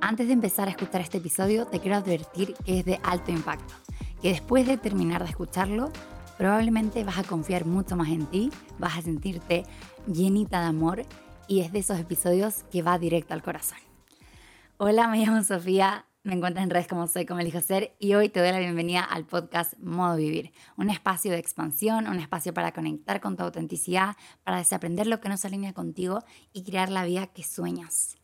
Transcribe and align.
Antes 0.00 0.26
de 0.26 0.32
empezar 0.32 0.68
a 0.68 0.70
escuchar 0.70 1.00
este 1.02 1.18
episodio, 1.18 1.66
te 1.66 1.78
quiero 1.78 1.96
advertir 1.96 2.54
que 2.64 2.80
es 2.80 2.84
de 2.84 2.98
alto 3.02 3.30
impacto, 3.30 3.74
que 4.20 4.30
después 4.30 4.66
de 4.66 4.76
terminar 4.76 5.22
de 5.22 5.30
escucharlo, 5.30 5.92
probablemente 6.38 7.04
vas 7.04 7.18
a 7.18 7.22
confiar 7.22 7.66
mucho 7.66 7.96
más 7.96 8.08
en 8.08 8.26
ti, 8.26 8.50
vas 8.78 8.96
a 8.96 9.02
sentirte 9.02 9.64
llenita 10.06 10.60
de 10.60 10.66
amor 10.66 11.02
y 11.48 11.60
es 11.60 11.72
de 11.72 11.80
esos 11.80 11.98
episodios 11.98 12.64
que 12.72 12.82
va 12.82 12.98
directo 12.98 13.34
al 13.34 13.42
corazón. 13.42 13.78
Hola, 14.78 15.08
me 15.08 15.18
llamo 15.24 15.42
Sofía, 15.44 16.06
me 16.22 16.34
encuentras 16.34 16.64
en 16.64 16.70
redes 16.70 16.86
como 16.86 17.06
soy, 17.06 17.24
como 17.24 17.40
elijo 17.40 17.60
ser 17.60 17.96
y 17.98 18.14
hoy 18.14 18.28
te 18.28 18.40
doy 18.40 18.52
la 18.52 18.58
bienvenida 18.58 19.02
al 19.02 19.24
podcast 19.24 19.72
Modo 19.78 20.16
Vivir, 20.16 20.52
un 20.76 20.90
espacio 20.90 21.32
de 21.32 21.38
expansión, 21.38 22.06
un 22.06 22.18
espacio 22.18 22.52
para 22.52 22.72
conectar 22.72 23.20
con 23.20 23.36
tu 23.36 23.42
autenticidad, 23.42 24.16
para 24.44 24.58
desaprender 24.58 25.06
lo 25.06 25.20
que 25.20 25.30
no 25.30 25.38
se 25.38 25.46
alinea 25.46 25.72
contigo 25.72 26.22
y 26.52 26.64
crear 26.64 26.90
la 26.90 27.04
vida 27.04 27.26
que 27.28 27.42
sueñas. 27.42 28.16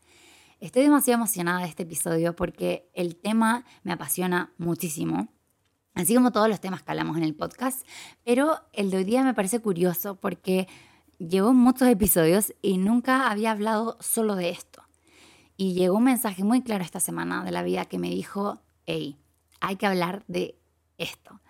Estoy 0.59 0.83
demasiado 0.83 1.17
emocionada 1.17 1.61
de 1.61 1.69
este 1.69 1.83
episodio 1.83 2.35
porque 2.35 2.89
el 2.93 3.15
tema 3.15 3.65
me 3.83 3.93
apasiona 3.93 4.53
muchísimo, 4.59 5.29
así 5.95 6.13
como 6.13 6.31
todos 6.31 6.49
los 6.49 6.59
temas 6.59 6.83
que 6.83 6.91
hablamos 6.91 7.17
en 7.17 7.23
el 7.23 7.35
podcast, 7.35 7.85
pero 8.23 8.59
el 8.73 8.91
de 8.91 8.97
hoy 8.97 9.03
día 9.05 9.23
me 9.23 9.33
parece 9.33 9.59
curioso 9.59 10.19
porque 10.19 10.67
llevo 11.17 11.51
muchos 11.51 11.87
episodios 11.87 12.53
y 12.61 12.77
nunca 12.77 13.31
había 13.31 13.51
hablado 13.51 13.97
solo 14.01 14.35
de 14.35 14.49
esto. 14.49 14.86
Y 15.59 15.73
llegó 15.73 15.97
un 15.97 16.03
mensaje 16.03 16.43
muy 16.43 16.61
claro 16.61 16.83
esta 16.83 16.99
semana 16.99 17.43
de 17.43 17.49
la 17.51 17.63
vida 17.63 17.85
que 17.85 17.97
me 17.97 18.11
dijo, 18.11 18.61
hey, 18.85 19.17
hay 19.59 19.75
que 19.75 19.87
hablar 19.87 20.23
de 20.27 20.55
esto, 20.99 21.41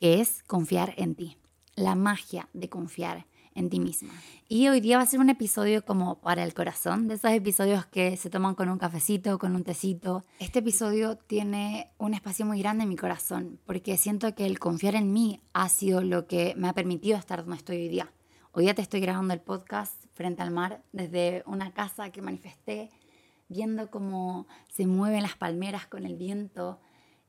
que 0.00 0.20
es 0.20 0.42
confiar 0.42 0.94
en 0.96 1.14
ti, 1.14 1.38
la 1.76 1.94
magia 1.94 2.48
de 2.54 2.68
confiar 2.68 3.24
en 3.54 3.70
ti 3.70 3.78
misma. 3.78 4.12
Y 4.48 4.66
hoy 4.66 4.80
día 4.80 4.96
va 4.96 5.04
a 5.04 5.06
ser 5.06 5.20
un 5.20 5.30
episodio 5.30 5.84
como 5.84 6.20
para 6.20 6.42
el 6.42 6.54
corazón, 6.54 7.06
de 7.06 7.14
esos 7.14 7.30
episodios 7.30 7.86
que 7.86 8.16
se 8.16 8.30
toman 8.30 8.56
con 8.56 8.68
un 8.68 8.78
cafecito, 8.78 9.38
con 9.38 9.54
un 9.54 9.62
tecito. 9.62 10.24
Este 10.40 10.58
episodio 10.58 11.16
tiene 11.16 11.92
un 11.98 12.14
espacio 12.14 12.46
muy 12.46 12.58
grande 12.58 12.82
en 12.82 12.88
mi 12.88 12.96
corazón, 12.96 13.60
porque 13.64 13.96
siento 13.96 14.34
que 14.34 14.46
el 14.46 14.58
confiar 14.58 14.96
en 14.96 15.12
mí 15.12 15.40
ha 15.52 15.68
sido 15.68 16.02
lo 16.02 16.26
que 16.26 16.54
me 16.56 16.66
ha 16.66 16.72
permitido 16.72 17.16
estar 17.16 17.42
donde 17.42 17.58
estoy 17.58 17.76
hoy 17.76 17.88
día. 17.88 18.12
Hoy 18.50 18.64
día 18.64 18.74
te 18.74 18.82
estoy 18.82 19.00
grabando 19.00 19.34
el 19.34 19.40
podcast 19.40 19.94
frente 20.14 20.42
al 20.42 20.50
mar, 20.50 20.82
desde 20.92 21.44
una 21.46 21.72
casa 21.72 22.10
que 22.10 22.22
manifesté, 22.22 22.90
viendo 23.48 23.90
cómo 23.90 24.46
se 24.68 24.86
mueven 24.86 25.22
las 25.22 25.36
palmeras 25.36 25.86
con 25.86 26.04
el 26.04 26.16
viento. 26.16 26.80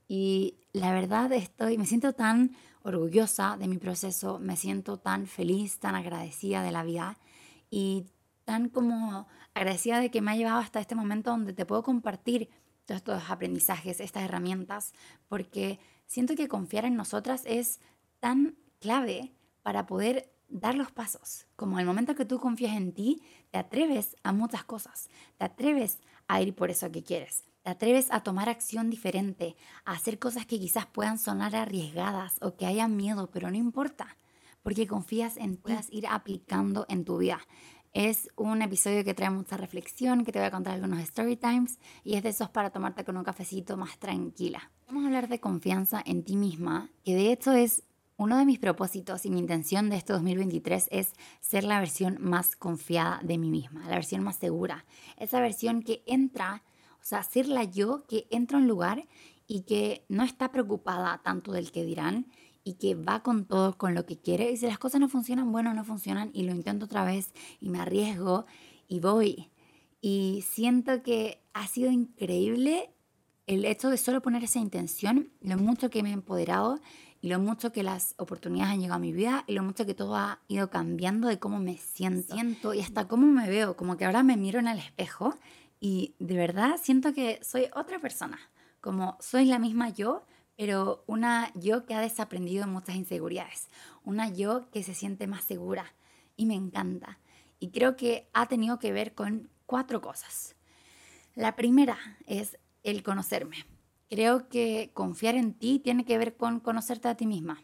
Y 0.08 0.56
la 0.74 0.94
verdad 0.94 1.32
estoy, 1.34 1.78
me 1.78 1.86
siento 1.86 2.14
tan 2.14 2.56
orgullosa 2.84 3.58
de 3.58 3.68
mi 3.68 3.78
proceso, 3.78 4.40
me 4.40 4.56
siento 4.56 4.98
tan 4.98 5.28
feliz, 5.28 5.80
tan 5.80 5.96
agradecida 5.96 6.64
de 6.64 6.72
la 6.72 6.84
vida 6.84 7.18
y 7.70 8.06
tan 8.46 8.70
como 8.70 9.28
agradecida 9.54 10.00
de 10.00 10.10
que 10.10 10.22
me 10.22 10.32
ha 10.32 10.36
llevado 10.36 10.60
hasta 10.60 10.80
este 10.80 10.96
momento 10.96 11.32
donde 11.32 11.54
te 11.54 11.66
puedo 11.66 11.84
compartir 11.84 12.50
todos 12.86 13.00
estos 13.00 13.30
aprendizajes, 13.30 14.00
estas 14.00 14.24
herramientas, 14.24 14.94
porque 15.28 15.80
siento 16.06 16.36
que 16.36 16.48
confiar 16.48 16.86
en 16.86 16.96
nosotras 16.96 17.44
es 17.46 17.82
tan 18.22 18.56
clave 18.80 19.34
para 19.64 19.86
poder 19.86 20.32
dar 20.50 20.76
los 20.76 20.92
pasos. 20.92 21.46
Como 21.56 21.80
el 21.80 21.86
momento 21.86 22.16
que 22.16 22.26
tú 22.26 22.40
confías 22.40 22.76
en 22.76 22.94
ti, 22.94 23.22
te 23.52 23.58
atreves 23.58 24.16
a 24.24 24.32
muchas 24.32 24.64
cosas, 24.64 25.10
te 25.38 25.46
atreves 25.46 26.00
a 26.28 26.42
ir 26.42 26.56
por 26.56 26.70
eso 26.70 26.92
que 26.92 27.04
quieres, 27.04 27.44
te 27.64 27.72
atreves 27.72 28.08
a 28.12 28.22
tomar 28.22 28.50
acción 28.50 28.90
diferente, 28.90 29.56
a 29.86 29.94
hacer 29.94 30.20
cosas 30.20 30.46
que 30.46 30.60
quizás 30.60 30.86
puedan 30.86 31.20
sonar 31.20 31.56
arriesgadas 31.56 32.38
o 32.42 32.56
que 32.56 32.66
hayan 32.66 32.96
miedo, 32.96 33.30
pero 33.32 33.50
no 33.50 33.58
importa, 33.58 34.18
porque 34.64 34.88
confías 34.88 35.38
en 35.38 35.58
puedas 35.58 35.92
ir 35.92 36.08
aplicando 36.08 36.86
en 36.90 37.06
tu 37.06 37.18
vida. 37.18 37.40
Es 37.94 38.30
un 38.36 38.62
episodio 38.62 39.04
que 39.04 39.14
trae 39.14 39.30
mucha 39.30 39.58
reflexión, 39.58 40.24
que 40.24 40.32
te 40.32 40.40
voy 40.40 40.48
a 40.48 40.52
contar 40.52 40.76
algunos 40.76 41.00
story 41.00 41.36
times 41.36 41.80
y 42.04 42.16
es 42.16 42.24
de 42.24 42.30
esos 42.30 42.50
para 42.50 42.70
tomarte 42.70 43.04
con 43.04 43.18
un 43.18 43.24
cafecito 43.24 43.76
más 43.76 43.98
tranquila. 43.98 44.72
Vamos 44.86 45.04
a 45.04 45.08
hablar 45.08 45.28
de 45.28 45.40
confianza 45.40 46.04
en 46.06 46.24
ti 46.24 46.36
misma, 46.36 46.92
que 47.04 47.16
de 47.16 47.32
hecho 47.32 47.54
es 47.54 47.84
uno 48.18 48.38
de 48.38 48.46
mis 48.46 48.60
propósitos 48.60 49.26
y 49.26 49.30
mi 49.30 49.40
intención 49.40 49.90
de 49.90 49.98
este 49.98 50.14
2023 50.14 50.90
es 50.92 51.14
ser 51.40 51.64
la 51.64 51.80
versión 51.80 52.18
más 52.20 52.56
confiada 52.56 53.20
de 53.24 53.38
mí 53.38 53.50
misma, 53.50 53.88
la 53.88 53.96
versión 53.96 54.24
más 54.24 54.36
segura, 54.36 54.86
esa 55.18 55.40
versión 55.40 55.82
que 55.82 56.04
entra 56.06 56.64
o 57.02 57.10
sea, 57.10 57.24
ser 57.24 57.48
la 57.48 57.64
yo 57.64 58.06
que 58.06 58.28
entra 58.32 58.58
a 58.58 58.62
un 58.62 58.68
lugar 58.68 59.08
y 59.48 59.62
que 59.62 60.06
no 60.10 60.26
está 60.26 60.52
preocupada 60.52 61.22
tanto 61.24 61.54
del 61.54 61.72
que 61.72 61.86
dirán 61.86 62.28
y 62.66 62.74
que 62.74 62.96
va 62.96 63.24
con 63.24 63.46
todo, 63.46 63.78
con 63.78 63.96
lo 63.96 64.06
que 64.06 64.20
quiere. 64.20 64.52
Y 64.52 64.58
si 64.58 64.68
las 64.68 64.78
cosas 64.78 65.00
no 65.00 65.08
funcionan, 65.08 65.50
bueno, 65.54 65.74
no 65.74 65.86
funcionan 65.86 66.32
y 66.34 66.44
lo 66.44 66.52
intento 66.52 66.86
otra 66.86 67.06
vez 67.06 67.34
y 67.62 67.70
me 67.70 67.80
arriesgo 67.80 68.46
y 68.90 69.00
voy. 69.00 69.52
Y 70.02 70.44
siento 70.50 71.02
que 71.02 71.42
ha 71.54 71.66
sido 71.68 71.92
increíble 71.92 72.92
el 73.46 73.64
hecho 73.64 73.90
de 73.90 73.96
solo 73.96 74.22
poner 74.22 74.44
esa 74.44 74.60
intención, 74.60 75.32
lo 75.40 75.58
mucho 75.58 75.90
que 75.90 76.04
me 76.04 76.10
he 76.10 76.14
empoderado 76.14 76.82
y 77.28 77.30
lo 77.30 77.40
mucho 77.40 77.74
que 77.74 77.84
las 77.84 78.16
oportunidades 78.16 78.76
han 78.76 78.80
llegado 78.80 78.96
a 78.96 79.00
mi 79.00 79.12
vida 79.12 79.44
y 79.48 79.54
lo 79.54 79.62
mucho 79.62 79.86
que 79.86 79.94
todo 79.94 80.16
ha 80.16 80.40
ido 80.48 80.70
cambiando 80.70 81.28
de 81.28 81.40
cómo 81.40 81.60
me 81.60 81.76
siento, 81.76 82.34
siento 82.34 82.74
y 82.74 82.80
hasta 82.80 83.10
cómo 83.10 83.28
me 83.28 83.50
veo. 83.50 83.76
Como 83.76 83.98
que 83.98 84.06
ahora 84.06 84.24
me 84.24 84.38
miro 84.38 84.60
en 84.60 84.70
el 84.70 84.80
espejo 84.80 85.38
y 85.82 86.16
de 86.20 86.38
verdad 86.38 86.80
siento 86.82 87.14
que 87.14 87.42
soy 87.44 87.66
otra 87.76 88.00
persona, 88.00 88.40
como 88.80 89.18
soy 89.20 89.44
la 89.44 89.60
misma 89.60 89.90
yo, 89.90 90.26
pero 90.56 91.04
una 91.06 91.52
yo 91.54 91.86
que 91.86 91.96
ha 91.96 92.00
desaprendido 92.00 92.66
muchas 92.66 92.96
inseguridades, 92.96 93.68
una 94.06 94.30
yo 94.30 94.72
que 94.72 94.82
se 94.82 94.94
siente 94.94 95.28
más 95.28 95.44
segura 95.44 95.94
y 96.38 96.46
me 96.46 96.56
encanta. 96.56 97.20
Y 97.60 97.72
creo 97.72 97.98
que 97.98 98.30
ha 98.32 98.46
tenido 98.46 98.80
que 98.80 98.94
ver 98.94 99.14
con 99.14 99.50
cuatro 99.66 100.00
cosas. 100.00 100.56
La 101.36 101.58
primera 101.58 101.98
es 102.26 102.58
el 102.84 103.04
conocerme. 103.04 103.66
Creo 104.10 104.48
que 104.48 104.92
confiar 104.94 105.36
en 105.36 105.54
ti 105.54 105.80
tiene 105.80 106.06
que 106.06 106.18
ver 106.18 106.38
con 106.38 106.62
conocerte 106.62 107.10
a 107.10 107.16
ti 107.16 107.26
misma, 107.26 107.62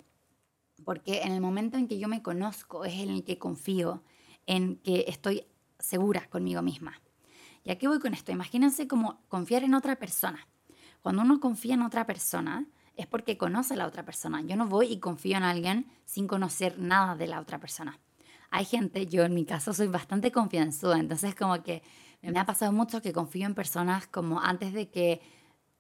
porque 0.84 1.22
en 1.22 1.32
el 1.32 1.40
momento 1.40 1.78
en 1.78 1.88
que 1.88 1.98
yo 1.98 2.10
me 2.10 2.22
conozco 2.22 2.84
es 2.84 2.96
en 2.96 3.10
el 3.10 3.24
que 3.24 3.38
confío, 3.38 4.04
en 4.46 4.76
que 4.78 5.06
estoy 5.08 5.46
segura 5.80 6.28
conmigo 6.30 6.62
misma. 6.62 7.02
¿Y 7.64 7.72
a 7.72 7.78
qué 7.78 7.88
voy 7.88 8.00
con 8.00 8.14
esto? 8.14 8.34
Imagínense 8.34 8.90
como 8.90 9.22
confiar 9.30 9.64
en 9.64 9.74
otra 9.74 9.96
persona. 9.96 10.46
Cuando 11.02 11.22
uno 11.22 11.40
confía 11.40 11.76
en 11.76 11.82
otra 11.82 12.06
persona, 12.06 12.68
es 12.96 13.08
porque 13.08 13.38
conoce 13.38 13.74
a 13.74 13.78
la 13.78 13.88
otra 13.88 14.04
persona. 14.04 14.42
Yo 14.42 14.58
no 14.58 14.68
voy 14.68 14.88
y 14.88 15.00
confío 15.00 15.38
en 15.38 15.44
alguien 15.44 15.88
sin 16.06 16.28
conocer 16.28 16.78
nada 16.78 17.16
de 17.16 17.28
la 17.28 17.40
otra 17.40 17.60
persona. 17.60 18.00
Hay 18.52 18.66
gente, 18.66 19.08
yo 19.08 19.24
en 19.24 19.34
mi 19.34 19.46
caso 19.46 19.74
soy 19.74 19.88
bastante 19.88 20.32
confianzuda, 20.32 21.00
entonces 21.00 21.34
como 21.36 21.64
que 21.64 21.82
me 22.22 22.38
ha 22.38 22.46
pasado 22.46 22.72
mucho 22.72 23.02
que 23.02 23.12
confío 23.12 23.46
en 23.48 23.56
personas 23.56 24.08
como 24.08 24.42
antes 24.42 24.74
de 24.74 24.90
que 24.90 25.22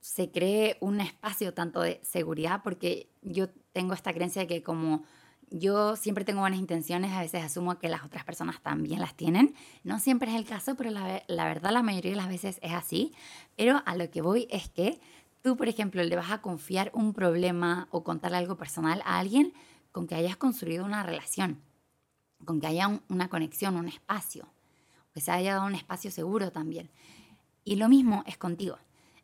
se 0.03 0.29
cree 0.31 0.75
un 0.81 0.99
espacio 0.99 1.53
tanto 1.53 1.79
de 1.79 2.01
seguridad, 2.03 2.61
porque 2.61 3.07
yo 3.21 3.47
tengo 3.71 3.93
esta 3.93 4.13
creencia 4.13 4.41
de 4.41 4.47
que 4.49 4.61
como 4.61 5.05
yo 5.49 5.95
siempre 5.95 6.25
tengo 6.25 6.41
buenas 6.41 6.59
intenciones, 6.59 7.13
a 7.13 7.21
veces 7.21 7.41
asumo 7.41 7.79
que 7.79 7.87
las 7.87 8.03
otras 8.03 8.25
personas 8.25 8.61
también 8.61 8.99
las 8.99 9.15
tienen. 9.15 9.55
No 9.85 9.99
siempre 9.99 10.29
es 10.29 10.35
el 10.35 10.45
caso, 10.45 10.75
pero 10.75 10.89
la, 10.89 11.21
verdad 11.27 11.71
la 11.71 11.83
mayoría 11.83 12.11
de 12.11 12.17
las 12.17 12.27
veces 12.27 12.59
es 12.61 12.73
así. 12.73 13.13
Pero 13.55 13.81
a 13.85 13.95
lo 13.95 14.11
que 14.11 14.21
voy 14.21 14.45
es 14.51 14.67
que 14.67 14.99
tú, 15.41 15.55
por 15.55 15.69
ejemplo, 15.69 16.03
le 16.03 16.17
vas 16.17 16.31
a 16.31 16.41
confiar 16.41 16.91
un 16.93 17.13
problema 17.13 17.87
o 17.89 18.03
contarle 18.03 18.37
algo 18.37 18.57
personal 18.57 19.01
a 19.05 19.19
alguien 19.19 19.53
con 19.93 20.05
que 20.05 20.15
hayas 20.15 20.35
construido 20.35 20.83
una 20.83 21.03
relación, 21.03 21.61
con 22.43 22.59
que 22.59 22.67
haya 22.67 22.99
una 23.07 23.29
conexión, 23.29 23.77
un 23.77 23.87
espacio, 23.87 24.49
que 25.13 25.21
se 25.21 25.31
haya 25.31 25.53
dado 25.53 25.67
un 25.67 25.75
espacio 25.75 26.11
seguro 26.11 26.51
también. 26.51 26.89
Y 27.63 27.77
lo 27.77 27.87
mismo 27.87 28.25
es 28.27 28.37
contigo. 28.37 28.77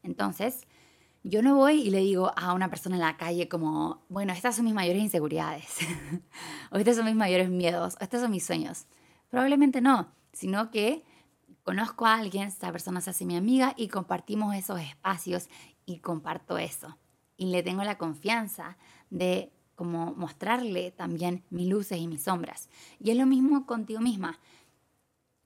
Entonces, 0.04 0.68
yo 1.24 1.42
no 1.42 1.56
voy 1.56 1.82
y 1.82 1.90
le 1.90 2.00
digo 2.00 2.32
a 2.38 2.54
una 2.54 2.70
persona 2.70 2.96
en 2.96 3.02
la 3.02 3.18
calle 3.18 3.50
como, 3.50 4.06
bueno, 4.10 4.32
estas 4.34 4.56
son 4.56 4.66
mis 4.66 4.74
mayores 4.74 5.02
inseguridades, 5.02 5.78
o 6.72 6.78
estos 6.78 6.96
son 6.96 7.06
mis 7.06 7.16
mayores 7.16 7.50
miedos, 7.50 7.96
o 8.00 8.04
estos 8.04 8.22
son 8.22 8.32
mis 8.32 8.46
sueños. 8.46 8.86
Probablemente 9.30 9.82
no, 9.82 10.12
sino 10.32 10.72
que 10.72 11.04
conozco 11.64 12.06
a 12.06 12.16
alguien, 12.16 12.48
esta 12.48 12.72
persona 12.72 13.02
se 13.02 13.10
hace 13.10 13.26
mi 13.26 13.36
amiga 13.36 13.74
y 13.78 13.90
compartimos 13.90 14.56
esos 14.56 14.80
espacios 14.80 15.50
y 15.86 16.00
comparto 16.00 16.58
eso. 16.58 16.98
Y 17.38 17.48
le 17.48 17.64
tengo 17.64 17.84
la 17.84 17.98
confianza 17.98 18.78
de 19.10 19.52
como 19.76 20.14
mostrarle 20.16 20.92
también 20.92 21.44
mis 21.50 21.68
luces 21.68 22.00
y 22.00 22.08
mis 22.08 22.24
sombras. 22.24 22.70
Y 23.00 23.12
es 23.12 23.18
lo 23.18 23.26
mismo 23.26 23.66
contigo 23.66 24.02
misma. 24.02 24.40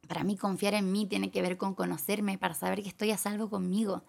Para 0.08 0.24
mí 0.24 0.38
confiar 0.38 0.74
en 0.74 0.92
mí 0.92 1.06
tiene 1.06 1.30
que 1.30 1.42
ver 1.42 1.58
con 1.58 1.76
conocerme 1.76 2.38
para 2.38 2.54
saber 2.54 2.82
que 2.82 2.90
estoy 2.90 3.12
a 3.12 3.18
salvo 3.18 3.50
conmigo 3.50 4.04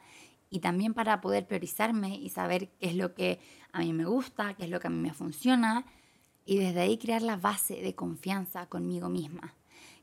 y 0.54 0.60
también 0.60 0.94
para 0.94 1.20
poder 1.20 1.48
priorizarme 1.48 2.16
y 2.16 2.28
saber 2.28 2.68
qué 2.78 2.86
es 2.86 2.94
lo 2.94 3.12
que 3.12 3.40
a 3.72 3.80
mí 3.80 3.92
me 3.92 4.04
gusta, 4.04 4.54
qué 4.54 4.62
es 4.62 4.70
lo 4.70 4.78
que 4.78 4.86
a 4.86 4.90
mí 4.90 5.00
me 5.00 5.12
funciona 5.12 5.84
y 6.44 6.58
desde 6.58 6.80
ahí 6.80 6.96
crear 6.96 7.22
la 7.22 7.36
base 7.36 7.82
de 7.82 7.96
confianza 7.96 8.66
conmigo 8.66 9.08
misma. 9.08 9.56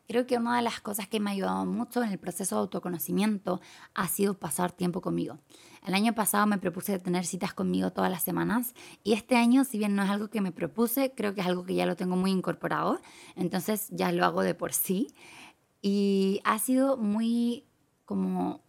Creo 0.09 0.27
que 0.27 0.37
una 0.37 0.57
de 0.57 0.61
las 0.61 0.81
cosas 0.81 1.07
que 1.07 1.21
me 1.21 1.29
ha 1.29 1.33
ayudado 1.33 1.65
mucho 1.65 2.03
en 2.03 2.11
el 2.11 2.19
proceso 2.19 2.55
de 2.55 2.61
autoconocimiento 2.63 3.61
ha 3.93 4.09
sido 4.09 4.33
pasar 4.33 4.73
tiempo 4.73 4.99
conmigo. 4.99 5.39
El 5.87 5.93
año 5.93 6.13
pasado 6.13 6.45
me 6.47 6.57
propuse 6.57 6.99
tener 6.99 7.25
citas 7.25 7.53
conmigo 7.53 7.93
todas 7.93 8.11
las 8.11 8.21
semanas 8.21 8.73
y 9.05 9.13
este 9.13 9.37
año, 9.37 9.63
si 9.63 9.77
bien 9.77 9.95
no 9.95 10.03
es 10.03 10.09
algo 10.09 10.27
que 10.27 10.41
me 10.41 10.51
propuse, 10.51 11.13
creo 11.15 11.33
que 11.33 11.39
es 11.39 11.47
algo 11.47 11.63
que 11.63 11.75
ya 11.75 11.85
lo 11.85 11.95
tengo 11.95 12.17
muy 12.17 12.31
incorporado, 12.31 12.99
entonces 13.37 13.87
ya 13.91 14.11
lo 14.11 14.25
hago 14.25 14.41
de 14.41 14.53
por 14.53 14.73
sí. 14.73 15.15
Y 15.81 16.41
ha 16.43 16.59
sido 16.59 16.97
muy 16.97 17.63
como, 18.03 18.59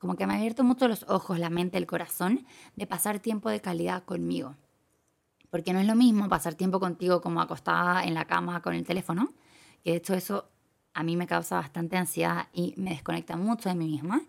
como 0.00 0.16
que 0.16 0.26
me 0.26 0.32
ha 0.32 0.36
abierto 0.38 0.64
mucho 0.64 0.88
los 0.88 1.04
ojos, 1.08 1.38
la 1.38 1.50
mente, 1.50 1.78
el 1.78 1.86
corazón 1.86 2.46
de 2.74 2.86
pasar 2.86 3.20
tiempo 3.20 3.50
de 3.50 3.60
calidad 3.60 4.02
conmigo. 4.02 4.56
Porque 5.50 5.72
no 5.72 5.78
es 5.78 5.86
lo 5.86 5.94
mismo 5.94 6.28
pasar 6.28 6.54
tiempo 6.54 6.80
contigo 6.80 7.20
como 7.20 7.40
acostada 7.40 8.02
en 8.04 8.14
la 8.14 8.24
cama 8.24 8.62
con 8.62 8.74
el 8.74 8.84
teléfono, 8.84 9.32
que 9.84 9.90
de 9.90 9.96
hecho 9.98 10.14
eso 10.14 10.48
a 10.94 11.02
mí 11.02 11.16
me 11.16 11.26
causa 11.26 11.56
bastante 11.56 11.96
ansiedad 11.96 12.48
y 12.52 12.74
me 12.76 12.90
desconecta 12.90 13.36
mucho 13.36 13.68
de 13.68 13.74
mí 13.74 13.86
misma, 13.86 14.22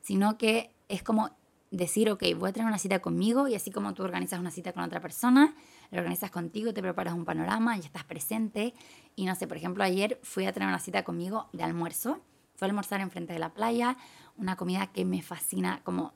sino 0.00 0.38
que 0.38 0.70
es 0.88 1.02
como 1.02 1.30
decir, 1.72 2.08
ok, 2.10 2.22
voy 2.36 2.50
a 2.50 2.52
tener 2.52 2.68
una 2.68 2.78
cita 2.78 3.00
conmigo 3.00 3.48
y 3.48 3.54
así 3.54 3.70
como 3.70 3.94
tú 3.94 4.04
organizas 4.04 4.38
una 4.38 4.50
cita 4.50 4.72
con 4.72 4.84
otra 4.84 5.00
persona, 5.00 5.54
lo 5.90 5.98
organizas 5.98 6.30
contigo, 6.30 6.72
te 6.72 6.82
preparas 6.82 7.14
un 7.14 7.24
panorama 7.24 7.76
y 7.76 7.80
estás 7.80 8.04
presente. 8.04 8.74
Y 9.16 9.26
no 9.26 9.34
sé, 9.34 9.48
por 9.48 9.56
ejemplo, 9.56 9.82
ayer 9.82 10.20
fui 10.22 10.46
a 10.46 10.52
tener 10.52 10.68
una 10.68 10.78
cita 10.78 11.02
conmigo 11.02 11.48
de 11.52 11.64
almuerzo. 11.64 12.20
Fue 12.54 12.66
a 12.66 12.70
almorzar 12.70 13.00
enfrente 13.00 13.32
de 13.32 13.38
la 13.38 13.54
playa, 13.54 13.96
una 14.40 14.56
comida 14.56 14.88
que 14.88 15.04
me 15.04 15.22
fascina, 15.22 15.80
como 15.84 16.12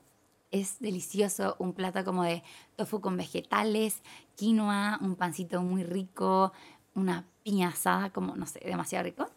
es 0.51 0.79
delicioso, 0.79 1.55
un 1.59 1.73
plato 1.73 2.03
como 2.03 2.23
de 2.23 2.43
tofu 2.75 3.01
con 3.01 3.17
vegetales, 3.17 4.01
quinoa, 4.35 4.99
un 5.01 5.15
pancito 5.15 5.61
muy 5.61 5.83
rico, 5.83 6.51
una 6.93 7.25
piña 7.43 7.69
asada, 7.69 8.11
como 8.11 8.35
no 8.35 8.45
sé, 8.45 8.59
demasiado 8.59 9.03
rico, 9.05 9.27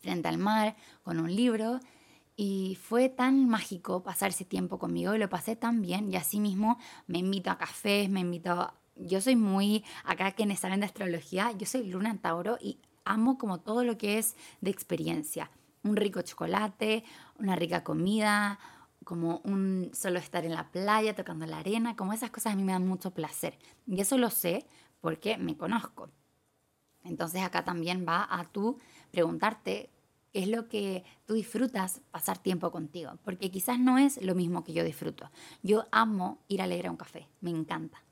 frente 0.00 0.28
al 0.28 0.38
mar, 0.38 0.76
con 1.02 1.20
un 1.20 1.34
libro. 1.34 1.80
Y 2.36 2.78
fue 2.80 3.08
tan 3.10 3.48
mágico 3.48 4.02
pasar 4.02 4.30
ese 4.30 4.44
tiempo 4.44 4.78
conmigo 4.78 5.14
y 5.14 5.18
lo 5.18 5.28
pasé 5.28 5.56
tan 5.56 5.82
bien. 5.82 6.10
Y 6.10 6.16
así 6.16 6.40
mismo 6.40 6.78
me 7.06 7.18
invito 7.18 7.50
a 7.50 7.58
cafés, 7.58 8.08
me 8.08 8.20
invito 8.20 8.72
yo 8.96 9.20
soy 9.20 9.36
muy, 9.36 9.84
acá 10.04 10.32
quienes 10.32 10.60
saben 10.60 10.80
de 10.80 10.86
astrología, 10.86 11.52
yo 11.52 11.66
soy 11.66 11.86
luna 11.86 12.10
en 12.10 12.18
Tauro 12.18 12.58
y 12.60 12.78
amo 13.04 13.38
como 13.38 13.60
todo 13.60 13.84
lo 13.84 13.96
que 13.96 14.18
es 14.18 14.36
de 14.60 14.70
experiencia. 14.70 15.50
Un 15.82 15.96
rico 15.96 16.22
chocolate, 16.22 17.04
una 17.38 17.56
rica 17.56 17.82
comida, 17.82 18.58
como 19.04 19.40
un 19.44 19.90
solo 19.94 20.18
estar 20.18 20.44
en 20.44 20.54
la 20.54 20.70
playa 20.70 21.14
tocando 21.14 21.46
la 21.46 21.58
arena, 21.58 21.96
como 21.96 22.12
esas 22.12 22.30
cosas 22.30 22.52
a 22.52 22.56
mí 22.56 22.62
me 22.62 22.72
dan 22.72 22.86
mucho 22.86 23.12
placer. 23.12 23.58
Y 23.86 24.00
eso 24.00 24.18
lo 24.18 24.30
sé 24.30 24.66
porque 25.00 25.38
me 25.38 25.56
conozco. 25.56 26.10
Entonces 27.02 27.42
acá 27.42 27.64
también 27.64 28.04
va 28.06 28.26
a 28.30 28.44
tú 28.44 28.78
preguntarte 29.10 29.90
qué 30.32 30.42
es 30.42 30.48
lo 30.48 30.68
que 30.68 31.04
tú 31.26 31.34
disfrutas 31.34 32.02
pasar 32.10 32.38
tiempo 32.38 32.70
contigo, 32.70 33.12
porque 33.24 33.50
quizás 33.50 33.78
no 33.78 33.98
es 33.98 34.22
lo 34.22 34.34
mismo 34.34 34.64
que 34.64 34.72
yo 34.72 34.84
disfruto. 34.84 35.30
Yo 35.62 35.86
amo 35.90 36.38
ir 36.48 36.62
a 36.62 36.66
leer 36.66 36.86
a 36.86 36.90
un 36.90 36.96
café, 36.96 37.28
me 37.40 37.50
encanta. 37.50 38.04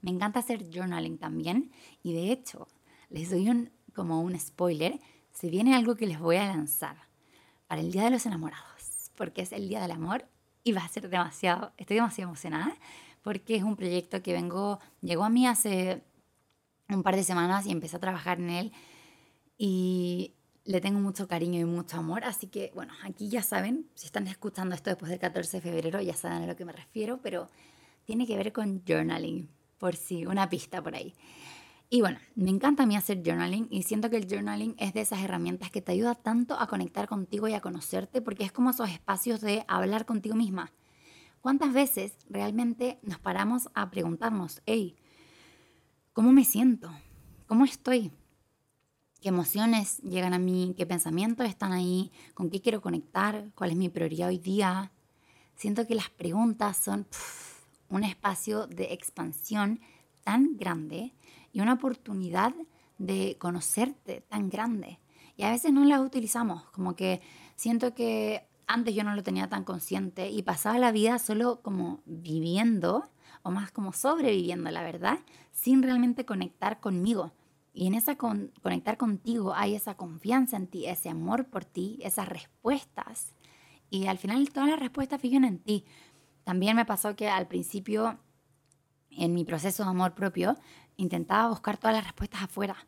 Me 0.00 0.10
encanta 0.10 0.40
hacer 0.40 0.68
journaling 0.70 1.18
también 1.18 1.70
y 2.02 2.12
de 2.12 2.32
hecho 2.32 2.66
les 3.08 3.30
doy 3.30 3.48
un, 3.48 3.70
como 3.94 4.20
un 4.20 4.38
spoiler, 4.38 4.98
se 5.30 5.48
viene 5.48 5.76
algo 5.76 5.94
que 5.94 6.06
les 6.06 6.18
voy 6.18 6.36
a 6.36 6.46
lanzar 6.46 7.11
para 7.72 7.80
el 7.80 7.90
Día 7.90 8.04
de 8.04 8.10
los 8.10 8.26
Enamorados, 8.26 9.10
porque 9.16 9.40
es 9.40 9.50
el 9.50 9.66
Día 9.66 9.80
del 9.80 9.92
Amor 9.92 10.26
y 10.62 10.72
va 10.72 10.84
a 10.84 10.88
ser 10.88 11.08
demasiado, 11.08 11.72
estoy 11.78 11.96
demasiado 11.96 12.28
emocionada 12.28 12.76
porque 13.22 13.56
es 13.56 13.62
un 13.62 13.76
proyecto 13.76 14.22
que 14.22 14.34
vengo, 14.34 14.78
llegó 15.00 15.24
a 15.24 15.30
mí 15.30 15.46
hace 15.46 16.02
un 16.90 17.02
par 17.02 17.16
de 17.16 17.24
semanas 17.24 17.64
y 17.64 17.70
empecé 17.70 17.96
a 17.96 18.00
trabajar 18.00 18.40
en 18.40 18.50
él 18.50 18.72
y 19.56 20.34
le 20.66 20.82
tengo 20.82 21.00
mucho 21.00 21.26
cariño 21.26 21.60
y 21.60 21.64
mucho 21.64 21.96
amor, 21.96 22.24
así 22.24 22.46
que 22.46 22.72
bueno, 22.74 22.92
aquí 23.04 23.30
ya 23.30 23.42
saben, 23.42 23.86
si 23.94 24.04
están 24.04 24.26
escuchando 24.26 24.74
esto 24.74 24.90
después 24.90 25.08
del 25.08 25.18
14 25.18 25.56
de 25.56 25.60
febrero 25.62 26.02
ya 26.02 26.12
saben 26.12 26.42
a 26.42 26.46
lo 26.46 26.56
que 26.56 26.66
me 26.66 26.72
refiero, 26.72 27.20
pero 27.22 27.48
tiene 28.04 28.26
que 28.26 28.36
ver 28.36 28.52
con 28.52 28.82
journaling 28.86 29.48
por 29.78 29.96
si 29.96 30.26
una 30.26 30.50
pista 30.50 30.82
por 30.82 30.94
ahí. 30.94 31.14
Y 31.94 32.00
bueno, 32.00 32.20
me 32.36 32.48
encanta 32.48 32.84
a 32.84 32.86
mí 32.86 32.96
hacer 32.96 33.22
journaling 33.22 33.68
y 33.68 33.82
siento 33.82 34.08
que 34.08 34.16
el 34.16 34.26
journaling 34.26 34.74
es 34.78 34.94
de 34.94 35.02
esas 35.02 35.20
herramientas 35.20 35.70
que 35.70 35.82
te 35.82 35.92
ayuda 35.92 36.14
tanto 36.14 36.58
a 36.58 36.66
conectar 36.66 37.06
contigo 37.06 37.48
y 37.48 37.52
a 37.52 37.60
conocerte 37.60 38.22
porque 38.22 38.44
es 38.44 38.50
como 38.50 38.70
esos 38.70 38.88
espacios 38.88 39.42
de 39.42 39.66
hablar 39.68 40.06
contigo 40.06 40.34
misma. 40.34 40.72
¿Cuántas 41.42 41.74
veces 41.74 42.16
realmente 42.30 42.98
nos 43.02 43.18
paramos 43.18 43.68
a 43.74 43.90
preguntarnos, 43.90 44.62
hey, 44.64 44.96
¿cómo 46.14 46.32
me 46.32 46.46
siento? 46.46 46.90
¿Cómo 47.46 47.66
estoy? 47.66 48.10
¿Qué 49.20 49.28
emociones 49.28 49.98
llegan 49.98 50.32
a 50.32 50.38
mí? 50.38 50.74
¿Qué 50.78 50.86
pensamientos 50.86 51.46
están 51.46 51.72
ahí? 51.72 52.10
¿Con 52.32 52.48
qué 52.48 52.62
quiero 52.62 52.80
conectar? 52.80 53.50
¿Cuál 53.54 53.72
es 53.72 53.76
mi 53.76 53.90
prioridad 53.90 54.28
hoy 54.28 54.38
día? 54.38 54.92
Siento 55.56 55.86
que 55.86 55.94
las 55.94 56.08
preguntas 56.08 56.78
son 56.78 57.06
un 57.90 58.02
espacio 58.02 58.66
de 58.66 58.94
expansión 58.94 59.78
tan 60.24 60.56
grande 60.56 61.12
y 61.52 61.60
una 61.60 61.74
oportunidad 61.74 62.54
de 62.98 63.36
conocerte 63.38 64.22
tan 64.28 64.48
grande. 64.48 64.98
Y 65.36 65.44
a 65.44 65.50
veces 65.50 65.72
no 65.72 65.84
la 65.84 66.00
utilizamos, 66.00 66.64
como 66.70 66.94
que 66.96 67.20
siento 67.56 67.94
que 67.94 68.46
antes 68.66 68.94
yo 68.94 69.04
no 69.04 69.14
lo 69.14 69.22
tenía 69.22 69.48
tan 69.48 69.64
consciente 69.64 70.30
y 70.30 70.42
pasaba 70.42 70.78
la 70.78 70.92
vida 70.92 71.18
solo 71.18 71.60
como 71.62 72.00
viviendo, 72.06 73.08
o 73.42 73.50
más 73.50 73.72
como 73.72 73.92
sobreviviendo, 73.92 74.70
la 74.70 74.82
verdad, 74.82 75.18
sin 75.50 75.82
realmente 75.82 76.24
conectar 76.24 76.80
conmigo. 76.80 77.32
Y 77.74 77.86
en 77.86 77.94
esa 77.94 78.16
conectar 78.16 78.96
contigo 78.98 79.54
hay 79.54 79.74
esa 79.74 79.96
confianza 79.96 80.56
en 80.56 80.66
ti, 80.66 80.86
ese 80.86 81.08
amor 81.08 81.46
por 81.46 81.64
ti, 81.64 81.98
esas 82.02 82.28
respuestas. 82.28 83.32
Y 83.90 84.06
al 84.06 84.18
final 84.18 84.48
todas 84.50 84.68
las 84.70 84.78
respuestas 84.78 85.20
viven 85.20 85.44
en 85.44 85.58
ti. 85.58 85.84
También 86.44 86.76
me 86.76 86.84
pasó 86.84 87.16
que 87.16 87.28
al 87.28 87.46
principio, 87.46 88.18
en 89.10 89.34
mi 89.34 89.44
proceso 89.44 89.84
de 89.84 89.90
amor 89.90 90.14
propio, 90.14 90.56
intentaba 91.02 91.48
buscar 91.48 91.76
todas 91.76 91.96
las 91.96 92.04
respuestas 92.04 92.42
afuera. 92.42 92.86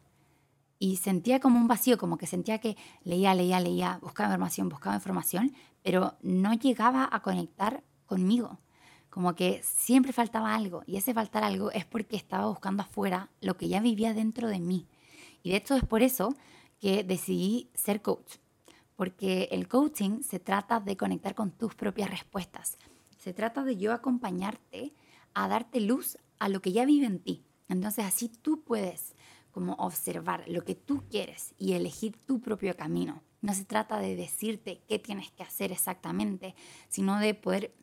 Y 0.79 0.97
sentía 0.97 1.41
como 1.41 1.59
un 1.59 1.69
vacío, 1.69 1.99
como 1.99 2.19
que 2.19 2.27
sentía 2.27 2.59
que 2.59 2.77
leía, 3.03 3.35
leía, 3.35 3.61
leía, 3.61 3.99
buscaba 4.03 4.31
información, 4.31 4.69
buscaba 4.69 4.97
información, 4.97 5.53
pero 5.83 6.15
no 6.23 6.53
llegaba 6.55 7.09
a 7.11 7.21
conectar 7.21 7.83
conmigo. 8.07 8.59
Como 9.09 9.35
que 9.35 9.63
siempre 9.63 10.13
faltaba 10.13 10.55
algo. 10.55 10.83
Y 10.87 10.97
ese 10.97 11.15
faltar 11.15 11.45
algo 11.45 11.71
es 11.71 11.85
porque 11.85 12.17
estaba 12.17 12.47
buscando 12.47 12.83
afuera 12.83 13.31
lo 13.41 13.57
que 13.57 13.69
ya 13.69 13.81
vivía 13.81 14.13
dentro 14.13 14.49
de 14.49 14.59
mí. 14.59 14.87
Y 15.43 15.51
de 15.51 15.57
hecho 15.57 15.77
es 15.77 15.85
por 15.85 16.03
eso 16.03 16.35
que 16.81 17.05
decidí 17.05 17.71
ser 17.75 18.03
coach. 18.03 18.37
Porque 18.97 19.49
el 19.53 19.69
coaching 19.69 20.23
se 20.23 20.41
trata 20.41 20.81
de 20.81 20.97
conectar 20.97 21.35
con 21.35 21.51
tus 21.53 21.75
propias 21.75 22.11
respuestas 22.11 22.79
se 23.25 23.33
trata 23.33 23.65
de 23.65 23.79
yo 23.79 23.95
acompañarte 23.95 24.93
a 25.33 25.49
darte 25.49 25.81
luz 25.81 26.19
a 26.39 26.51
lo 26.51 26.61
que 26.61 26.73
ya 26.73 26.85
vive 26.85 27.07
en 27.07 27.21
ti. 27.21 27.43
Entonces 27.69 28.05
así 28.05 28.29
tú 28.29 28.63
puedes 28.63 29.15
como 29.51 29.75
observar 29.75 30.45
lo 30.49 30.65
que 30.65 30.75
tú 30.75 31.05
quieres 31.09 31.55
y 31.59 31.75
elegir 31.75 32.17
tu 32.27 32.41
propio 32.41 32.77
camino. 32.77 33.23
No 33.41 33.55
se 33.55 33.65
trata 33.65 33.99
de 33.99 34.17
decirte 34.17 34.83
qué 34.89 34.99
tienes 34.99 35.31
que 35.31 35.43
hacer 35.43 35.71
exactamente, 35.71 36.55
sino 36.89 37.19
de 37.19 37.35
poder 37.35 37.75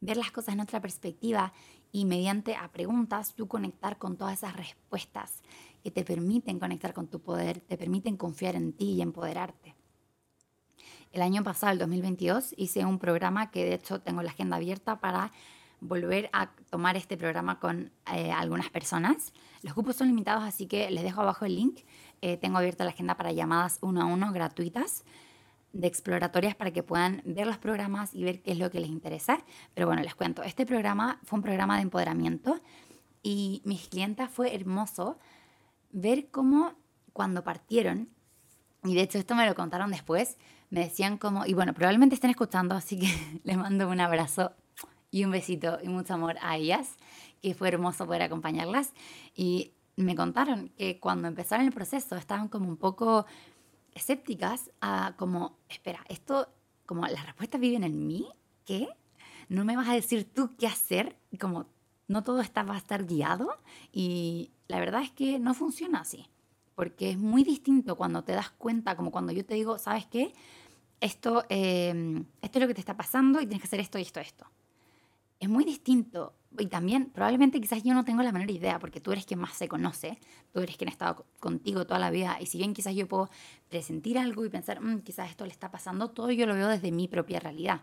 ver 0.00 0.16
las 0.16 0.30
cosas 0.30 0.54
en 0.54 0.60
otra 0.60 0.80
perspectiva 0.80 1.52
y 1.90 2.04
mediante 2.04 2.54
a 2.54 2.70
preguntas 2.70 3.34
tú 3.34 3.48
conectar 3.48 3.98
con 3.98 4.16
todas 4.16 4.38
esas 4.38 4.54
respuestas 4.54 5.42
que 5.82 5.90
te 5.90 6.04
permiten 6.04 6.58
conectar 6.58 6.92
con 6.92 7.08
tu 7.08 7.20
poder, 7.20 7.60
te 7.60 7.76
permiten 7.76 8.16
confiar 8.16 8.54
en 8.54 8.72
ti 8.72 8.92
y 8.92 9.02
empoderarte. 9.02 9.74
El 11.12 11.22
año 11.22 11.42
pasado, 11.42 11.72
el 11.72 11.78
2022, 11.78 12.54
hice 12.56 12.84
un 12.84 12.98
programa 12.98 13.50
que 13.50 13.64
de 13.64 13.74
hecho 13.74 14.00
tengo 14.00 14.22
la 14.22 14.30
agenda 14.30 14.56
abierta 14.56 15.00
para 15.00 15.32
volver 15.80 16.30
a 16.32 16.50
tomar 16.70 16.96
este 16.96 17.16
programa 17.16 17.58
con 17.60 17.92
eh, 18.12 18.32
algunas 18.32 18.70
personas. 18.70 19.32
Los 19.62 19.74
cupos 19.74 19.96
son 19.96 20.08
limitados, 20.08 20.44
así 20.44 20.66
que 20.66 20.90
les 20.90 21.02
dejo 21.02 21.20
abajo 21.20 21.44
el 21.44 21.56
link. 21.56 21.80
Eh, 22.22 22.36
tengo 22.36 22.58
abierta 22.58 22.84
la 22.84 22.90
agenda 22.90 23.16
para 23.16 23.32
llamadas 23.32 23.78
uno 23.82 24.02
a 24.02 24.04
uno 24.06 24.32
gratuitas 24.32 25.04
de 25.72 25.86
exploratorias 25.86 26.54
para 26.54 26.70
que 26.70 26.82
puedan 26.82 27.22
ver 27.24 27.46
los 27.46 27.58
programas 27.58 28.14
y 28.14 28.24
ver 28.24 28.42
qué 28.42 28.52
es 28.52 28.58
lo 28.58 28.70
que 28.70 28.80
les 28.80 28.88
interesa. 28.88 29.38
Pero 29.74 29.86
bueno, 29.86 30.02
les 30.02 30.14
cuento, 30.14 30.42
este 30.42 30.64
programa 30.66 31.20
fue 31.24 31.38
un 31.38 31.42
programa 31.42 31.76
de 31.76 31.82
empoderamiento 31.82 32.60
y 33.22 33.62
mis 33.64 33.88
clientas 33.88 34.30
fue 34.30 34.54
hermoso 34.54 35.18
ver 35.90 36.30
cómo 36.30 36.74
cuando 37.12 37.42
partieron, 37.42 38.08
y 38.84 38.94
de 38.94 39.02
hecho 39.02 39.18
esto 39.18 39.34
me 39.34 39.46
lo 39.46 39.54
contaron 39.54 39.90
después, 39.90 40.36
me 40.70 40.80
decían 40.80 41.16
como, 41.18 41.46
y 41.46 41.54
bueno, 41.54 41.72
probablemente 41.74 42.14
estén 42.14 42.30
escuchando, 42.30 42.74
así 42.74 42.98
que 42.98 43.08
les 43.44 43.56
mando 43.56 43.88
un 43.88 44.00
abrazo 44.00 44.52
y 45.10 45.24
un 45.24 45.30
besito 45.30 45.78
y 45.82 45.88
mucho 45.88 46.14
amor 46.14 46.36
a 46.40 46.56
ellas, 46.56 46.96
que 47.42 47.54
fue 47.54 47.68
hermoso 47.68 48.06
poder 48.06 48.22
acompañarlas. 48.22 48.92
Y 49.34 49.72
me 49.96 50.14
contaron 50.14 50.70
que 50.70 51.00
cuando 51.00 51.28
empezaron 51.28 51.66
el 51.66 51.72
proceso 51.72 52.16
estaban 52.16 52.48
como 52.48 52.68
un 52.68 52.76
poco 52.76 53.26
escépticas 53.94 54.70
a 54.80 55.14
como, 55.16 55.56
espera, 55.68 56.04
esto, 56.08 56.48
como 56.84 57.06
las 57.06 57.24
respuestas 57.24 57.60
viven 57.60 57.84
en 57.84 58.06
mí, 58.06 58.26
¿qué? 58.64 58.88
¿No 59.48 59.64
me 59.64 59.76
vas 59.76 59.88
a 59.88 59.94
decir 59.94 60.30
tú 60.32 60.56
qué 60.58 60.66
hacer? 60.66 61.16
Como 61.40 61.66
no 62.08 62.22
todo 62.22 62.40
está, 62.40 62.62
va 62.62 62.74
a 62.74 62.78
estar 62.78 63.06
guiado 63.06 63.56
y 63.92 64.50
la 64.68 64.78
verdad 64.78 65.02
es 65.02 65.10
que 65.10 65.38
no 65.38 65.54
funciona 65.54 66.00
así 66.00 66.28
porque 66.76 67.10
es 67.10 67.18
muy 67.18 67.42
distinto 67.42 67.96
cuando 67.96 68.22
te 68.22 68.32
das 68.32 68.50
cuenta, 68.50 68.96
como 68.96 69.10
cuando 69.10 69.32
yo 69.32 69.44
te 69.44 69.54
digo, 69.54 69.78
¿sabes 69.78 70.06
qué? 70.06 70.34
Esto, 71.00 71.44
em, 71.48 72.26
esto 72.42 72.58
es 72.58 72.62
lo 72.62 72.68
que 72.68 72.74
te 72.74 72.80
está 72.80 72.96
pasando 72.96 73.40
y 73.40 73.46
tienes 73.46 73.62
que 73.62 73.66
hacer 73.66 73.80
esto 73.80 73.98
y 73.98 74.02
esto, 74.02 74.20
esto. 74.20 74.46
Es 75.40 75.48
muy 75.48 75.64
distinto 75.64 76.34
y 76.58 76.66
también 76.66 77.10
probablemente 77.10 77.60
quizás 77.60 77.82
yo 77.82 77.94
no 77.94 78.04
tengo 78.04 78.22
la 78.22 78.32
menor 78.32 78.50
idea, 78.50 78.78
porque 78.78 79.00
tú 79.00 79.12
eres 79.12 79.26
quien 79.26 79.40
más 79.40 79.54
se 79.54 79.68
conoce, 79.68 80.18
tú 80.52 80.60
eres 80.60 80.76
quien 80.76 80.88
ha 80.88 80.92
estado 80.92 81.26
contigo 81.40 81.86
toda 81.86 81.98
la 81.98 82.10
vida, 82.10 82.38
y 82.40 82.46
si 82.46 82.58
bien 82.58 82.74
quizás 82.74 82.94
yo 82.94 83.06
puedo 83.06 83.28
presentir 83.68 84.18
algo 84.18 84.44
y 84.44 84.48
pensar, 84.48 84.80
mm, 84.80 85.00
quizás 85.00 85.30
esto 85.30 85.44
le 85.44 85.52
está 85.52 85.70
pasando, 85.70 86.10
todo 86.10 86.30
yo 86.30 86.46
lo 86.46 86.54
veo 86.54 86.68
desde 86.68 86.92
mi 86.92 87.08
propia 87.08 87.40
realidad. 87.40 87.82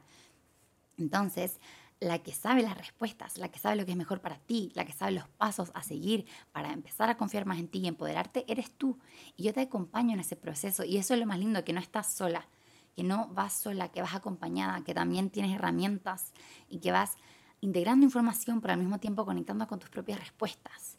Entonces, 0.97 1.59
la 1.99 2.19
que 2.19 2.33
sabe 2.33 2.61
las 2.63 2.77
respuestas, 2.77 3.37
la 3.37 3.49
que 3.49 3.59
sabe 3.59 3.75
lo 3.75 3.85
que 3.85 3.91
es 3.91 3.97
mejor 3.97 4.19
para 4.19 4.37
ti, 4.37 4.71
la 4.75 4.85
que 4.85 4.91
sabe 4.91 5.13
los 5.13 5.27
pasos 5.29 5.71
a 5.73 5.83
seguir 5.83 6.25
para 6.51 6.73
empezar 6.73 7.09
a 7.09 7.17
confiar 7.17 7.45
más 7.45 7.59
en 7.59 7.67
ti 7.67 7.79
y 7.79 7.87
empoderarte, 7.87 8.43
eres 8.47 8.71
tú. 8.71 8.99
Y 9.37 9.43
yo 9.43 9.53
te 9.53 9.61
acompaño 9.61 10.13
en 10.13 10.19
ese 10.19 10.35
proceso. 10.35 10.83
Y 10.83 10.97
eso 10.97 11.13
es 11.13 11.19
lo 11.19 11.25
más 11.25 11.39
lindo, 11.39 11.63
que 11.63 11.71
no 11.71 11.79
estás 11.79 12.11
sola, 12.11 12.47
que 12.95 13.03
no 13.03 13.29
vas 13.29 13.53
sola, 13.53 13.89
que 13.89 14.01
vas 14.01 14.15
acompañada, 14.15 14.83
que 14.83 14.93
también 14.93 15.29
tienes 15.29 15.55
herramientas 15.55 16.33
y 16.67 16.79
que 16.79 16.91
vas 16.91 17.15
integrando 17.63 18.05
información, 18.05 18.59
pero 18.59 18.73
al 18.73 18.79
mismo 18.79 18.99
tiempo 18.99 19.25
conectando 19.25 19.65
con 19.67 19.79
tus 19.79 19.89
propias 19.89 20.19
respuestas. 20.19 20.97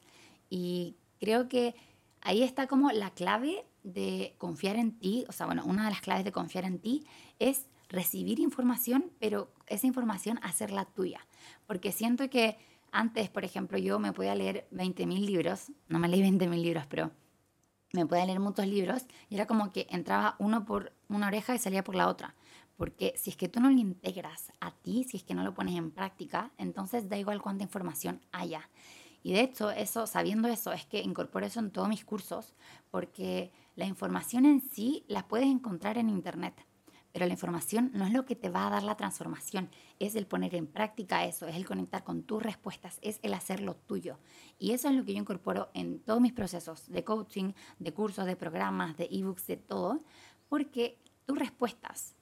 Y 0.49 0.97
creo 1.21 1.47
que 1.47 1.75
ahí 2.23 2.42
está 2.42 2.66
como 2.66 2.90
la 2.90 3.11
clave 3.11 3.66
de 3.83 4.35
confiar 4.38 4.76
en 4.76 4.99
ti, 4.99 5.26
o 5.28 5.33
sea, 5.33 5.44
bueno, 5.44 5.62
una 5.66 5.85
de 5.85 5.90
las 5.90 6.00
claves 6.00 6.25
de 6.25 6.33
confiar 6.33 6.64
en 6.64 6.78
ti 6.78 7.06
es 7.38 7.66
recibir 7.90 8.40
información, 8.40 9.12
pero 9.21 9.52
esa 9.66 9.87
información 9.87 10.40
hacerla 10.42 10.87
tuya. 10.87 11.21
Porque 11.66 11.92
siento 11.92 12.30
que 12.30 12.56
antes, 12.92 13.28
por 13.28 13.44
ejemplo, 13.44 13.76
yo 13.76 13.99
me 13.99 14.14
podía 14.14 14.35
leer 14.35 14.66
20.000 14.73 15.26
libros, 15.26 15.71
no 15.88 15.99
me 15.99 16.09
leí 16.09 16.23
20.000 16.23 16.62
libros, 16.62 16.87
pero 16.87 17.11
me 17.92 18.06
podía 18.06 18.25
leer 18.25 18.40
muchos 18.40 18.66
libros 18.66 19.04
y 19.28 19.35
era 19.35 19.47
como 19.47 19.71
que 19.71 19.87
entraba 19.90 20.35
uno 20.38 20.64
por 20.64 20.92
una 21.09 21.26
oreja 21.26 21.54
y 21.54 21.59
salía 21.59 21.85
por 21.85 21.94
la 21.94 22.09
otra. 22.09 22.35
Porque 22.76 23.14
si 23.16 23.31
es 23.31 23.37
que 23.37 23.49
tú 23.49 23.61
no 23.61 23.71
lo 23.71 23.78
integras 23.78 24.52
a 24.61 24.73
ti, 24.73 25.04
si 25.04 25.16
es 25.16 25.25
que 25.25 25.35
no 25.35 25.45
lo 25.45 25.54
pones 25.54 25.76
en 25.76 25.90
práctica, 25.90 26.52
entonces 26.59 27.09
da 27.09 27.16
igual 27.16 27.40
cuánta 27.40 27.64
información 27.64 28.21
haya. 28.33 28.69
Y 29.23 29.33
de 29.33 29.40
hecho, 29.40 29.71
eso, 29.71 30.07
sabiendo 30.07 30.49
eso, 30.49 30.73
es 30.73 30.85
que 30.85 31.00
incorporo 31.00 31.47
eso 31.47 31.61
en 31.61 31.71
todos 31.71 31.88
mis 31.88 32.04
cursos, 32.04 32.54
porque 32.90 33.52
la 33.75 33.87
información 33.87 34.45
en 34.45 34.61
sí 34.61 35.04
la 35.09 35.26
puedes 35.26 35.49
encontrar 35.49 35.97
en 35.97 36.11
Internet. 36.11 36.54
Pero 37.11 37.26
la 37.26 37.33
información 37.33 37.93
no 37.95 38.04
es 38.07 38.12
lo 38.12 38.26
que 38.26 38.35
te 38.35 38.50
va 38.50 38.66
a 38.66 38.71
dar 38.71 38.83
la 38.83 38.97
transformación, 38.97 39.71
es 40.00 40.16
el 40.16 40.26
poner 40.26 40.54
en 40.57 40.66
práctica 40.66 41.25
eso, 41.25 41.47
es 41.47 41.54
el 41.54 41.64
conectar 41.64 42.02
con 42.02 42.25
tus 42.25 42.43
respuestas, 42.43 42.99
es 43.02 43.21
el 43.23 43.35
hacerlo 43.35 43.76
tuyo. 43.76 44.19
Y 44.59 44.73
eso 44.73 44.88
es 44.88 44.97
lo 44.97 45.04
que 45.04 45.14
yo 45.14 45.21
incorporo 45.21 45.71
en 45.75 46.00
todos 46.00 46.21
mis 46.21 46.33
procesos 46.33 46.90
de 46.90 47.04
coaching, 47.04 47.52
de 47.78 47.95
cursos, 47.95 48.26
de 48.26 48.35
programas, 48.35 48.97
de 48.97 49.09
ebooks, 49.11 49.47
de 49.47 49.57
todo, 49.57 50.02
porque 50.49 50.99
tus 51.25 51.38
respuestas 51.38 52.16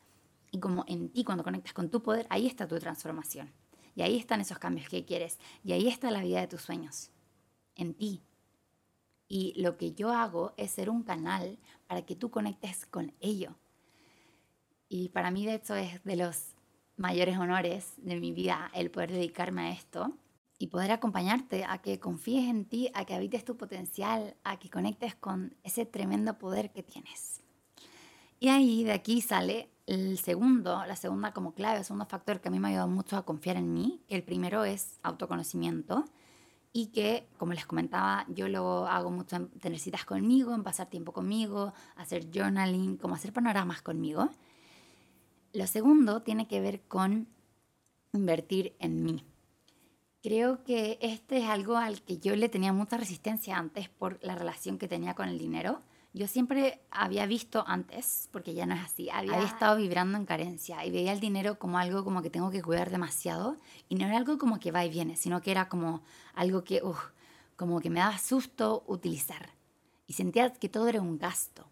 y 0.53 0.61
como 0.61 0.85
en 0.87 1.09
ti, 1.09 1.25
cuando 1.25 1.43
conectas 1.43 1.73
con 1.73 1.91
tu 1.91 2.03
poder, 2.03 2.27
ahí 2.29 2.47
está 2.47 2.69
tu 2.69 2.79
transformación. 2.79 3.51
Y 3.97 4.03
ahí 4.03 4.19
están 4.19 4.43
esos 4.43 4.59
cambios 4.59 4.89
que 4.89 5.05
quieres. 5.05 5.39
Y 5.65 5.73
ahí 5.73 5.89
está 5.89 6.11
la 6.11 6.23
vida 6.23 6.41
de 6.41 6.47
tus 6.47 6.61
sueños. 6.61 7.11
En 7.75 7.95
ti. 7.95 8.23
Y 9.29 9.55
lo 9.61 9.79
que 9.79 9.93
yo 9.93 10.11
hago 10.11 10.53
es 10.59 10.71
ser 10.71 10.91
un 10.91 11.03
canal 11.05 11.59
para 11.87 12.03
que 12.03 12.15
tú 12.15 12.31
conectes 12.31 12.85
con 12.85 13.15
ello. 13.21 13.57
Y 14.91 15.09
para 15.09 15.31
mí, 15.31 15.47
de 15.47 15.55
hecho, 15.55 15.75
es 15.75 16.05
de 16.05 16.17
los 16.17 16.55
mayores 16.97 17.39
honores 17.39 17.95
de 17.97 18.21
mi 18.21 18.33
vida 18.33 18.71
el 18.75 18.91
poder 18.91 19.11
dedicarme 19.11 19.63
a 19.63 19.71
esto 19.71 20.19
y 20.59 20.67
poder 20.67 20.93
acompañarte 20.93 21.65
a 21.65 21.79
que 21.79 21.99
confíes 21.99 22.49
en 22.49 22.67
ti, 22.67 22.91
a 22.93 23.07
que 23.07 23.15
habites 23.15 23.43
tu 23.47 23.57
potencial, 23.57 24.37
a 24.45 24.59
que 24.59 24.69
conectes 24.69 25.15
con 25.15 25.57
ese 25.63 25.87
tremendo 25.87 26.39
poder 26.39 26.73
que 26.73 26.83
tienes. 26.83 27.41
Y 28.39 28.49
ahí, 28.49 28.85
de 28.85 28.93
aquí 28.93 29.23
sale 29.23 29.72
el 29.87 30.19
segundo, 30.19 30.85
la 30.87 30.97
segunda 30.97 31.33
como 31.33 31.55
clave, 31.55 31.79
el 31.79 31.85
segundo 31.85 32.07
factor 32.07 32.41
que 32.41 32.49
a 32.49 32.51
mí 32.51 32.61
me 32.61 32.69
ha 32.69 32.71
ayudado 32.71 32.89
mucho 32.89 33.17
a 33.17 33.25
confiar 33.25 33.57
en 33.57 33.73
mí. 33.73 34.03
El 34.09 34.23
primero 34.23 34.65
es 34.65 34.99
autoconocimiento 35.03 36.05
y 36.73 36.87
que, 36.87 37.29
como 37.37 37.53
les 37.53 37.67
comentaba, 37.67 38.25
yo 38.29 38.49
lo 38.49 38.87
hago 38.87 39.11
mucho 39.11 39.37
en 39.37 39.51
tener 39.51 39.79
citas 39.79 40.05
conmigo, 40.05 40.55
en 40.55 40.63
pasar 40.63 40.89
tiempo 40.89 41.13
conmigo, 41.13 41.75
hacer 41.97 42.31
journaling, 42.33 42.97
como 42.97 43.15
hacer 43.15 43.33
panoramas 43.33 43.83
conmigo. 43.83 44.31
Lo 45.53 45.67
segundo 45.67 46.23
tiene 46.23 46.49
que 46.49 46.61
ver 46.61 46.83
con 46.83 47.29
invertir 48.13 48.75
en 48.79 49.03
mí. 49.03 49.27
Creo 50.23 50.63
que 50.63 50.99
este 51.03 51.39
es 51.39 51.49
algo 51.49 51.77
al 51.77 52.01
que 52.03 52.19
yo 52.19 52.37
le 52.37 52.49
tenía 52.49 52.73
mucha 52.73 52.97
resistencia 52.97 53.59
antes 53.59 53.89
por 53.89 54.19
la 54.23 54.35
relación 54.37 54.79
que 54.79 54.89
tenía 54.89 55.15
con 55.15 55.29
el 55.29 55.39
dinero. 55.39 55.83
Yo 56.15 56.27
siempre 56.27 56.83
había 56.91 57.25
visto 57.27 57.65
antes, 57.67 58.29
porque 58.33 58.53
ya 58.53 58.67
no 58.67 58.75
es 58.75 58.83
así, 58.83 59.09
había, 59.11 59.43
estado 59.43 59.77
vibrando 59.77 60.19
en 60.19 60.27
carencia 60.27 60.85
y 60.85 60.91
veía 60.91 61.13
el 61.13 61.21
dinero 61.21 61.59
como 61.59 61.79
algo 61.79 62.05
como 62.05 62.21
que 62.21 62.29
tengo 62.29 62.51
que 62.51 62.63
cuidar 62.63 62.91
demasiado 62.91 63.57
y 63.89 63.95
no 63.95 64.07
era 64.07 64.19
algo 64.19 64.37
como 64.37 64.61
que 64.61 64.73
va 64.73 64.85
y 64.85 64.91
viene, 64.91 65.17
sino 65.17 65.41
que 65.41 65.51
era 65.51 65.69
como 65.69 66.03
algo 66.35 66.65
que, 66.65 66.83
como 67.57 67.81
que 67.81 67.89
me 67.89 68.01
daba 68.01 68.19
susto 68.19 68.85
utilizar 68.87 69.51
y 70.07 70.13
sentía 70.13 70.53
que 70.53 70.69
todo 70.69 70.89
era 70.89 71.01
un 71.01 71.19
gasto. 71.19 71.67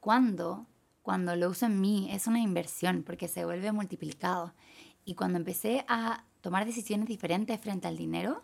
Cuando 0.00 0.66
cuando 1.08 1.34
lo 1.36 1.48
uso 1.48 1.64
en 1.64 1.80
mí 1.80 2.10
es 2.12 2.26
una 2.26 2.38
inversión 2.38 3.02
porque 3.02 3.28
se 3.28 3.46
vuelve 3.46 3.72
multiplicado. 3.72 4.52
Y 5.06 5.14
cuando 5.14 5.38
empecé 5.38 5.86
a 5.88 6.22
tomar 6.42 6.66
decisiones 6.66 7.08
diferentes 7.08 7.58
frente 7.62 7.88
al 7.88 7.96
dinero, 7.96 8.42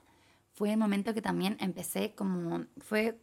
fue 0.55 0.73
el 0.73 0.79
momento 0.79 1.13
que 1.13 1.21
también 1.21 1.59
empecé 1.61 2.15
como, 2.15 2.65
fue 2.79 3.21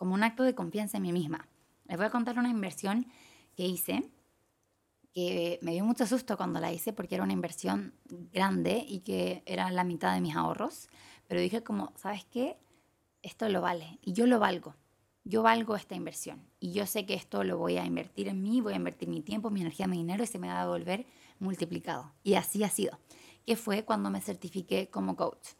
como 0.00 0.14
un 0.14 0.22
acto 0.22 0.42
de 0.42 0.54
confianza 0.54 0.96
en 0.96 1.02
mí 1.02 1.12
misma. 1.12 1.46
Les 1.84 1.98
voy 1.98 2.06
a 2.06 2.10
contar 2.10 2.38
una 2.38 2.48
inversión 2.48 3.06
que 3.54 3.66
hice, 3.66 4.10
que 5.12 5.58
me 5.60 5.72
dio 5.72 5.84
mucho 5.84 6.06
susto 6.06 6.36
cuando 6.38 6.58
la 6.58 6.72
hice 6.72 6.94
porque 6.94 7.16
era 7.16 7.24
una 7.24 7.34
inversión 7.34 7.92
grande 8.32 8.82
y 8.88 9.00
que 9.00 9.42
era 9.44 9.70
la 9.70 9.84
mitad 9.84 10.14
de 10.14 10.22
mis 10.22 10.34
ahorros, 10.34 10.88
pero 11.28 11.40
dije 11.40 11.62
como, 11.62 11.92
¿sabes 11.96 12.24
qué? 12.24 12.56
Esto 13.20 13.48
lo 13.50 13.60
vale 13.60 13.98
y 14.02 14.14
yo 14.14 14.26
lo 14.26 14.40
valgo 14.40 14.74
yo 15.24 15.42
valgo 15.42 15.76
esta 15.76 15.94
inversión 15.94 16.42
y 16.58 16.72
yo 16.72 16.86
sé 16.86 17.04
que 17.06 17.14
esto 17.14 17.44
lo 17.44 17.58
voy 17.58 17.76
a 17.76 17.84
invertir 17.84 18.28
en 18.28 18.42
mí, 18.42 18.60
voy 18.60 18.72
a 18.72 18.76
invertir 18.76 19.08
mi 19.08 19.20
tiempo, 19.20 19.50
mi 19.50 19.60
energía, 19.60 19.86
mi 19.86 19.98
dinero 19.98 20.24
y 20.24 20.26
se 20.26 20.38
me 20.38 20.48
va 20.48 20.60
a 20.60 20.64
devolver 20.64 21.06
multiplicado. 21.38 22.12
Y 22.22 22.34
así 22.34 22.64
ha 22.64 22.70
sido, 22.70 22.98
que 23.46 23.56
fue 23.56 23.84
cuando 23.84 24.10
me 24.10 24.20
certifiqué 24.20 24.88
como 24.88 25.16
coach. 25.16 25.50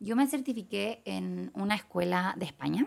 Yo 0.00 0.16
me 0.16 0.26
certifiqué 0.26 1.02
en 1.04 1.50
una 1.54 1.74
escuela 1.74 2.34
de 2.38 2.46
España. 2.46 2.86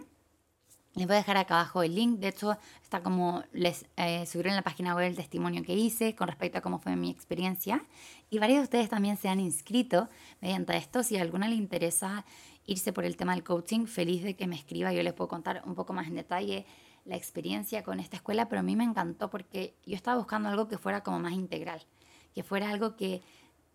Les 0.94 1.08
voy 1.08 1.16
a 1.16 1.20
dejar 1.20 1.38
acá 1.38 1.56
abajo 1.56 1.84
el 1.84 1.96
link. 1.96 2.20
De 2.20 2.28
hecho, 2.28 2.58
está 2.84 3.02
como 3.02 3.44
les 3.54 3.86
eh, 3.96 4.26
en 4.34 4.56
la 4.56 4.62
página 4.62 4.94
web 4.94 5.08
el 5.08 5.16
testimonio 5.16 5.64
que 5.64 5.74
hice 5.74 6.16
con 6.16 6.28
respecto 6.28 6.58
a 6.58 6.62
cómo 6.62 6.80
fue 6.80 6.98
mi 6.98 7.10
experiencia. 7.10 7.86
Y 8.30 8.40
varios 8.40 8.60
de 8.60 8.64
ustedes 8.64 8.90
también 8.90 9.16
se 9.16 9.30
han 9.30 9.40
inscrito 9.40 10.10
mediante 10.42 10.76
esto. 10.76 11.02
Si 11.02 11.18
a 11.18 11.22
alguna 11.22 11.48
le 11.48 11.56
interesa 11.56 12.26
irse 12.66 12.92
por 12.92 13.06
el 13.06 13.16
tema 13.16 13.34
del 13.34 13.44
coaching, 13.44 13.86
feliz 13.86 14.24
de 14.24 14.36
que 14.36 14.48
me 14.48 14.56
escriba, 14.56 14.92
yo 14.92 15.02
les 15.02 15.14
puedo 15.14 15.30
contar 15.30 15.62
un 15.66 15.76
poco 15.76 15.94
más 15.94 16.08
en 16.08 16.16
detalle 16.16 16.66
la 17.06 17.16
experiencia 17.16 17.84
con 17.84 18.00
esta 18.00 18.18
escuela, 18.18 18.50
pero 18.50 18.60
a 18.60 18.64
mí 18.64 18.76
me 18.76 18.84
encantó 18.84 19.30
porque 19.30 19.76
yo 19.86 19.96
estaba 19.96 20.18
buscando 20.18 20.50
algo 20.50 20.68
que 20.68 20.78
fuera 20.78 21.02
como 21.02 21.20
más 21.20 21.34
integral, 21.34 21.82
que 22.36 22.44
fuera 22.44 22.70
algo 22.70 22.96
que 22.96 23.22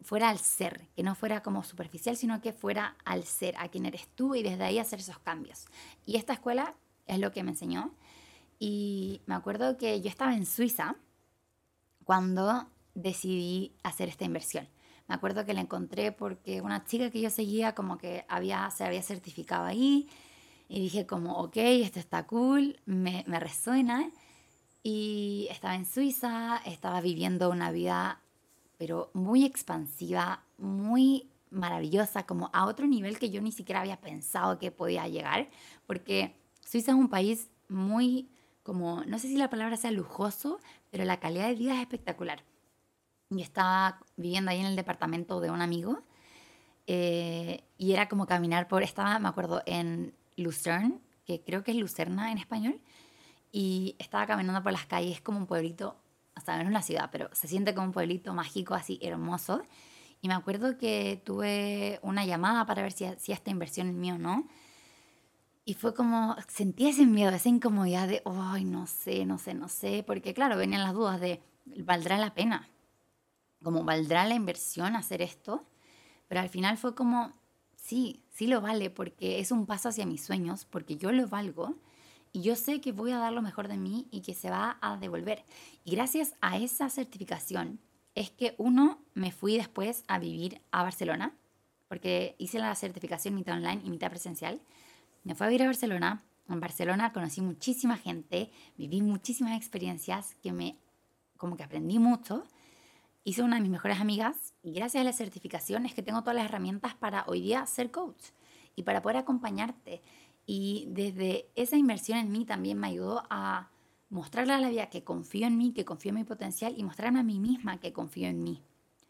fuera 0.03 0.29
al 0.29 0.39
ser, 0.39 0.87
que 0.95 1.03
no 1.03 1.15
fuera 1.15 1.43
como 1.43 1.65
superficial, 1.65 2.17
sino 2.17 2.41
que 2.41 2.53
fuera 2.53 2.97
al 3.05 3.25
ser, 3.25 3.57
a 3.59 3.69
quien 3.69 3.87
eres 3.87 4.07
tú 4.15 4.35
y 4.35 4.43
desde 4.43 4.65
ahí 4.65 4.79
hacer 4.79 5.01
esos 5.01 5.19
cambios. 5.19 5.67
Y 6.05 6.17
esta 6.17 6.35
escuela 6.35 6.75
es 7.07 7.19
lo 7.19 7.33
que 7.33 7.43
me 7.43 7.51
enseñó. 7.53 7.93
Y 8.59 9.21
me 9.27 9.35
acuerdo 9.35 9.77
que 9.77 10.01
yo 10.01 10.09
estaba 10.09 10.35
en 10.35 10.47
Suiza 10.47 10.97
cuando 12.05 12.67
decidí 12.95 13.75
hacer 13.83 14.09
esta 14.09 14.25
inversión. 14.25 14.69
Me 15.09 15.15
acuerdo 15.15 15.45
que 15.45 15.55
la 15.55 15.61
encontré 15.61 16.13
porque 16.13 16.61
una 16.61 16.85
chica 16.85 17.11
que 17.11 17.21
yo 17.21 17.31
seguía 17.31 17.75
como 17.75 17.99
que 17.99 18.25
había, 18.29 18.71
se 18.71 18.85
había 18.85 19.03
certificado 19.03 19.65
ahí 19.65 20.09
y 20.69 20.81
dije 20.81 21.07
como, 21.07 21.39
ok, 21.39 21.57
esto 21.57 22.01
está 22.01 22.27
cool, 22.27 22.81
me, 22.87 23.25
me 23.27 23.39
resuena. 23.39 24.11
Y 24.83 25.49
estaba 25.51 25.75
en 25.75 25.85
Suiza, 25.85 26.61
estaba 26.65 27.01
viviendo 27.01 27.51
una 27.51 27.71
vida 27.71 28.21
pero 28.79 29.11
muy 29.15 29.45
expansiva, 29.45 30.45
muy 30.59 31.31
maravillosa, 31.51 32.27
como 32.27 32.51
a 32.53 32.67
otro 32.67 32.87
nivel 32.87 33.19
que 33.19 33.31
yo 33.31 33.41
ni 33.41 33.53
siquiera 33.53 33.81
había 33.81 34.01
pensado 34.01 34.59
que 34.59 34.71
podía 34.71 35.09
llegar, 35.09 35.49
porque 35.87 36.37
Suiza 36.67 36.91
es 36.91 36.99
un 36.99 37.09
país 37.09 37.49
muy, 37.69 38.29
como, 38.65 39.05
no 39.05 39.19
sé 39.19 39.29
si 39.29 39.37
la 39.37 39.49
palabra 39.49 39.77
sea 39.77 39.93
lujoso, 39.93 40.59
pero 40.91 41.05
la 41.05 41.21
calidad 41.21 41.47
de 41.47 41.55
vida 41.55 41.75
es 41.75 41.81
espectacular 41.81 42.43
y 43.31 43.43
estaba 43.43 44.01
viviendo 44.17 44.51
ahí 44.51 44.61
en 44.61 44.67
el 44.67 44.77
departamento 44.77 45.41
de 45.41 45.51
un 45.51 45.63
amigo 45.63 46.03
eh, 46.89 47.65
y 47.79 47.93
era 47.93 48.09
como 48.09 48.27
caminar 48.27 48.67
por, 48.67 48.83
estaba, 48.83 49.19
me 49.21 49.29
acuerdo, 49.29 49.63
en 49.65 50.13
Lucerne, 50.37 50.99
que 51.25 51.41
creo 51.41 51.63
que 51.63 51.71
es 51.71 51.77
Lucerna 51.77 52.33
en 52.33 52.39
español, 52.39 52.81
y 53.53 53.97
estaba 53.99 54.27
caminando 54.27 54.63
por 54.63 54.73
las 54.73 54.87
calles 54.87 55.21
como 55.21 55.39
un 55.39 55.47
pueblito, 55.47 55.97
o 56.37 56.41
sea, 56.41 56.57
no 56.57 56.63
es 56.63 56.69
una 56.69 56.83
ciudad, 56.83 57.11
pero 57.13 57.29
se 57.33 57.49
siente 57.49 57.75
como 57.75 57.87
un 57.87 57.93
pueblito 57.93 58.35
mágico, 58.35 58.75
así 58.75 58.99
hermoso. 59.03 59.63
Y 60.21 60.29
me 60.29 60.35
acuerdo 60.35 60.77
que 60.79 61.23
tuve 61.25 61.99
una 62.03 62.25
llamada 62.25 62.67
para 62.67 62.83
ver 62.83 62.93
si 62.93 63.33
esta 63.33 63.51
inversión 63.51 63.89
en 63.89 64.01
mí 64.01 64.13
o 64.13 64.19
no. 64.19 64.47
Y 65.67 65.75
fue 65.75 65.93
como, 65.95 66.35
sentí 66.49 66.89
ese 66.89 67.05
miedo, 67.05 67.31
esa 67.33 67.51
incomodidad 67.51 68.09
de, 68.09 68.23
ay, 68.25 68.65
no 68.65 68.87
sé, 68.87 69.27
no 69.27 69.37
sé, 69.37 69.53
no 69.53 69.69
sé, 69.69 70.03
porque 70.07 70.33
claro, 70.33 70.57
venían 70.57 70.83
las 70.83 70.95
dudas 70.95 71.21
de, 71.21 71.43
¿valdrá 71.85 72.17
la 72.17 72.33
pena? 72.33 72.71
como 73.67 73.83
valdrá 73.83 74.25
la 74.27 74.35
inversión 74.37 74.95
hacer 74.95 75.23
esto, 75.23 75.65
pero 76.29 76.41
al 76.41 76.49
final 76.49 76.79
fue 76.79 76.95
como, 76.95 77.33
sí, 77.75 78.23
sí 78.31 78.47
lo 78.47 78.61
vale 78.61 78.91
porque 78.91 79.41
es 79.41 79.51
un 79.51 79.67
paso 79.67 79.89
hacia 79.89 80.07
mis 80.07 80.25
sueños, 80.25 80.65
porque 80.65 80.97
yo 80.97 81.11
lo 81.11 81.27
valgo 81.27 81.75
y 82.33 82.43
yo 82.43 82.55
sé 82.55 82.81
que 82.81 82.93
voy 82.93 83.11
a 83.11 83.19
dar 83.19 83.33
lo 83.33 83.43
mejor 83.43 83.67
de 83.67 83.77
mí 83.77 84.07
y 84.13 84.21
que 84.21 84.35
se 84.35 84.51
va 84.51 84.79
a 84.81 84.97
devolver. 84.99 85.45
Y 85.85 85.93
gracias 85.93 86.35
a 86.41 86.59
esa 86.59 86.89
certificación 86.91 87.81
es 88.15 88.31
que 88.31 88.55
uno 88.59 89.01
me 89.15 89.33
fui 89.33 89.57
después 89.57 90.05
a 90.07 90.21
vivir 90.21 90.61
a 90.71 90.85
Barcelona, 90.85 91.35
porque 91.89 92.37
hice 92.39 92.61
la 92.61 92.75
certificación 92.75 93.35
mitad 93.35 93.57
online 93.57 93.83
y 93.85 93.91
mitad 93.91 94.11
presencial. 94.11 94.61
Me 95.27 95.35
fui 95.35 95.45
a 95.45 95.49
vivir 95.49 95.65
a 95.65 95.67
Barcelona. 95.67 96.23
En 96.49 96.61
Barcelona 96.61 97.13
conocí 97.13 97.41
muchísima 97.41 97.97
gente, 97.97 98.49
viví 98.79 99.03
muchísimas 99.03 99.57
experiencias 99.57 100.37
que 100.41 100.53
me, 100.53 100.79
como 101.37 101.57
que 101.57 101.65
aprendí 101.65 101.99
mucho. 101.99 102.45
Hice 103.25 103.43
una 103.43 103.57
de 103.57 103.63
mis 103.63 103.73
mejores 103.73 103.99
amigas 103.99 104.55
y 104.63 104.73
gracias 104.75 105.01
a 105.01 105.05
la 105.05 105.13
certificación 105.13 105.85
es 105.85 105.95
que 105.95 106.03
tengo 106.05 106.21
todas 106.21 106.37
las 106.37 106.45
herramientas 106.45 106.95
para 106.95 107.25
hoy 107.27 107.41
día 107.41 107.67
ser 107.67 107.91
coach 107.91 108.23
y 108.77 108.85
para 108.85 109.03
poder 109.03 109.17
acompañarte. 109.17 110.01
Y 110.47 110.87
desde 110.91 111.51
esa 111.57 111.77
inversión 111.77 112.19
en 112.19 112.31
mí 112.31 112.45
también 112.45 112.79
me 112.79 112.87
ayudó 112.87 113.25
a 113.29 113.73
mostrarle 114.11 114.53
a 114.53 114.61
la 114.61 114.69
vida 114.69 114.91
que 114.91 115.03
confío 115.03 115.49
en 115.49 115.59
mí, 115.59 115.73
que 115.73 115.85
confío 115.85 116.11
en 116.11 116.19
mi 116.19 116.25
potencial 116.25 116.73
y 116.77 116.85
mostrarme 116.85 117.19
a 117.19 117.25
mí 117.25 117.41
misma 117.41 117.81
que 117.81 117.93
confío 117.93 118.29
en 118.29 118.45
mí. 118.45 118.63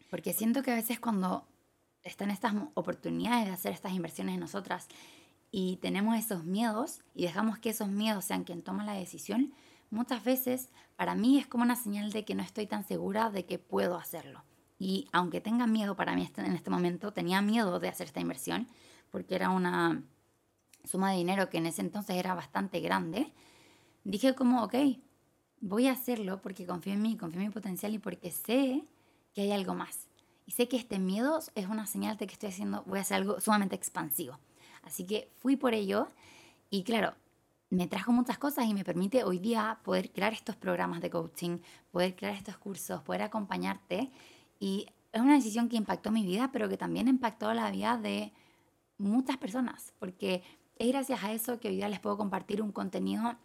Porque 0.09 0.33
siento 0.33 0.63
que 0.63 0.71
a 0.71 0.75
veces 0.75 0.99
cuando 0.99 1.47
están 2.01 2.31
estas 2.31 2.55
oportunidades 2.73 3.45
de 3.45 3.51
hacer 3.51 3.71
estas 3.71 3.93
inversiones 3.93 4.33
en 4.33 4.39
nosotras 4.39 4.87
y 5.59 5.77
tenemos 5.77 6.15
esos 6.15 6.43
miedos 6.43 6.99
y 7.15 7.23
dejamos 7.23 7.57
que 7.57 7.71
esos 7.71 7.87
miedos 7.87 8.25
sean 8.25 8.43
quien 8.43 8.61
toma 8.61 8.85
la 8.85 8.93
decisión, 8.93 9.55
muchas 9.89 10.23
veces 10.23 10.69
para 10.95 11.15
mí 11.15 11.39
es 11.39 11.47
como 11.47 11.63
una 11.63 11.75
señal 11.75 12.11
de 12.11 12.25
que 12.25 12.35
no 12.35 12.43
estoy 12.43 12.67
tan 12.67 12.85
segura 12.87 13.31
de 13.31 13.47
que 13.47 13.57
puedo 13.57 13.97
hacerlo. 13.97 14.43
Y 14.77 15.07
aunque 15.13 15.41
tenga 15.41 15.65
miedo 15.65 15.95
para 15.95 16.13
mí 16.13 16.21
este, 16.21 16.41
en 16.41 16.53
este 16.53 16.69
momento, 16.69 17.11
tenía 17.11 17.41
miedo 17.41 17.79
de 17.79 17.87
hacer 17.87 18.05
esta 18.05 18.19
inversión 18.19 18.67
porque 19.09 19.33
era 19.33 19.49
una 19.49 20.03
suma 20.83 21.09
de 21.09 21.17
dinero 21.17 21.49
que 21.49 21.57
en 21.57 21.65
ese 21.65 21.81
entonces 21.81 22.17
era 22.17 22.35
bastante 22.35 22.79
grande 22.79 23.33
dije 24.03 24.35
como, 24.35 24.63
ok, 24.63 24.75
voy 25.59 25.87
a 25.87 25.93
hacerlo 25.93 26.39
porque 26.39 26.67
confío 26.67 26.93
en 26.93 27.01
mí, 27.01 27.17
confío 27.17 27.41
en 27.41 27.47
mi 27.47 27.51
potencial 27.51 27.95
y 27.95 27.97
porque 27.97 28.29
sé 28.29 28.83
que 29.33 29.41
hay 29.41 29.51
algo 29.51 29.73
más. 29.73 30.07
Y 30.45 30.51
sé 30.51 30.67
que 30.67 30.77
este 30.77 30.99
miedo 30.99 31.39
es 31.55 31.65
una 31.65 31.87
señal 31.87 32.15
de 32.17 32.27
que 32.27 32.33
estoy 32.33 32.49
haciendo, 32.49 32.83
voy 32.85 32.99
a 32.99 33.01
hacer 33.01 33.17
algo 33.17 33.41
sumamente 33.41 33.75
expansivo. 33.75 34.37
Así 34.87 35.05
que 35.05 35.29
fui 35.35 35.57
por 35.57 35.73
ello 35.73 36.07
y 36.69 36.83
claro, 36.83 37.13
me 37.69 37.87
trajo 37.87 38.13
muchas 38.13 38.37
cosas 38.37 38.65
y 38.65 38.73
me 38.73 38.85
permite 38.85 39.25
hoy 39.25 39.37
día 39.37 39.79
poder 39.83 40.11
crear 40.13 40.31
estos 40.31 40.55
programas 40.55 41.01
de 41.01 41.09
coaching, 41.09 41.59
poder 41.91 42.15
crear 42.15 42.33
estos 42.33 42.57
cursos, 42.57 43.01
poder 43.03 43.23
acompañarte. 43.23 44.09
Y 44.59 44.87
es 45.11 45.21
una 45.21 45.33
decisión 45.33 45.67
que 45.67 45.75
impactó 45.75 46.09
mi 46.09 46.25
vida, 46.25 46.51
pero 46.53 46.69
que 46.69 46.77
también 46.77 47.09
impactó 47.09 47.53
la 47.53 47.69
vida 47.69 47.97
de 47.97 48.31
muchas 48.97 49.35
personas, 49.35 49.93
porque 49.99 50.41
es 50.77 50.87
gracias 50.87 51.21
a 51.23 51.33
eso 51.33 51.59
que 51.59 51.67
hoy 51.67 51.75
día 51.75 51.89
les 51.89 51.99
puedo 51.99 52.17
compartir 52.17 52.61
un 52.61 52.71
contenido 52.71 53.35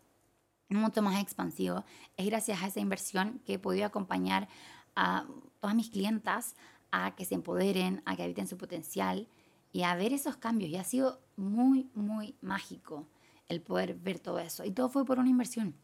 mucho 0.68 1.02
más 1.02 1.20
expansivo. 1.20 1.84
Es 2.16 2.26
gracias 2.26 2.62
a 2.62 2.68
esa 2.68 2.78
inversión 2.78 3.40
que 3.44 3.54
he 3.54 3.58
podido 3.58 3.84
acompañar 3.87 4.49
a 4.94 5.26
todas 5.61 5.75
mis 5.75 5.90
clientas 5.90 6.54
a 6.92 7.16
que 7.16 7.25
se 7.25 7.34
empoderen, 7.34 8.00
a 8.04 8.14
que 8.14 8.22
habiten 8.22 8.46
su 8.46 8.56
potencial 8.56 9.26
y 9.72 9.82
a 9.82 9.94
ver 9.96 10.12
esos 10.12 10.37
cambios. 10.37 10.70
Y 10.70 10.76
ha 10.76 10.84
sido 10.84 11.20
muy, 11.42 11.90
muy 11.94 12.37
mágico 12.40 13.08
el 13.49 13.61
poder 13.61 13.94
ver 13.94 14.18
todo 14.18 14.38
eso. 14.38 14.64
Y 14.64 14.70
todo 14.70 14.88
fue 14.88 15.04
por 15.04 15.18
una 15.18 15.28
inversión. 15.28 15.75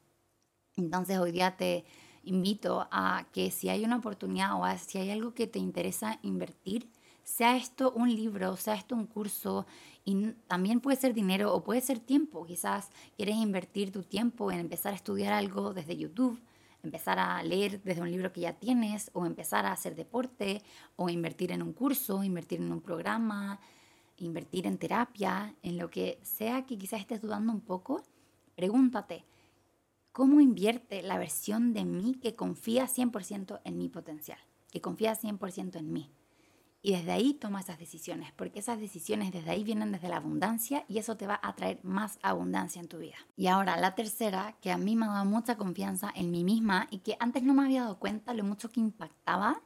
Entonces 0.76 1.18
hoy 1.18 1.32
día 1.32 1.56
te 1.56 1.84
invito 2.22 2.88
a 2.90 3.26
que 3.32 3.50
si 3.50 3.68
hay 3.68 3.84
una 3.84 3.96
oportunidad 3.96 4.54
o 4.60 4.78
si 4.78 4.98
hay 4.98 5.10
algo 5.10 5.34
que 5.34 5.46
te 5.46 5.58
interesa 5.58 6.18
invertir, 6.22 6.90
sea 7.24 7.56
esto 7.56 7.92
un 7.92 8.14
libro, 8.14 8.56
sea 8.56 8.74
esto 8.74 8.94
un 8.94 9.06
curso, 9.06 9.66
y 10.04 10.32
también 10.46 10.80
puede 10.80 10.96
ser 10.96 11.12
dinero 11.12 11.52
o 11.52 11.62
puede 11.62 11.82
ser 11.82 11.98
tiempo. 11.98 12.46
Quizás 12.46 12.90
quieres 13.16 13.36
invertir 13.36 13.92
tu 13.92 14.02
tiempo 14.02 14.50
en 14.50 14.60
empezar 14.60 14.94
a 14.94 14.96
estudiar 14.96 15.34
algo 15.34 15.74
desde 15.74 15.96
YouTube, 15.96 16.40
empezar 16.82 17.18
a 17.18 17.42
leer 17.42 17.82
desde 17.82 18.00
un 18.00 18.10
libro 18.10 18.32
que 18.32 18.40
ya 18.40 18.54
tienes, 18.54 19.10
o 19.12 19.26
empezar 19.26 19.66
a 19.66 19.72
hacer 19.72 19.94
deporte, 19.94 20.62
o 20.96 21.10
invertir 21.10 21.52
en 21.52 21.62
un 21.62 21.74
curso, 21.74 22.24
invertir 22.24 22.60
en 22.60 22.72
un 22.72 22.80
programa, 22.80 23.60
invertir 24.24 24.66
en 24.66 24.78
terapia, 24.78 25.54
en 25.62 25.78
lo 25.78 25.90
que 25.90 26.18
sea 26.22 26.66
que 26.66 26.78
quizás 26.78 27.00
estés 27.00 27.20
dudando 27.20 27.52
un 27.52 27.60
poco, 27.60 28.02
pregúntate, 28.56 29.24
¿cómo 30.12 30.40
invierte 30.40 31.02
la 31.02 31.18
versión 31.18 31.72
de 31.72 31.84
mí 31.84 32.14
que 32.14 32.34
confía 32.34 32.86
100% 32.86 33.60
en 33.64 33.78
mi 33.78 33.88
potencial, 33.88 34.38
que 34.70 34.80
confía 34.80 35.14
100% 35.14 35.76
en 35.76 35.92
mí? 35.92 36.10
Y 36.80 36.92
desde 36.92 37.10
ahí 37.10 37.34
toma 37.34 37.60
esas 37.60 37.78
decisiones, 37.78 38.32
porque 38.32 38.60
esas 38.60 38.78
decisiones 38.78 39.32
desde 39.32 39.50
ahí 39.50 39.64
vienen 39.64 39.90
desde 39.90 40.08
la 40.08 40.18
abundancia 40.18 40.84
y 40.88 40.98
eso 40.98 41.16
te 41.16 41.26
va 41.26 41.40
a 41.42 41.54
traer 41.56 41.80
más 41.82 42.20
abundancia 42.22 42.80
en 42.80 42.88
tu 42.88 42.98
vida. 42.98 43.16
Y 43.36 43.48
ahora 43.48 43.76
la 43.76 43.96
tercera, 43.96 44.56
que 44.60 44.70
a 44.70 44.78
mí 44.78 44.94
me 44.94 45.06
ha 45.06 45.10
dado 45.10 45.24
mucha 45.24 45.56
confianza 45.56 46.12
en 46.14 46.30
mí 46.30 46.44
misma 46.44 46.86
y 46.90 46.98
que 46.98 47.16
antes 47.18 47.42
no 47.42 47.52
me 47.52 47.64
había 47.64 47.82
dado 47.82 47.98
cuenta 47.98 48.32
lo 48.32 48.44
mucho 48.44 48.70
que 48.70 48.80
impactaba, 48.80 49.60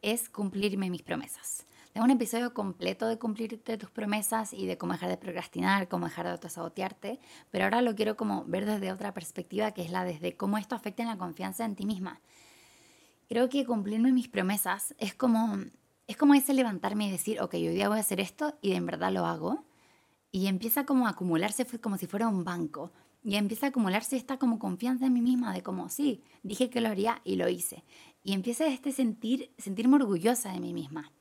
es 0.00 0.28
cumplirme 0.28 0.90
mis 0.90 1.02
promesas. 1.02 1.66
Tengo 1.94 2.06
un 2.06 2.10
episodio 2.10 2.52
completo 2.52 3.06
de 3.06 3.20
cumplirte 3.20 3.78
tus 3.78 3.88
promesas 3.88 4.52
y 4.52 4.66
de 4.66 4.76
cómo 4.76 4.94
dejar 4.94 5.10
de 5.10 5.16
procrastinar, 5.16 5.86
cómo 5.86 6.06
dejar 6.06 6.26
de 6.26 6.32
autosabotearte, 6.32 7.20
pero 7.52 7.66
ahora 7.66 7.82
lo 7.82 7.94
quiero 7.94 8.16
como 8.16 8.44
ver 8.46 8.66
desde 8.66 8.90
otra 8.90 9.14
perspectiva, 9.14 9.70
que 9.70 9.82
es 9.82 9.92
la 9.92 10.02
desde 10.02 10.36
cómo 10.36 10.58
esto 10.58 10.74
afecta 10.74 11.04
en 11.04 11.08
la 11.08 11.18
confianza 11.18 11.64
en 11.64 11.76
ti 11.76 11.86
misma. 11.86 12.20
Creo 13.28 13.48
que 13.48 13.64
cumplirme 13.64 14.10
mis 14.10 14.26
promesas 14.26 14.96
es 14.98 15.14
como 15.14 15.56
es 16.08 16.16
como 16.16 16.34
ese 16.34 16.52
levantarme 16.52 17.06
y 17.06 17.12
decir, 17.12 17.40
ok, 17.40 17.54
hoy 17.54 17.68
día 17.68 17.88
voy 17.88 17.98
a 17.98 18.00
hacer 18.00 18.18
esto 18.18 18.58
y 18.60 18.72
en 18.72 18.86
verdad 18.86 19.12
lo 19.12 19.24
hago. 19.24 19.64
Y 20.32 20.48
empieza 20.48 20.86
como 20.86 21.06
a 21.06 21.10
acumularse 21.10 21.64
como 21.78 21.96
si 21.96 22.08
fuera 22.08 22.26
un 22.26 22.42
banco. 22.42 22.90
Y 23.22 23.36
empieza 23.36 23.66
a 23.66 23.68
acumularse 23.68 24.16
esta 24.16 24.36
como 24.36 24.58
confianza 24.58 25.06
en 25.06 25.12
mí 25.12 25.22
misma 25.22 25.54
de 25.54 25.62
como, 25.62 25.88
sí, 25.90 26.24
dije 26.42 26.70
que 26.70 26.80
lo 26.80 26.88
haría 26.88 27.20
y 27.22 27.36
lo 27.36 27.48
hice. 27.48 27.84
Y 28.24 28.32
empieza 28.32 28.66
este 28.66 28.90
sentir, 28.90 29.52
sentirme 29.58 29.94
orgullosa 29.94 30.50
de 30.52 30.58
mí 30.58 30.74
misma. 30.74 31.12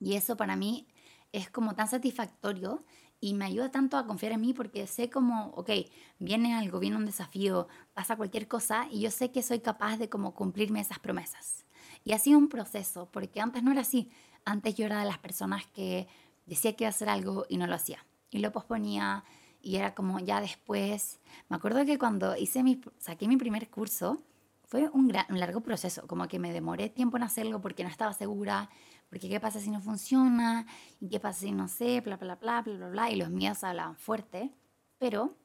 Y 0.00 0.14
eso 0.14 0.36
para 0.36 0.56
mí 0.56 0.88
es 1.30 1.50
como 1.50 1.74
tan 1.74 1.86
satisfactorio 1.86 2.84
y 3.20 3.34
me 3.34 3.44
ayuda 3.44 3.70
tanto 3.70 3.98
a 3.98 4.06
confiar 4.06 4.32
en 4.32 4.40
mí 4.40 4.54
porque 4.54 4.86
sé 4.86 5.10
como, 5.10 5.48
ok, 5.50 5.70
viene 6.18 6.54
algo, 6.54 6.80
viene 6.80 6.96
un 6.96 7.06
desafío, 7.06 7.68
pasa 7.92 8.16
cualquier 8.16 8.48
cosa 8.48 8.88
y 8.90 9.00
yo 9.00 9.10
sé 9.10 9.30
que 9.30 9.42
soy 9.42 9.60
capaz 9.60 9.98
de 9.98 10.08
como 10.08 10.34
cumplirme 10.34 10.80
esas 10.80 10.98
promesas. 10.98 11.66
Y 12.02 12.12
ha 12.12 12.18
sido 12.18 12.38
un 12.38 12.48
proceso, 12.48 13.10
porque 13.12 13.40
antes 13.40 13.62
no 13.62 13.72
era 13.72 13.82
así. 13.82 14.10
Antes 14.44 14.74
yo 14.74 14.86
era 14.86 15.00
de 15.00 15.04
las 15.04 15.18
personas 15.18 15.66
que 15.66 16.08
decía 16.46 16.74
que 16.74 16.84
iba 16.84 16.88
a 16.88 16.90
hacer 16.90 17.10
algo 17.10 17.44
y 17.48 17.58
no 17.58 17.66
lo 17.66 17.74
hacía. 17.74 18.04
Y 18.30 18.38
lo 18.38 18.52
posponía 18.52 19.24
y 19.60 19.76
era 19.76 19.94
como 19.94 20.18
ya 20.18 20.40
después. 20.40 21.20
Me 21.48 21.56
acuerdo 21.56 21.84
que 21.84 21.98
cuando 21.98 22.36
hice 22.36 22.62
mi, 22.62 22.80
saqué 22.98 23.28
mi 23.28 23.36
primer 23.36 23.68
curso, 23.68 24.22
fue 24.70 24.88
un, 24.90 25.12
un 25.28 25.40
largo 25.40 25.62
proceso, 25.62 26.06
como 26.06 26.28
que 26.28 26.38
me 26.38 26.52
demoré 26.52 26.88
tiempo 26.88 27.16
en 27.16 27.24
hacerlo 27.24 27.60
porque 27.60 27.82
no 27.82 27.90
estaba 27.90 28.12
segura, 28.12 28.70
porque 29.08 29.28
qué 29.28 29.40
pasa 29.40 29.58
si 29.58 29.68
no 29.68 29.80
funciona, 29.80 30.64
y 31.00 31.08
qué 31.08 31.18
pasa 31.18 31.40
si 31.40 31.50
no 31.50 31.66
sé, 31.66 32.00
bla, 32.00 32.16
bla, 32.16 32.36
bla, 32.36 32.62
bla, 32.62 32.76
bla, 32.76 32.88
bla, 32.88 33.10
y 33.10 33.16
los 33.16 33.30
miedos 33.30 33.64
hablaban 33.64 33.96
fuerte, 33.96 34.54
pero 34.98 35.36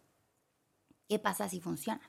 ¿qué 1.09 1.17
pasa 1.17 1.49
si 1.49 1.59
funciona? 1.59 2.07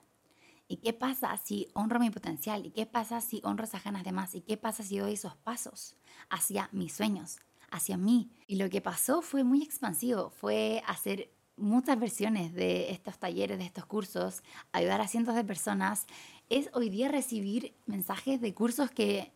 ¿Y 0.67 0.77
qué 0.77 0.93
pasa 0.93 1.35
si 1.37 1.67
honro 1.73 1.99
mi 1.99 2.11
potencial? 2.11 2.67
¿Y 2.67 2.69
qué 2.69 2.85
pasa 2.85 3.19
si 3.19 3.41
honro 3.43 3.63
esas 3.63 3.83
ganas 3.83 4.03
de 4.03 4.11
más? 4.11 4.35
¿Y 4.35 4.41
qué 4.41 4.55
pasa 4.55 4.83
si 4.83 4.99
doy 4.99 5.13
esos 5.13 5.35
pasos 5.37 5.95
hacia 6.29 6.69
mis 6.71 6.93
sueños, 6.93 7.39
hacia 7.71 7.97
mí? 7.97 8.29
Y 8.45 8.57
lo 8.57 8.69
que 8.69 8.79
pasó 8.79 9.23
fue 9.23 9.43
muy 9.43 9.63
expansivo, 9.63 10.29
fue 10.29 10.83
hacer 10.85 11.31
muchas 11.57 11.99
versiones 11.99 12.53
de 12.53 12.91
estos 12.91 13.17
talleres, 13.17 13.57
de 13.57 13.65
estos 13.65 13.85
cursos, 13.85 14.43
ayudar 14.71 15.01
a 15.01 15.07
cientos 15.07 15.35
de 15.35 15.43
personas. 15.43 16.05
Es 16.49 16.69
hoy 16.73 16.89
día 16.89 17.09
recibir 17.09 17.75
mensajes 17.87 18.39
de 18.39 18.53
cursos 18.53 18.89
que 18.89 19.33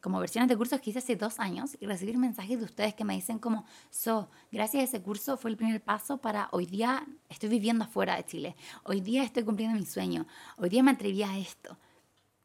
como 0.00 0.20
versiones 0.20 0.48
de 0.48 0.56
cursos 0.56 0.80
que 0.80 0.90
hice 0.90 1.00
hace 1.00 1.16
dos 1.16 1.38
años 1.38 1.76
y 1.80 1.86
recibir 1.86 2.16
mensajes 2.16 2.58
de 2.58 2.64
ustedes 2.64 2.94
que 2.94 3.04
me 3.04 3.14
dicen 3.14 3.38
como, 3.38 3.66
so, 3.90 4.30
gracias 4.50 4.80
a 4.82 4.84
ese 4.84 5.02
curso 5.02 5.36
fue 5.36 5.50
el 5.50 5.56
primer 5.56 5.82
paso 5.82 6.18
para 6.18 6.48
hoy 6.52 6.64
día 6.64 7.06
estoy 7.28 7.50
viviendo 7.50 7.84
afuera 7.84 8.16
de 8.16 8.24
Chile, 8.24 8.56
hoy 8.84 9.00
día 9.00 9.22
estoy 9.22 9.44
cumpliendo 9.44 9.78
mi 9.78 9.84
sueño, 9.84 10.26
hoy 10.56 10.70
día 10.70 10.82
me 10.82 10.92
atreví 10.92 11.22
a 11.22 11.36
esto. 11.36 11.76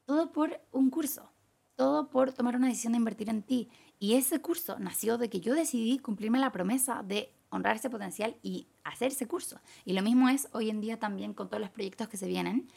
Todo 0.05 0.31
por 0.33 0.59
un 0.71 0.89
curso, 0.89 1.29
todo 1.75 2.09
por 2.09 2.33
tomar 2.33 2.57
una 2.57 2.67
decisión 2.67 2.93
de 2.93 2.97
invertir 2.97 3.29
en 3.29 3.43
ti. 3.43 3.69
Y 3.97 4.15
ese 4.15 4.41
curso 4.41 4.77
nació 4.79 5.17
de 5.17 5.29
que 5.29 5.39
yo 5.39 5.53
decidí 5.53 5.99
cumplirme 5.99 6.39
la 6.39 6.51
promesa 6.51 7.03
de 7.03 7.31
honrar 7.49 7.75
ese 7.75 7.89
potencial 7.89 8.35
y 8.41 8.67
hacer 8.83 9.11
ese 9.11 9.27
curso. 9.27 9.61
Y 9.85 9.93
lo 9.93 10.01
mismo 10.01 10.27
es 10.29 10.47
hoy 10.53 10.69
en 10.69 10.81
día 10.81 10.99
también 10.99 11.33
con 11.33 11.47
todos 11.47 11.61
los 11.61 11.69
proyectos 11.69 12.07
que 12.07 12.17
se 12.17 12.27
vienen 12.27 12.67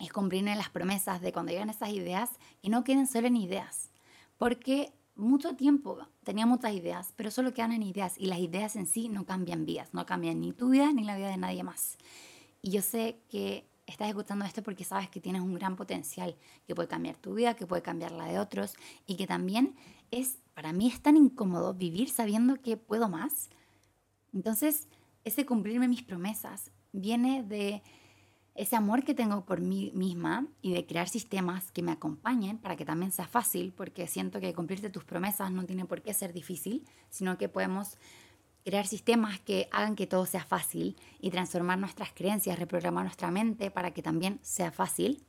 es 0.00 0.12
cumplirme 0.12 0.56
las 0.56 0.70
promesas 0.70 1.20
de 1.20 1.32
cuando 1.32 1.52
llegan 1.52 1.70
esas 1.70 1.90
ideas 1.90 2.30
y 2.62 2.70
no 2.70 2.82
queden 2.84 3.06
solo 3.06 3.26
en 3.26 3.36
ideas. 3.36 3.90
Porque 4.38 4.92
mucho 5.14 5.54
tiempo 5.54 5.98
tenía 6.24 6.46
muchas 6.46 6.72
ideas, 6.72 7.12
pero 7.16 7.30
solo 7.30 7.52
quedan 7.52 7.72
en 7.72 7.82
ideas 7.82 8.14
y 8.16 8.26
las 8.26 8.38
ideas 8.38 8.76
en 8.76 8.86
sí 8.86 9.08
no 9.08 9.26
cambian 9.26 9.66
vidas, 9.66 9.92
no 9.92 10.06
cambian 10.06 10.40
ni 10.40 10.52
tu 10.52 10.70
vida 10.70 10.92
ni 10.92 11.04
la 11.04 11.16
vida 11.16 11.28
de 11.28 11.36
nadie 11.36 11.62
más. 11.62 11.98
Y 12.62 12.70
yo 12.70 12.80
sé 12.82 13.20
que 13.28 13.68
estás 13.86 14.08
escuchando 14.08 14.44
esto 14.44 14.62
porque 14.62 14.84
sabes 14.84 15.10
que 15.10 15.20
tienes 15.20 15.42
un 15.42 15.54
gran 15.54 15.76
potencial, 15.76 16.36
que 16.66 16.74
puede 16.74 16.88
cambiar 16.88 17.16
tu 17.16 17.34
vida, 17.34 17.54
que 17.54 17.66
puede 17.66 17.82
cambiar 17.82 18.12
la 18.12 18.24
de 18.24 18.38
otros 18.38 18.74
y 19.06 19.16
que 19.16 19.26
también 19.26 19.76
es, 20.10 20.38
para 20.54 20.72
mí 20.72 20.88
es 20.88 21.02
tan 21.02 21.16
incómodo 21.16 21.74
vivir 21.74 22.08
sabiendo 22.08 22.56
que 22.56 22.78
puedo 22.78 23.08
más. 23.10 23.50
Entonces, 24.32 24.88
ese 25.24 25.44
cumplirme 25.44 25.88
mis 25.88 26.02
promesas 26.02 26.70
viene 26.92 27.42
de 27.42 27.82
ese 28.54 28.76
amor 28.76 29.04
que 29.04 29.14
tengo 29.14 29.44
por 29.44 29.60
mí 29.60 29.90
misma 29.94 30.46
y 30.60 30.72
de 30.72 30.86
crear 30.86 31.08
sistemas 31.08 31.70
que 31.72 31.82
me 31.82 31.92
acompañen 31.92 32.58
para 32.58 32.76
que 32.76 32.84
también 32.84 33.12
sea 33.12 33.26
fácil, 33.26 33.72
porque 33.72 34.06
siento 34.06 34.40
que 34.40 34.52
cumplirte 34.54 34.90
tus 34.90 35.04
promesas 35.04 35.50
no 35.50 35.64
tiene 35.64 35.86
por 35.86 36.02
qué 36.02 36.12
ser 36.12 36.32
difícil, 36.32 36.84
sino 37.10 37.38
que 37.38 37.48
podemos 37.48 37.96
crear 38.64 38.86
sistemas 38.86 39.40
que 39.40 39.68
hagan 39.72 39.96
que 39.96 40.06
todo 40.06 40.26
sea 40.26 40.44
fácil 40.44 40.96
y 41.20 41.30
transformar 41.30 41.78
nuestras 41.78 42.12
creencias, 42.12 42.58
reprogramar 42.58 43.04
nuestra 43.04 43.30
mente 43.30 43.70
para 43.70 43.92
que 43.92 44.02
también 44.02 44.38
sea 44.42 44.70
fácil. 44.70 45.24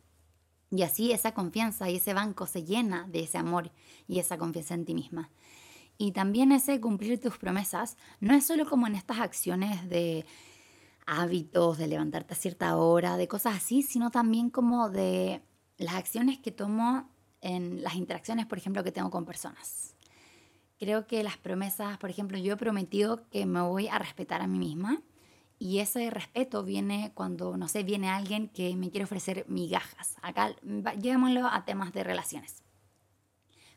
Y 0.70 0.84
así 0.84 1.12
esa 1.12 1.34
confianza 1.34 1.90
y 1.90 1.98
ese 1.98 2.14
banco 2.14 2.48
se 2.48 2.64
llena 2.64 3.08
de 3.08 3.22
ese 3.22 3.38
amor 3.38 3.72
y 4.08 4.20
esa 4.20 4.38
confianza 4.38 4.74
en 4.74 4.86
ti 4.86 4.94
misma. 4.94 5.30
Y 5.98 6.14
también 6.14 6.52
ese 6.52 6.82
cumplir 6.82 7.20
tus 7.20 7.38
promesas 7.38 7.98
no 8.20 8.34
es 8.34 8.46
solo 8.46 8.68
como 8.68 8.88
en 8.88 8.96
estas 8.96 9.20
acciones 9.20 9.88
de 9.90 10.26
hábitos, 11.06 11.78
de 11.78 11.88
levantarte 11.88 12.34
a 12.34 12.38
cierta 12.38 12.78
hora, 12.78 13.18
de 13.18 13.28
cosas 13.28 13.58
así, 13.58 13.82
sino 13.82 14.12
también 14.12 14.50
como 14.50 14.90
de 14.90 15.42
las 15.78 15.96
acciones 15.96 16.40
que 16.40 16.52
tomo 16.52 17.10
en 17.42 17.84
las 17.84 17.96
interacciones, 17.96 18.46
por 18.46 18.58
ejemplo, 18.58 18.84
que 18.84 18.92
tengo 18.92 19.10
con 19.10 19.26
personas. 19.26 19.96
Creo 20.80 21.06
que 21.08 21.24
las 21.24 21.38
promesas, 21.38 21.98
por 21.98 22.10
ejemplo, 22.10 22.38
yo 22.38 22.54
he 22.54 22.58
prometido 22.58 23.30
que 23.30 23.46
me 23.46 23.62
voy 23.62 23.88
a 23.88 24.00
respetar 24.00 24.42
a 24.42 24.48
mí 24.48 24.58
misma 24.58 25.02
y 25.60 25.78
ese 25.78 26.10
respeto 26.10 26.64
viene 26.64 27.12
cuando, 27.14 27.56
no 27.56 27.68
sé, 27.68 27.84
viene 27.84 28.10
alguien 28.10 28.50
que 28.50 28.76
me 28.76 28.90
quiere 28.90 29.04
ofrecer 29.04 29.46
migajas. 29.48 30.16
Acá, 30.24 30.56
llevémoslo 31.00 31.46
a 31.46 31.66
temas 31.66 31.94
de 31.94 32.04
relaciones. 32.04 32.64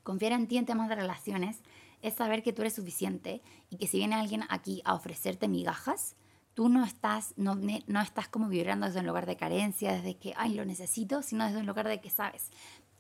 Confiar 0.02 0.32
en 0.32 0.48
ti 0.48 0.56
en 0.56 0.64
temas 0.64 0.88
de 0.88 0.94
relaciones 0.94 1.60
es 2.00 2.14
saber 2.14 2.42
que 2.42 2.52
tú 2.52 2.62
eres 2.62 2.74
suficiente 2.74 3.42
y 3.68 3.76
que 3.76 3.86
si 3.86 3.98
viene 3.98 4.14
alguien 4.14 4.44
aquí 4.48 4.80
a 4.84 4.94
ofrecerte 4.94 5.48
migajas, 5.48 6.16
tú 6.54 6.68
no 6.68 6.84
estás, 6.84 7.34
no, 7.36 7.56
no 7.86 8.00
estás 8.00 8.28
como 8.28 8.48
vibrando 8.48 8.86
desde 8.86 9.00
un 9.00 9.06
lugar 9.06 9.26
de 9.26 9.36
carencia, 9.36 9.92
desde 9.92 10.16
que, 10.16 10.32
ay, 10.36 10.54
lo 10.54 10.64
necesito, 10.64 11.22
sino 11.22 11.44
desde 11.44 11.58
un 11.58 11.66
lugar 11.66 11.88
de 11.88 12.00
que 12.00 12.10
sabes, 12.10 12.50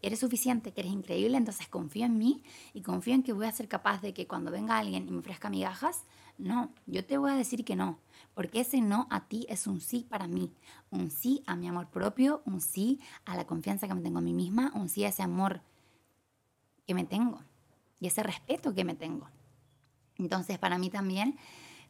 eres 0.02 0.20
suficiente, 0.20 0.72
que 0.72 0.82
eres 0.82 0.92
increíble, 0.92 1.38
entonces 1.38 1.66
confío 1.68 2.04
en 2.04 2.18
mí 2.18 2.42
y 2.74 2.82
confío 2.82 3.14
en 3.14 3.22
que 3.22 3.32
voy 3.32 3.46
a 3.46 3.52
ser 3.52 3.68
capaz 3.68 4.02
de 4.02 4.12
que 4.12 4.26
cuando 4.26 4.50
venga 4.50 4.78
alguien 4.78 5.08
y 5.08 5.10
me 5.10 5.18
ofrezca 5.18 5.48
migajas, 5.48 6.04
no, 6.36 6.74
yo 6.86 7.06
te 7.06 7.16
voy 7.16 7.30
a 7.30 7.36
decir 7.36 7.64
que 7.64 7.76
no, 7.76 8.00
porque 8.34 8.60
ese 8.60 8.80
no 8.80 9.06
a 9.10 9.28
ti 9.28 9.46
es 9.48 9.66
un 9.66 9.80
sí 9.80 10.04
para 10.08 10.26
mí, 10.26 10.52
un 10.90 11.10
sí 11.10 11.42
a 11.46 11.56
mi 11.56 11.68
amor 11.68 11.88
propio, 11.88 12.42
un 12.44 12.60
sí 12.60 13.00
a 13.24 13.36
la 13.36 13.46
confianza 13.46 13.86
que 13.86 13.94
me 13.94 14.02
tengo 14.02 14.18
a 14.18 14.22
mí 14.22 14.34
misma, 14.34 14.72
un 14.74 14.88
sí 14.88 15.04
a 15.04 15.08
ese 15.08 15.22
amor 15.22 15.62
que 16.86 16.94
me 16.94 17.04
tengo 17.04 17.40
y 18.00 18.08
ese 18.08 18.22
respeto 18.22 18.74
que 18.74 18.84
me 18.84 18.94
tengo. 18.94 19.28
Entonces, 20.16 20.58
para 20.58 20.76
mí 20.76 20.90
también 20.90 21.38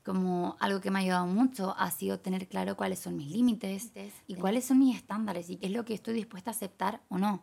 como 0.04 0.56
algo 0.60 0.80
que 0.80 0.90
me 0.90 0.98
ha 0.98 1.02
ayudado 1.02 1.26
mucho 1.26 1.74
ha 1.78 1.90
sido 1.90 2.20
tener 2.20 2.46
claro 2.46 2.76
cuáles 2.76 2.98
son 2.98 3.16
mis 3.16 3.30
límites 3.30 3.92
y 4.26 4.34
cuáles 4.34 4.66
son 4.66 4.78
mis 4.78 4.96
estándares 4.96 5.50
y 5.50 5.56
qué 5.56 5.66
es 5.66 5.72
lo 5.72 5.84
que 5.84 5.94
estoy 5.94 6.14
dispuesta 6.14 6.50
a 6.50 6.54
aceptar 6.54 7.02
o 7.08 7.18
no 7.18 7.42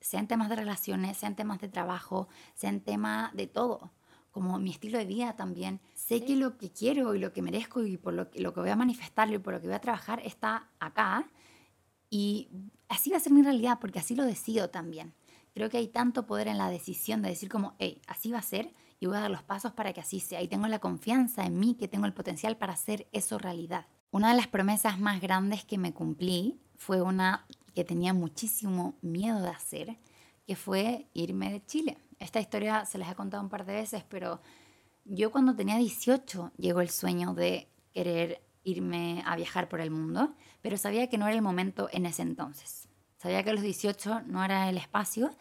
sean 0.00 0.28
temas 0.28 0.48
de 0.48 0.56
relaciones, 0.56 1.16
sean 1.16 1.36
temas 1.36 1.60
de 1.60 1.68
trabajo, 1.68 2.28
sean 2.54 2.80
temas 2.80 3.34
de 3.34 3.46
todo, 3.46 3.90
como 4.30 4.58
mi 4.58 4.70
estilo 4.70 4.98
de 4.98 5.04
vida 5.04 5.34
también. 5.34 5.80
Sé 5.94 6.24
que 6.24 6.36
lo 6.36 6.58
que 6.58 6.70
quiero 6.70 7.14
y 7.14 7.18
lo 7.18 7.32
que 7.32 7.42
merezco 7.42 7.82
y 7.84 7.96
por 7.96 8.14
lo 8.14 8.30
que, 8.30 8.40
lo 8.40 8.52
que 8.52 8.60
voy 8.60 8.70
a 8.70 8.76
manifestar 8.76 9.32
y 9.32 9.38
por 9.38 9.54
lo 9.54 9.60
que 9.60 9.66
voy 9.66 9.76
a 9.76 9.80
trabajar 9.80 10.20
está 10.24 10.68
acá 10.78 11.28
y 12.10 12.48
así 12.88 13.10
va 13.10 13.16
a 13.16 13.20
ser 13.20 13.32
mi 13.32 13.42
realidad 13.42 13.78
porque 13.80 13.98
así 13.98 14.14
lo 14.14 14.24
decido 14.24 14.70
también. 14.70 15.14
Creo 15.54 15.70
que 15.70 15.78
hay 15.78 15.88
tanto 15.88 16.26
poder 16.26 16.48
en 16.48 16.58
la 16.58 16.68
decisión 16.68 17.22
de 17.22 17.30
decir 17.30 17.48
como, 17.48 17.74
hey, 17.78 18.00
así 18.06 18.30
va 18.30 18.38
a 18.38 18.42
ser 18.42 18.74
y 18.98 19.06
voy 19.06 19.16
a 19.16 19.20
dar 19.20 19.30
los 19.30 19.42
pasos 19.42 19.72
para 19.72 19.92
que 19.92 20.00
así 20.00 20.20
sea. 20.20 20.42
Y 20.42 20.48
tengo 20.48 20.66
la 20.68 20.78
confianza 20.78 21.44
en 21.44 21.58
mí 21.58 21.74
que 21.74 21.88
tengo 21.88 22.06
el 22.06 22.14
potencial 22.14 22.56
para 22.56 22.72
hacer 22.72 23.08
eso 23.12 23.38
realidad. 23.38 23.86
Una 24.10 24.30
de 24.30 24.36
las 24.36 24.46
promesas 24.46 24.98
más 24.98 25.20
grandes 25.20 25.64
que 25.64 25.78
me 25.78 25.92
cumplí 25.92 26.60
fue 26.76 27.02
una 27.02 27.46
que 27.74 27.84
tenía 27.84 28.14
muchísimo 28.14 28.96
miedo 29.02 29.40
de 29.42 29.50
hacer, 29.50 29.98
que 30.46 30.56
fue 30.56 31.08
irme 31.12 31.52
de 31.52 31.64
Chile. 31.64 31.98
Esta 32.18 32.40
historia 32.40 32.86
se 32.86 32.98
les 32.98 33.08
he 33.08 33.14
contado 33.14 33.42
un 33.42 33.50
par 33.50 33.66
de 33.66 33.74
veces, 33.74 34.04
pero 34.08 34.40
yo 35.04 35.30
cuando 35.30 35.54
tenía 35.54 35.76
18 35.76 36.52
llegó 36.56 36.80
el 36.80 36.90
sueño 36.90 37.34
de 37.34 37.68
querer 37.92 38.42
irme 38.64 39.22
a 39.26 39.36
viajar 39.36 39.68
por 39.68 39.80
el 39.80 39.90
mundo, 39.90 40.34
pero 40.62 40.76
sabía 40.76 41.08
que 41.08 41.18
no 41.18 41.26
era 41.26 41.36
el 41.36 41.42
momento 41.42 41.88
en 41.92 42.06
ese 42.06 42.22
entonces. 42.22 42.88
Sabía 43.18 43.42
que 43.42 43.52
los 43.52 43.62
18 43.62 44.22
no 44.26 44.44
era 44.44 44.68
el 44.68 44.76
espacio, 44.76 45.36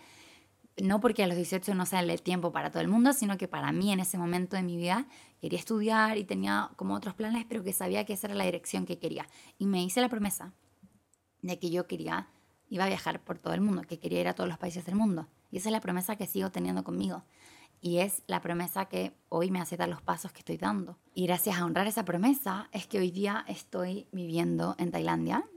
no 0.77 0.99
porque 0.99 1.23
a 1.23 1.27
los 1.27 1.37
18 1.37 1.73
no 1.73 1.85
sea 1.85 2.01
el 2.01 2.21
tiempo 2.21 2.51
para 2.51 2.69
todo 2.69 2.81
el 2.81 2.87
mundo, 2.87 3.13
sino 3.13 3.37
que 3.37 3.47
para 3.47 3.71
mí 3.71 3.91
en 3.91 3.99
ese 3.99 4.17
momento 4.17 4.55
de 4.55 4.63
mi 4.63 4.75
vida 4.75 5.07
quería 5.39 5.59
estudiar 5.59 6.17
y 6.17 6.23
tenía 6.23 6.71
como 6.75 6.95
otros 6.95 7.15
planes, 7.15 7.45
pero 7.47 7.63
que 7.63 7.73
sabía 7.73 8.05
que 8.05 8.13
esa 8.13 8.27
era 8.27 8.35
la 8.35 8.43
dirección 8.43 8.85
que 8.85 8.99
quería. 8.99 9.27
Y 9.57 9.67
me 9.67 9.83
hice 9.83 10.01
la 10.01 10.09
promesa 10.09 10.53
de 11.41 11.59
que 11.59 11.69
yo 11.69 11.87
quería, 11.87 12.29
iba 12.69 12.83
a 12.83 12.87
viajar 12.87 13.23
por 13.23 13.37
todo 13.39 13.53
el 13.53 13.61
mundo, 13.61 13.83
que 13.83 13.99
quería 13.99 14.21
ir 14.21 14.27
a 14.27 14.33
todos 14.33 14.49
los 14.49 14.57
países 14.57 14.85
del 14.85 14.95
mundo. 14.95 15.27
Y 15.51 15.57
esa 15.57 15.69
es 15.69 15.73
la 15.73 15.79
promesa 15.79 16.17
que 16.17 16.27
sigo 16.27 16.51
teniendo 16.51 16.83
conmigo. 16.83 17.23
Y 17.79 17.99
es 17.99 18.23
la 18.27 18.41
promesa 18.41 18.85
que 18.85 19.13
hoy 19.29 19.51
me 19.51 19.61
hace 19.61 19.77
dar 19.77 19.87
los 19.87 20.01
pasos 20.01 20.31
que 20.31 20.39
estoy 20.39 20.57
dando. 20.57 20.97
Y 21.13 21.27
gracias 21.27 21.57
a 21.57 21.65
honrar 21.65 21.87
esa 21.87 22.03
promesa 22.03 22.67
es 22.71 22.87
que 22.87 22.99
hoy 22.99 23.11
día 23.11 23.45
estoy 23.47 24.07
viviendo 24.11 24.75
en 24.77 24.91
Tailandia. 24.91 25.47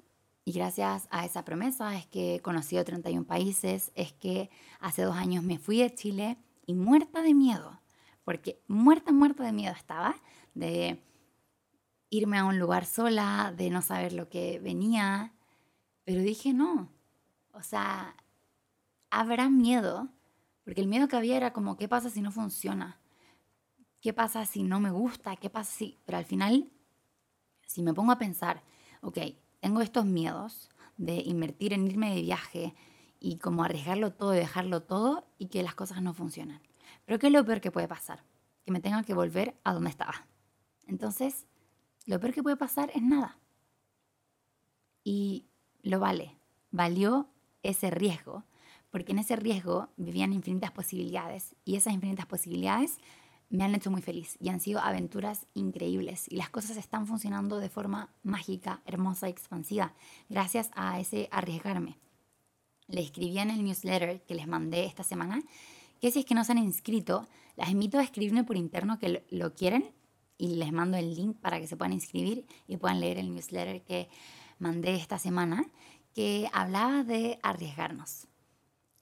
Y 0.49 0.53
gracias 0.53 1.09
a 1.11 1.27
esa 1.27 1.45
promesa 1.45 1.95
es 1.95 2.07
que 2.07 2.37
he 2.37 2.41
conocido 2.41 2.83
31 2.83 3.27
países, 3.27 3.93
es 3.95 4.15
que 4.15 4.49
hace 4.81 5.03
dos 5.03 5.15
años 5.15 5.45
me 5.45 5.59
fui 5.59 5.81
de 5.81 5.95
Chile 5.95 6.39
y 6.65 6.73
muerta 6.73 7.21
de 7.21 7.35
miedo, 7.35 7.83
porque 8.25 8.65
muerta, 8.67 9.13
muerta 9.13 9.45
de 9.45 9.53
miedo 9.53 9.75
estaba 9.75 10.17
de 10.55 11.05
irme 12.09 12.39
a 12.39 12.47
un 12.47 12.59
lugar 12.59 12.87
sola, 12.87 13.53
de 13.55 13.69
no 13.69 13.83
saber 13.83 14.15
lo 14.15 14.31
que 14.31 14.59
venía, 14.59 15.35
pero 16.05 16.23
dije, 16.23 16.55
no, 16.55 16.89
o 17.53 17.63
sea, 17.63 18.17
habrá 19.11 19.51
miedo, 19.51 20.09
porque 20.65 20.81
el 20.81 20.89
miedo 20.89 21.09
que 21.09 21.17
había 21.17 21.37
era 21.37 21.53
como, 21.53 21.77
¿qué 21.77 21.89
pasa 21.89 22.09
si 22.09 22.23
no 22.23 22.33
funciona? 22.33 22.99
¿Qué 24.01 24.15
pasa 24.15 24.47
si 24.47 24.63
no 24.63 24.81
me 24.81 24.93
gusta? 24.93 25.37
¿Qué 25.37 25.51
pasa 25.51 25.71
si...? 25.77 25.99
Pero 26.07 26.17
al 26.17 26.25
final, 26.25 26.71
si 27.67 27.83
me 27.83 27.93
pongo 27.93 28.13
a 28.13 28.19
pensar, 28.19 28.63
ok, 29.03 29.19
tengo 29.61 29.81
estos 29.81 30.05
miedos 30.05 30.71
de 30.97 31.17
invertir 31.17 31.73
en 31.73 31.87
irme 31.87 32.15
de 32.15 32.23
viaje 32.23 32.75
y 33.21 33.39
como 33.39 33.65
arriesgarlo 33.65 34.13
todo 34.13 34.35
y 34.35 34.39
dejarlo 34.39 34.83
todo 34.83 35.27
y 35.39 35.47
que 35.47 35.63
las 35.63 35.75
cosas 35.75 36.03
no 36.03 36.15
funcionan. 36.15 36.61
Pero 37.05 37.19
¿qué 37.19 37.29
es 37.29 37.33
lo 37.33 37.45
peor 37.45 37.61
que 37.61 37.71
puede 37.71 37.89
pasar? 37.89 38.25
Que 38.65 38.73
me 38.73 38.81
tenga 38.81 39.03
que 39.03 39.15
volver 39.15 39.57
a 39.65 39.73
donde 39.73 39.91
estaba. 39.91 40.27
Entonces, 40.87 41.47
lo 42.07 42.19
peor 42.21 42.33
que 42.33 42.43
puede 42.43 42.57
pasar 42.57 42.91
es 42.95 43.03
nada. 43.03 43.39
Y 45.05 45.47
lo 45.83 46.01
vale. 46.01 46.37
Valió 46.71 47.29
ese 47.63 47.91
riesgo, 47.91 48.45
porque 48.91 49.13
en 49.13 49.19
ese 49.19 49.37
riesgo 49.37 49.89
vivían 49.97 50.33
infinitas 50.33 50.71
posibilidades 50.71 51.55
y 51.65 51.77
esas 51.77 51.95
infinitas 51.95 52.27
posibilidades 52.27 52.99
me 53.51 53.65
han 53.65 53.75
hecho 53.75 53.91
muy 53.91 54.03
feliz 54.03 54.37
y 54.41 54.51
han 54.51 54.61
sido 54.61 54.81
aventuras 54.81 55.47
increíbles 55.55 56.27
y 56.29 56.37
las 56.37 56.51
cosas 56.51 56.77
están 56.77 57.07
funcionando 57.07 57.59
de 57.59 57.69
forma 57.69 58.11
mágica, 58.23 58.83
hermosa 58.85 59.29
y 59.29 59.33
expansiva 59.33 59.95
gracias 60.29 60.71
a 60.75 61.01
ese 61.01 61.29
arriesgarme. 61.31 61.97
Le 62.89 63.01
escribí 63.01 63.39
en 63.39 63.51
el 63.51 63.65
newsletter 63.65 64.23
que 64.23 64.35
les 64.35 64.47
mandé 64.47 64.85
esta 64.85 65.03
semana 65.03 65.43
que 66.01 66.11
si 66.11 66.21
es 66.21 66.25
que 66.25 66.35
no 66.35 66.45
se 66.45 66.53
han 66.53 66.59
inscrito, 66.59 67.27
las 67.57 67.71
invito 67.71 67.99
a 67.99 68.05
escribirme 68.05 68.45
por 68.45 68.57
interno 68.57 68.99
que 68.99 69.25
lo 69.31 69.55
quieren 69.55 69.93
y 70.37 70.57
les 70.57 70.73
mando 70.73 70.97
el 70.97 71.15
link 71.15 71.37
para 71.39 71.59
que 71.59 71.67
se 71.67 71.77
puedan 71.77 71.93
inscribir 71.93 72.47
y 72.67 72.77
puedan 72.77 73.01
leer 73.01 73.19
el 73.19 73.35
newsletter 73.35 73.83
que 73.83 74.09
mandé 74.59 74.95
esta 74.95 75.19
semana 75.19 75.67
que 76.15 76.49
hablaba 76.53 77.03
de 77.03 77.39
arriesgarnos. 77.43 78.28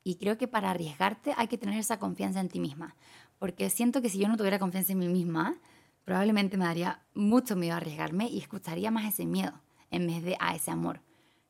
Y 0.07 0.19
creo 0.19 0.39
que 0.39 0.47
para 0.47 0.71
arriesgarte 0.71 1.35
hay 1.37 1.49
que 1.49 1.59
tener 1.59 1.81
esa 1.81 1.99
confianza 1.99 2.39
en 2.39 2.49
ti 2.49 2.61
misma, 2.61 2.95
porque 3.41 3.69
siento 3.71 4.01
que 4.01 4.09
si 4.09 4.19
yo 4.21 4.29
no 4.29 4.37
tuviera 4.37 4.61
confianza 4.61 4.93
en 4.93 5.01
mí 5.01 5.09
misma, 5.09 5.59
probablemente 6.05 6.57
me 6.57 6.65
daría 6.65 7.03
mucho 7.13 7.57
miedo 7.57 7.75
arriesgarme 7.75 8.29
y 8.29 8.39
escucharía 8.39 8.93
más 8.93 9.13
ese 9.13 9.27
miedo 9.27 9.61
en 9.91 10.07
vez 10.07 10.23
de 10.23 10.37
a 10.39 10.55
ese 10.55 10.71
amor 10.71 11.01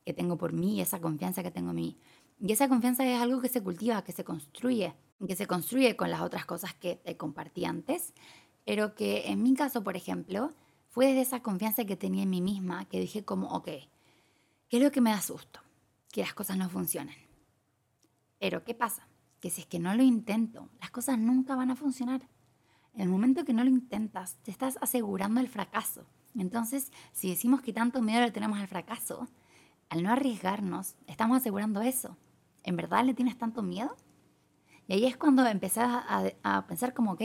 que 0.03 0.11
tengo 0.11 0.39
por 0.39 0.53
mí 0.53 0.77
y 0.77 0.81
esa 0.81 0.99
confianza 0.99 1.43
que 1.43 1.51
tengo 1.51 1.69
en 1.69 1.75
mí. 1.75 1.99
Y 2.39 2.51
esa 2.51 2.67
confianza 2.67 3.05
es 3.05 3.21
algo 3.21 3.41
que 3.41 3.47
se 3.47 3.61
cultiva, 3.61 4.03
que 4.03 4.11
se 4.11 4.23
construye, 4.23 4.95
que 5.27 5.35
se 5.35 5.45
construye 5.45 5.95
con 5.95 6.09
las 6.09 6.21
otras 6.21 6.47
cosas 6.47 6.73
que 6.73 6.95
te 6.95 7.15
compartí 7.15 7.63
antes, 7.63 8.15
pero 8.65 8.95
que 8.95 9.27
en 9.27 9.43
mi 9.43 9.53
caso, 9.53 9.83
por 9.83 9.95
ejemplo, 9.95 10.51
fue 10.89 11.05
desde 11.05 11.21
esa 11.21 11.43
confianza 11.43 11.85
que 11.85 11.95
tenía 11.95 12.23
en 12.23 12.31
mí 12.31 12.41
misma 12.41 12.85
que 12.85 12.99
dije 12.99 13.23
como, 13.23 13.49
ok, 13.49 13.69
¿Qué 14.67 14.77
es 14.77 14.83
lo 14.83 14.91
que 14.91 14.99
me 14.99 15.11
da 15.11 15.21
susto? 15.21 15.61
Que 16.11 16.21
las 16.21 16.33
cosas 16.33 16.57
no 16.57 16.69
funcionen. 16.69 17.26
Pero 18.39 18.63
¿qué 18.63 18.73
pasa? 18.73 19.07
Que 19.39 19.49
si 19.49 19.61
es 19.61 19.67
que 19.67 19.79
no 19.79 19.93
lo 19.95 20.03
intento, 20.03 20.69
las 20.79 20.91
cosas 20.91 21.17
nunca 21.17 21.55
van 21.55 21.71
a 21.71 21.75
funcionar. 21.75 22.27
En 22.93 23.01
el 23.01 23.09
momento 23.09 23.45
que 23.45 23.53
no 23.53 23.63
lo 23.63 23.69
intentas, 23.69 24.37
te 24.43 24.51
estás 24.51 24.77
asegurando 24.81 25.39
el 25.39 25.47
fracaso. 25.47 26.07
Entonces, 26.37 26.91
si 27.13 27.29
decimos 27.29 27.61
que 27.61 27.73
tanto 27.73 28.01
miedo 28.01 28.21
le 28.21 28.31
tenemos 28.31 28.59
al 28.59 28.67
fracaso, 28.67 29.27
al 29.89 30.03
no 30.03 30.11
arriesgarnos, 30.11 30.95
estamos 31.07 31.37
asegurando 31.37 31.81
eso. 31.81 32.17
¿En 32.63 32.75
verdad 32.75 33.05
le 33.05 33.13
tienes 33.13 33.37
tanto 33.37 33.61
miedo? 33.61 33.95
Y 34.87 34.93
ahí 34.93 35.05
es 35.05 35.17
cuando 35.17 35.45
empecé 35.45 35.81
a, 35.81 36.65
pensar 36.67 36.93
como, 36.93 37.13
ok, 37.13 37.21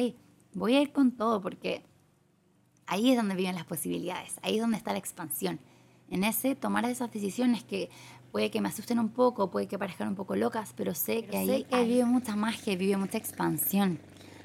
voy 0.55 0.75
a 0.75 0.83
ir 0.83 0.92
con 0.92 1.12
todo 1.12 1.40
porque 1.40 1.85
ahí 2.87 3.11
es 3.11 3.16
donde 3.16 3.35
viven 3.35 3.55
las 3.55 3.64
posibilidades, 3.64 4.38
ahí 4.42 4.57
es 4.57 4.61
donde 4.61 4.77
está 4.77 4.92
la 4.92 4.98
expansión. 4.98 5.61
En 6.11 6.25
ese 6.25 6.55
tomar 6.55 6.85
esas 6.85 7.11
decisiones 7.11 7.64
que 7.64 7.88
puede 8.33 8.51
que 8.51 8.61
me 8.62 8.68
asusten 8.68 8.99
un 8.99 9.11
poco, 9.11 9.51
puede 9.51 9.68
que 9.68 9.79
parezcan 9.79 10.09
un 10.09 10.16
poco 10.16 10.35
locas, 10.35 10.73
pero 10.75 10.95
sé 10.95 11.25
que 11.27 11.37
ahí, 11.37 11.66
vive 11.87 12.05
mucha 12.07 12.35
magia, 12.35 12.75
vive 12.75 12.97
mucha 12.97 13.18
expansión. 13.18 14.01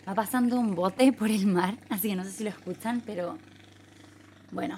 Va 0.07 0.13
pasando 0.13 0.59
un 0.59 0.75
bote 0.75 1.11
por 1.17 1.31
el 1.31 1.47
mar, 1.47 1.77
así 1.89 2.09
que 2.09 2.15
no 2.15 2.23
sé 2.25 2.31
si 2.31 2.43
lo 2.43 2.49
escuchan, 2.49 3.01
pero 3.05 3.37
bueno. 4.51 4.77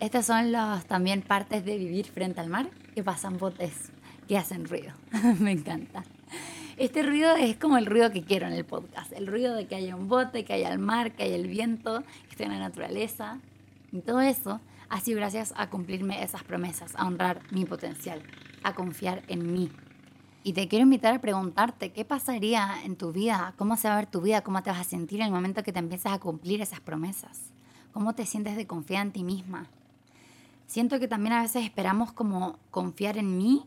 Estas 0.00 0.26
son 0.26 0.50
las 0.52 0.84
también 0.86 1.22
partes 1.22 1.64
de 1.64 1.78
vivir 1.78 2.06
frente 2.06 2.40
al 2.40 2.50
mar, 2.50 2.68
que 2.94 3.02
pasan 3.02 3.38
botes 3.38 3.92
que 4.28 4.36
hacen 4.36 4.66
ruido. 4.66 4.92
me 5.38 5.52
encanta. 5.52 6.02
Este 6.76 7.04
ruido 7.04 7.36
es 7.36 7.56
como 7.56 7.78
el 7.78 7.86
ruido 7.86 8.10
que 8.10 8.24
quiero 8.24 8.48
en 8.48 8.54
el 8.54 8.64
podcast, 8.64 9.12
el 9.12 9.28
ruido 9.28 9.54
de 9.54 9.66
que 9.66 9.76
haya 9.76 9.94
un 9.94 10.08
bote, 10.08 10.44
que 10.44 10.52
haya 10.52 10.72
el 10.72 10.80
mar, 10.80 11.12
que 11.12 11.22
haya 11.22 11.36
el 11.36 11.46
viento, 11.46 12.02
que 12.24 12.30
esté 12.30 12.44
en 12.44 12.50
la 12.50 12.58
naturaleza. 12.58 13.38
Y 13.92 14.00
todo 14.00 14.20
eso 14.20 14.60
sido 15.00 15.18
gracias 15.18 15.52
a 15.56 15.70
cumplirme 15.70 16.22
esas 16.22 16.44
promesas, 16.44 16.94
a 16.96 17.06
honrar 17.06 17.40
mi 17.50 17.64
potencial, 17.64 18.22
a 18.62 18.74
confiar 18.74 19.22
en 19.28 19.52
mí. 19.52 19.70
Y 20.42 20.52
te 20.52 20.68
quiero 20.68 20.82
invitar 20.82 21.14
a 21.14 21.20
preguntarte 21.20 21.92
qué 21.92 22.04
pasaría 22.04 22.82
en 22.84 22.96
tu 22.96 23.12
vida, 23.12 23.54
cómo 23.56 23.76
se 23.76 23.88
va 23.88 23.94
a 23.94 23.96
ver 23.96 24.06
tu 24.06 24.20
vida, 24.20 24.42
cómo 24.42 24.62
te 24.62 24.70
vas 24.70 24.80
a 24.80 24.84
sentir 24.84 25.20
en 25.20 25.26
el 25.26 25.32
momento 25.32 25.62
que 25.62 25.72
te 25.72 25.78
empiezas 25.78 26.12
a 26.12 26.18
cumplir 26.18 26.60
esas 26.60 26.80
promesas, 26.80 27.52
cómo 27.92 28.14
te 28.14 28.26
sientes 28.26 28.56
de 28.56 28.66
confiar 28.66 29.06
en 29.06 29.12
ti 29.12 29.24
misma. 29.24 29.68
Siento 30.66 31.00
que 31.00 31.08
también 31.08 31.34
a 31.34 31.42
veces 31.42 31.64
esperamos 31.64 32.12
como 32.12 32.58
confiar 32.70 33.16
en 33.16 33.38
mí 33.38 33.64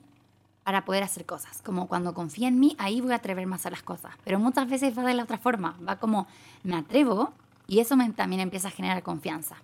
para 0.63 0.83
poder 0.83 1.03
hacer 1.03 1.25
cosas. 1.25 1.61
Como 1.61 1.87
cuando 1.87 2.13
confía 2.13 2.47
en 2.47 2.59
mí, 2.59 2.75
ahí 2.77 2.99
voy 2.99 3.13
a 3.13 3.15
atrever 3.15 3.47
más 3.47 3.65
a 3.65 3.69
las 3.69 3.83
cosas. 3.83 4.13
Pero 4.23 4.37
muchas 4.37 4.69
veces 4.69 4.97
va 4.97 5.03
de 5.03 5.13
la 5.13 5.23
otra 5.23 5.37
forma. 5.37 5.77
Va 5.87 5.95
como 5.97 6.27
me 6.63 6.75
atrevo 6.75 7.31
y 7.67 7.79
eso 7.79 7.95
también 8.15 8.41
empieza 8.41 8.67
a 8.67 8.71
generar 8.71 9.01
confianza. 9.01 9.55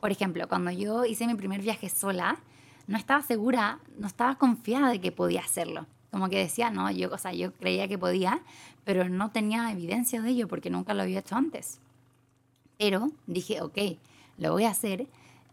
Por 0.00 0.10
ejemplo, 0.10 0.48
cuando 0.48 0.70
yo 0.70 1.04
hice 1.04 1.26
mi 1.26 1.34
primer 1.34 1.60
viaje 1.60 1.88
sola, 1.90 2.38
no 2.86 2.96
estaba 2.96 3.22
segura, 3.22 3.78
no 3.98 4.06
estaba 4.06 4.36
confiada 4.36 4.90
de 4.90 5.00
que 5.00 5.12
podía 5.12 5.40
hacerlo. 5.40 5.86
Como 6.10 6.28
que 6.28 6.38
decía, 6.38 6.70
no, 6.70 6.90
yo, 6.90 7.12
o 7.12 7.18
sea, 7.18 7.32
yo 7.32 7.52
creía 7.52 7.86
que 7.86 7.98
podía, 7.98 8.42
pero 8.84 9.08
no 9.08 9.30
tenía 9.30 9.70
evidencia 9.70 10.20
de 10.22 10.30
ello 10.30 10.48
porque 10.48 10.70
nunca 10.70 10.94
lo 10.94 11.02
había 11.02 11.20
hecho 11.20 11.36
antes. 11.36 11.80
Pero 12.78 13.10
dije, 13.26 13.60
ok, 13.60 13.78
lo 14.38 14.52
voy 14.52 14.64
a 14.64 14.70
hacer, 14.70 15.06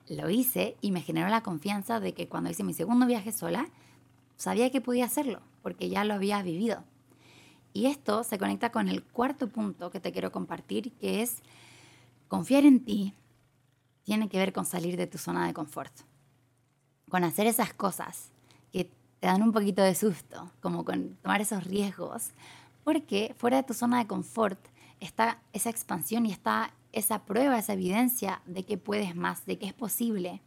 lo 0.07 0.29
hice 0.29 0.77
y 0.81 0.91
me 0.91 1.01
generó 1.01 1.27
la 1.27 1.43
confianza 1.43 1.99
de 1.99 2.13
que 2.13 2.27
cuando 2.27 2.49
hice 2.49 2.63
mi 2.63 2.73
segundo 2.73 3.05
viaje 3.05 3.33
sola, 3.33 3.67
sabía 4.37 4.71
que 4.71 4.81
podía 4.81 5.05
hacerlo, 5.05 5.41
porque 5.61 5.89
ya 5.89 6.05
lo 6.05 6.13
había 6.13 6.41
vivido. 6.41 6.83
Y 7.73 7.87
esto 7.87 8.23
se 8.23 8.39
conecta 8.39 8.71
con 8.71 8.87
el 8.87 9.03
cuarto 9.03 9.49
punto 9.49 9.91
que 9.91 9.99
te 9.99 10.11
quiero 10.11 10.31
compartir, 10.31 10.93
que 10.93 11.21
es 11.21 11.43
confiar 12.29 12.65
en 12.65 12.79
ti 12.79 13.13
tiene 14.07 14.29
que 14.29 14.37
ver 14.37 14.53
con 14.53 14.65
salir 14.65 14.95
de 14.95 15.05
tu 15.05 15.17
zona 15.17 15.45
de 15.45 15.53
confort, 15.53 15.91
con 17.09 17.25
hacer 17.25 17.45
esas 17.45 17.73
cosas 17.73 18.31
que 18.71 18.89
te 19.19 19.27
dan 19.27 19.43
un 19.43 19.51
poquito 19.51 19.81
de 19.81 19.95
susto, 19.95 20.49
como 20.61 20.85
con 20.85 21.17
tomar 21.17 21.41
esos 21.41 21.65
riesgos, 21.65 22.31
porque 22.85 23.35
fuera 23.37 23.57
de 23.57 23.63
tu 23.63 23.73
zona 23.73 23.97
de 23.97 24.07
confort 24.07 24.57
está 25.01 25.41
esa 25.51 25.69
expansión 25.69 26.25
y 26.25 26.31
está 26.31 26.71
esa 26.93 27.25
prueba, 27.25 27.59
esa 27.59 27.73
evidencia 27.73 28.41
de 28.45 28.63
que 28.63 28.77
puedes 28.77 29.13
más, 29.13 29.45
de 29.45 29.59
que 29.59 29.65
es 29.65 29.73
posible. 29.73 30.41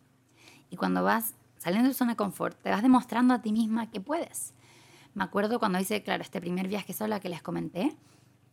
Y 0.70 0.76
cuando 0.76 1.04
vas 1.04 1.34
saliendo 1.58 1.88
de 1.88 1.92
tu 1.92 1.98
zona 1.98 2.12
de 2.12 2.16
confort, 2.16 2.58
te 2.62 2.70
vas 2.70 2.80
demostrando 2.80 3.34
a 3.34 3.42
ti 3.42 3.52
misma 3.52 3.90
que 3.90 4.00
puedes. 4.00 4.54
Me 5.12 5.22
acuerdo 5.22 5.58
cuando 5.58 5.78
hice, 5.78 6.02
claro, 6.02 6.22
este 6.22 6.40
primer 6.40 6.66
viaje 6.66 6.94
sola 6.94 7.20
que 7.20 7.28
les 7.28 7.42
comenté, 7.42 7.94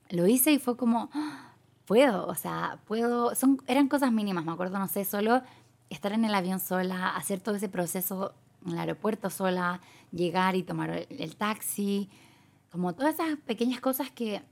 lo 0.09 0.27
hice 0.27 0.51
y 0.51 0.59
fue 0.59 0.75
como, 0.75 1.09
¡ah! 1.13 1.46
Puedo, 1.87 2.27
o 2.27 2.35
sea, 2.35 2.79
puedo, 2.85 3.33
son, 3.33 3.61
eran 3.65 3.87
cosas 3.87 4.11
mínimas, 4.11 4.45
me 4.45 4.51
acuerdo, 4.51 4.77
no 4.77 4.89
sé, 4.89 5.05
solo 5.05 5.41
estar 5.89 6.11
en 6.11 6.25
el 6.25 6.35
avión 6.35 6.59
sola, 6.59 7.15
hacer 7.15 7.39
todo 7.39 7.55
ese 7.55 7.69
proceso 7.69 8.35
en 8.65 8.73
el 8.73 8.79
aeropuerto 8.79 9.29
sola, 9.29 9.79
llegar 10.11 10.55
y 10.55 10.63
tomar 10.63 10.89
el, 10.89 11.07
el 11.09 11.37
taxi, 11.37 12.09
como 12.69 12.93
todas 12.93 13.15
esas 13.15 13.37
pequeñas 13.39 13.79
cosas 13.79 14.11
que 14.11 14.43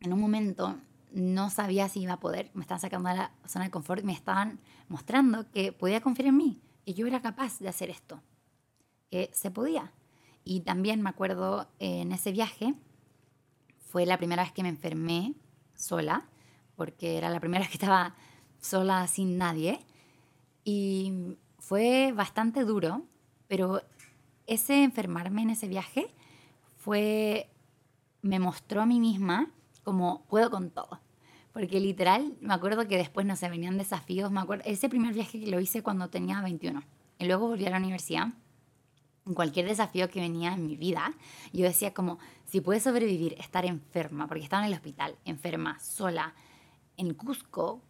en 0.00 0.12
un 0.12 0.20
momento 0.20 0.76
no 1.12 1.50
sabía 1.50 1.88
si 1.90 2.00
iba 2.00 2.14
a 2.14 2.20
poder, 2.20 2.50
me 2.54 2.62
estaban 2.62 2.80
sacando 2.80 3.10
de 3.10 3.16
la 3.16 3.30
zona 3.46 3.66
de 3.66 3.70
confort 3.70 4.02
me 4.02 4.12
estaban 4.12 4.58
mostrando 4.88 5.50
que 5.50 5.70
podía 5.70 6.00
confiar 6.00 6.28
en 6.28 6.36
mí, 6.38 6.62
que 6.86 6.94
yo 6.94 7.06
era 7.06 7.20
capaz 7.20 7.58
de 7.58 7.68
hacer 7.68 7.90
esto, 7.90 8.22
que 9.10 9.30
se 9.34 9.50
podía. 9.50 9.92
Y 10.44 10.60
también 10.60 11.02
me 11.02 11.10
acuerdo 11.10 11.68
en 11.78 12.10
ese 12.12 12.32
viaje, 12.32 12.74
fue 13.90 14.06
la 14.06 14.16
primera 14.16 14.42
vez 14.42 14.52
que 14.52 14.62
me 14.62 14.70
enfermé 14.70 15.34
sola, 15.74 16.26
porque 16.76 17.16
era 17.18 17.30
la 17.30 17.40
primera 17.40 17.60
vez 17.60 17.68
que 17.70 17.76
estaba 17.76 18.14
sola 18.60 19.06
sin 19.06 19.38
nadie. 19.38 19.80
Y 20.64 21.36
fue 21.58 22.12
bastante 22.12 22.64
duro, 22.64 23.02
pero 23.48 23.82
ese 24.46 24.82
enfermarme 24.82 25.42
en 25.42 25.50
ese 25.50 25.68
viaje 25.68 26.08
fue, 26.76 27.50
me 28.22 28.38
mostró 28.38 28.82
a 28.82 28.86
mí 28.86 29.00
misma 29.00 29.50
como 29.82 30.24
puedo 30.28 30.50
con 30.50 30.70
todo. 30.70 31.00
Porque 31.52 31.78
literal, 31.78 32.36
me 32.40 32.52
acuerdo 32.52 32.88
que 32.88 32.96
después, 32.96 33.24
no 33.26 33.36
sé, 33.36 33.48
venían 33.48 33.78
desafíos. 33.78 34.32
Me 34.32 34.40
acuerdo, 34.40 34.64
ese 34.66 34.88
primer 34.88 35.14
viaje 35.14 35.38
que 35.38 35.46
lo 35.46 35.60
hice 35.60 35.82
cuando 35.82 36.10
tenía 36.10 36.40
21. 36.40 36.82
Y 37.18 37.26
luego 37.26 37.46
volví 37.46 37.64
a 37.64 37.70
la 37.70 37.76
universidad. 37.76 38.28
Cualquier 39.34 39.66
desafío 39.66 40.10
que 40.10 40.20
venía 40.20 40.52
en 40.52 40.66
mi 40.66 40.76
vida, 40.76 41.14
yo 41.52 41.64
decía 41.64 41.94
como, 41.94 42.18
si 42.44 42.60
puedes 42.60 42.82
sobrevivir, 42.82 43.34
estar 43.38 43.64
enferma, 43.64 44.26
porque 44.26 44.44
estaba 44.44 44.64
en 44.64 44.72
el 44.72 44.74
hospital, 44.74 45.16
enferma, 45.24 45.78
sola, 45.80 46.34
en 46.96 47.14
Cusco, 47.14 47.82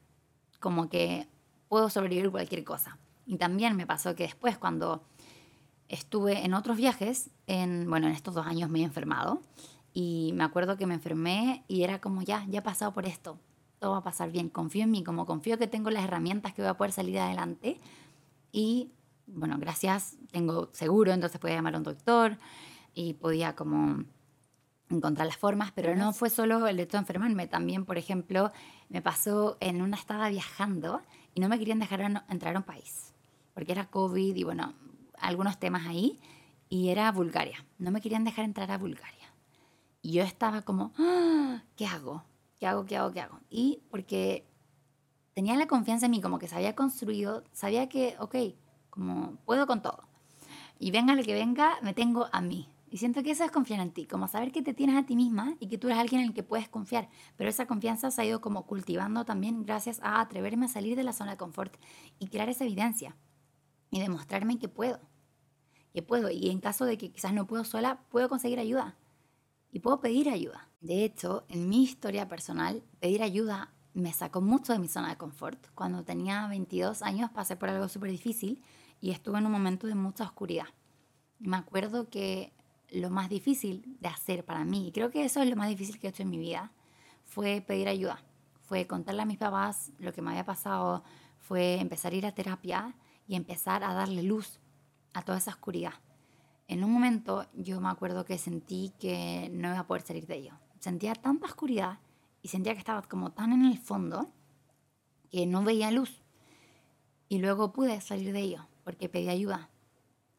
como 0.61 0.89
que 0.89 1.29
puedo 1.69 1.91
sobrevivir 1.91 2.31
cualquier 2.31 2.65
cosa. 2.65 2.99
Y 3.27 3.37
también 3.37 3.77
me 3.77 3.87
pasó 3.87 4.15
que 4.15 4.25
después, 4.25 4.59
cuando 4.59 5.03
estuve 5.89 6.45
en 6.45 6.55
otros 6.55 6.77
viajes, 6.77 7.31
en, 7.47 7.89
bueno, 7.89 8.07
en 8.07 8.13
estos 8.13 8.35
dos 8.35 8.47
años 8.47 8.71
me 8.71 8.81
he 8.81 8.85
enfermado, 8.85 9.43
y 9.93 10.33
me 10.35 10.45
acuerdo 10.45 10.77
que 10.77 10.87
me 10.87 10.95
enfermé 10.95 11.65
y 11.69 11.83
era 11.83 12.01
como, 12.01 12.23
ya, 12.23 12.45
ya 12.49 12.59
he 12.59 12.63
pasado 12.63 12.93
por 12.93 13.07
esto, 13.07 13.39
todo 13.79 13.93
va 13.93 13.99
a 13.99 14.03
pasar 14.03 14.33
bien, 14.33 14.49
confío 14.49 14.83
en 14.83 14.91
mí, 14.91 15.05
como 15.05 15.25
confío 15.25 15.57
que 15.57 15.69
tengo 15.69 15.91
las 15.91 16.05
herramientas 16.05 16.53
que 16.53 16.63
voy 16.63 16.71
a 16.71 16.75
poder 16.75 16.93
salir 16.93 17.19
adelante 17.19 17.81
y 18.51 18.91
bueno, 19.27 19.57
gracias, 19.59 20.17
tengo 20.33 20.69
seguro, 20.73 21.13
entonces 21.13 21.41
podía 21.41 21.57
llamar 21.57 21.77
a 21.77 21.79
un 21.79 21.85
doctor 21.85 22.39
y 22.93 23.15
podía 23.15 23.55
como 23.55 24.05
encontrar 24.91 25.27
las 25.27 25.37
formas, 25.37 25.73
pero 25.73 25.95
no 25.97 26.13
fue 26.13 26.31
solo 26.31 26.67
el 26.67 26.77
de 26.77 26.87
todo 26.87 27.01
enfermarme, 27.01 27.47
también, 27.47 27.85
por 27.85 27.99
ejemplo, 27.99 28.53
me 28.89 29.03
pasó 29.03 29.57
en 29.61 29.83
una 29.83 29.97
estaba 29.97 30.29
viajando 30.29 31.01
y 31.35 31.41
no 31.41 31.49
me 31.49 31.59
querían 31.59 31.79
dejar 31.79 32.01
entrar 32.29 32.55
a 32.55 32.59
un 32.59 32.65
país, 32.65 33.15
porque 33.55 33.73
era 33.73 33.87
COVID 33.87 34.37
y 34.37 34.45
bueno, 34.45 34.75
algunos 35.19 35.59
temas 35.59 35.87
ahí, 35.87 36.21
y 36.69 36.89
era 36.89 37.11
Bulgaria, 37.13 37.65
no 37.79 37.91
me 37.91 38.01
querían 38.01 38.25
dejar 38.25 38.45
entrar 38.45 38.71
a 38.71 38.79
Bulgaria. 38.79 39.13
Y 40.03 40.13
yo 40.13 40.23
estaba 40.23 40.63
como, 40.63 40.93
ah, 40.99 41.63
¿qué 41.77 41.87
hago? 41.87 42.25
¿qué 42.65 42.69
hago? 42.69 42.87
¿Qué 42.87 42.97
hago? 42.97 43.13
¿Qué 43.13 43.21
hago? 43.21 43.41
Y 43.51 43.83
porque 43.91 44.47
tenía 45.35 45.55
la 45.57 45.67
confianza 45.67 46.07
en 46.07 46.13
mí, 46.13 46.21
como 46.23 46.39
que 46.39 46.49
se 46.49 46.55
había 46.55 46.75
construido, 46.75 47.45
sabía 47.53 47.91
que, 47.91 48.17
ok, 48.19 48.37
como 48.89 49.37
puedo 49.45 49.67
con 49.67 49.83
todo. 49.83 50.09
Y 50.79 50.91
venga 50.91 51.15
lo 51.15 51.23
que 51.23 51.35
venga, 51.35 51.77
me 51.83 51.93
tengo 51.93 52.27
a 52.33 52.41
mí. 52.41 52.69
Y 52.95 52.99
siento 52.99 53.25
que 53.25 53.33
eso 53.33 53.43
es 53.43 53.51
confiar 53.51 53.81
en 53.81 53.91
ti, 53.91 54.07
como 54.07 54.29
saber 54.29 54.53
que 54.53 54.63
te 54.63 54.73
tienes 54.73 54.95
a 54.95 55.05
ti 55.05 55.17
misma 55.17 55.57
y 55.59 55.67
que 55.67 55.79
tú 55.79 55.89
eres 55.89 55.99
alguien 55.99 56.21
en 56.21 56.29
el 56.29 56.33
que 56.33 56.45
puedes 56.45 56.69
confiar. 56.69 57.09
Pero 57.37 57.51
esa 57.51 57.67
confianza 57.67 58.13
se 58.13 58.23
ha 58.23 58.25
ido 58.25 58.41
como 58.41 58.67
cultivando 58.67 59.25
también 59.25 59.65
gracias 59.65 59.99
a 60.01 60.21
atreverme 60.21 60.67
a 60.67 60.69
salir 60.69 60.95
de 60.95 61.03
la 61.03 61.13
zona 61.13 61.33
de 61.33 61.37
confort 61.37 61.75
y 62.21 62.29
crear 62.29 62.49
esa 62.49 62.63
evidencia 62.63 63.17
y 63.91 63.99
demostrarme 63.99 64.61
que 64.61 64.69
puedo. 64.69 65.01
Que 65.93 66.03
puedo. 66.03 66.31
Y 66.31 66.51
en 66.51 66.61
caso 66.61 66.85
de 66.85 66.97
que 66.97 67.11
quizás 67.11 67.33
no 67.33 67.49
puedo 67.49 67.65
sola, 67.65 68.05
puedo 68.11 68.29
conseguir 68.29 68.61
ayuda 68.61 68.97
y 69.73 69.81
puedo 69.81 69.99
pedir 69.99 70.29
ayuda. 70.29 70.71
De 70.81 71.05
hecho, 71.05 71.47
en 71.49 71.69
mi 71.69 71.83
historia 71.83 72.29
personal, 72.29 72.85
pedir 73.01 73.25
ayuda 73.25 73.75
me 73.93 74.13
sacó 74.13 74.41
mucho 74.41 74.73
de 74.73 74.79
mi 74.79 74.87
zona 74.87 75.09
de 75.09 75.17
confort. 75.17 75.67
Cuando 75.75 76.05
tenía 76.05 76.47
22 76.47 77.03
años 77.03 77.29
pasé 77.33 77.57
por 77.57 77.71
algo 77.71 77.89
súper 77.89 78.13
difícil 78.13 78.63
y 79.01 79.11
estuve 79.11 79.39
en 79.39 79.47
un 79.47 79.53
momento 79.53 79.89
de 79.89 79.97
mucha 79.97 80.23
oscuridad. 80.23 80.69
Me 81.41 81.57
acuerdo 81.57 82.09
que 82.09 82.53
lo 82.95 83.11
más 83.11 83.29
difícil 83.29 83.97
de 84.01 84.09
hacer 84.09 84.45
para 84.45 84.65
mí, 84.65 84.89
y 84.89 84.93
creo 84.93 85.11
que 85.11 85.25
eso 85.25 85.43
es 85.43 85.49
lo 85.49 85.57
más 85.57 85.69
difícil 85.69 85.99
que 85.99 86.07
he 86.07 86.11
hecho 86.11 86.23
en 86.23 86.31
mi 86.31 86.39
vida, 86.39 86.73
fue 87.25 87.61
pedir 87.61 87.89
ayuda. 87.89 88.25
Fue 88.63 88.87
contarle 88.87 89.23
a 89.23 89.27
mis 89.27 89.39
papás 89.39 89.93
lo 89.99 90.13
que 90.13 90.23
me 90.23 90.31
había 90.31 90.45
pasado, 90.47 91.05
fue 91.39 91.81
empezar 91.81 92.13
a 92.13 92.17
ir 92.17 92.27
a 92.27 92.35
terapia 92.35 92.97
y 93.27 93.35
empezar 93.35 93.85
a 93.85 93.93
darle 93.93 94.23
luz 94.23 94.59
a 95.13 95.23
toda 95.23 95.39
esa 95.39 95.51
oscuridad 95.51 95.95
en 96.69 96.85
un 96.85 96.93
momento 96.93 97.47
yo 97.55 97.81
me 97.81 97.89
acuerdo 97.89 98.25
que 98.25 98.39
sentí 98.39 98.93
que 98.99 99.51
no 99.53 99.69
iba 99.69 99.81
a 99.81 99.87
poder 99.87 100.03
salir 100.03 100.27
de 100.27 100.37
ello. 100.37 100.55
Sentía 100.81 101.15
tanta 101.15 101.47
oscuridad 101.47 101.99
y 102.43 102.49
sentía 102.49 102.73
que 102.73 102.79
estaba 102.79 103.03
como 103.03 103.33
tan 103.33 103.53
en 103.53 103.65
el 103.67 103.79
fondo 103.79 104.31
que 105.31 105.47
no 105.47 105.63
veía 105.63 105.91
luz. 105.91 106.23
Y 107.29 107.39
luego 107.39 107.73
pude 107.73 108.01
salir 108.01 108.33
de 108.33 108.41
ello 108.41 108.67
porque 108.83 109.09
pedí 109.09 109.29
ayuda. 109.29 109.71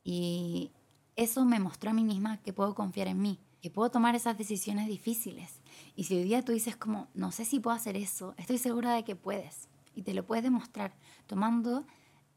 Y 0.04 0.72
eso 1.16 1.46
me 1.46 1.60
mostró 1.60 1.92
a 1.92 1.94
mí 1.94 2.04
misma 2.04 2.38
que 2.42 2.54
puedo 2.54 2.76
confiar 2.76 3.08
en 3.08 3.22
mí, 3.22 3.40
que 3.62 3.70
puedo 3.72 3.90
tomar 3.90 4.16
esas 4.16 4.38
decisiones 4.38 4.88
difíciles. 4.88 5.62
Y 5.96 6.04
si 6.04 6.16
hoy 6.16 6.24
día 6.24 6.44
tú 6.44 6.52
dices 6.52 6.76
como, 6.76 7.08
no 7.14 7.32
sé 7.32 7.46
si 7.46 7.60
puedo 7.60 7.76
hacer 7.76 7.96
eso, 7.96 8.34
estoy 8.38 8.58
segura 8.58 8.94
de 8.94 9.04
que 9.04 9.16
puedes. 9.16 9.70
Y 9.96 10.04
te 10.04 10.14
lo 10.14 10.26
puedes 10.26 10.44
demostrar 10.44 10.94
tomando 11.26 11.86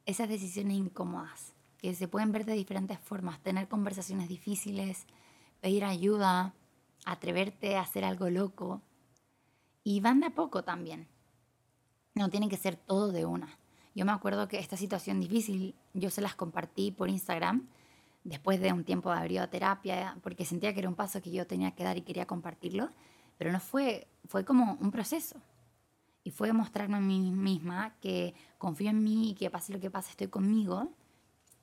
esas 0.07 0.29
decisiones 0.29 0.77
incómodas, 0.77 1.53
que 1.79 1.95
se 1.95 2.09
pueden 2.09 2.33
ver 2.33 2.45
de 2.45 2.55
diferentes 2.55 2.99
formas, 3.01 3.43
tener 3.43 3.69
conversaciones 3.69 4.29
difíciles, 4.29 5.07
pedir 5.61 5.85
ayuda, 5.85 6.55
atreverte 7.05 7.77
a 7.77 7.83
hacer 7.83 8.05
algo 8.05 8.31
loco. 8.31 8.81
Y 9.83 10.01
van 10.01 10.21
de 10.21 10.27
a 10.27 10.35
poco 10.35 10.63
también. 10.63 11.09
No 12.15 12.31
tiene 12.31 12.49
que 12.49 12.57
ser 12.57 12.77
todo 12.77 13.11
de 13.11 13.27
una. 13.27 13.59
Yo 13.95 14.05
me 14.05 14.13
acuerdo 14.13 14.47
que 14.47 14.61
esta 14.61 14.77
situación 14.77 15.19
difícil 15.19 15.75
yo 15.95 16.11
se 16.11 16.21
las 16.21 16.37
compartí 16.37 16.93
por 16.93 17.11
Instagram 17.11 17.69
después 18.29 18.61
de 18.61 18.73
un 18.73 18.85
tiempo 18.85 19.11
de 19.11 19.19
haber 19.19 19.39
a 19.39 19.51
terapia, 19.51 20.17
porque 20.23 20.45
sentía 20.45 20.73
que 20.75 20.81
era 20.81 20.89
un 20.89 20.95
paso 20.95 21.23
que 21.23 21.31
yo 21.31 21.47
tenía 21.47 21.71
que 21.73 21.83
dar 21.83 21.97
y 21.97 22.03
quería 22.03 22.27
compartirlo, 22.27 22.91
pero 23.39 23.51
no 23.51 23.59
fue, 23.59 24.09
fue 24.27 24.45
como 24.45 24.77
un 24.81 24.91
proceso. 24.91 25.41
Y 26.25 26.31
fue 26.31 26.53
mostrarme 26.53 26.99
a 26.99 27.01
mí 27.01 27.33
misma 27.33 27.95
que 28.01 28.35
confío 28.59 28.91
en 28.91 29.03
mí 29.03 29.31
y 29.31 29.35
que 29.35 29.49
pase 29.49 29.73
lo 29.73 29.81
que 29.81 29.91
pase, 29.91 30.11
estoy 30.11 30.29
conmigo. 30.29 30.93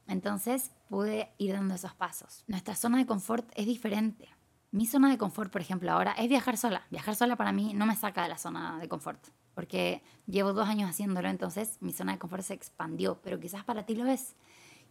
Entonces 0.08 0.72
pude 0.90 1.32
ir 1.38 1.54
dando 1.54 1.76
esos 1.76 1.94
pasos. 1.94 2.44
Nuestra 2.48 2.76
zona 2.76 2.98
de 2.98 3.06
confort 3.06 3.48
es 3.56 3.68
diferente. 3.68 4.28
Mi 4.72 4.88
zona 4.88 5.10
de 5.10 5.20
confort, 5.20 5.52
por 5.52 5.62
ejemplo, 5.62 5.92
ahora 5.92 6.14
es 6.14 6.28
viajar 6.28 6.58
sola. 6.58 6.88
Viajar 6.90 7.16
sola 7.16 7.36
para 7.36 7.52
mí 7.52 7.74
no 7.76 7.86
me 7.86 7.96
saca 7.96 8.24
de 8.24 8.30
la 8.30 8.40
zona 8.40 8.80
de 8.80 8.88
confort, 8.90 9.24
porque 9.54 10.02
llevo 10.26 10.54
dos 10.54 10.68
años 10.68 10.90
haciéndolo, 10.90 11.30
entonces 11.30 11.78
mi 11.80 11.94
zona 11.94 12.14
de 12.14 12.20
confort 12.20 12.44
se 12.44 12.56
expandió, 12.56 13.22
pero 13.22 13.40
quizás 13.40 13.64
para 13.64 13.86
ti 13.86 13.96
lo 13.96 14.08
es. 14.08 14.36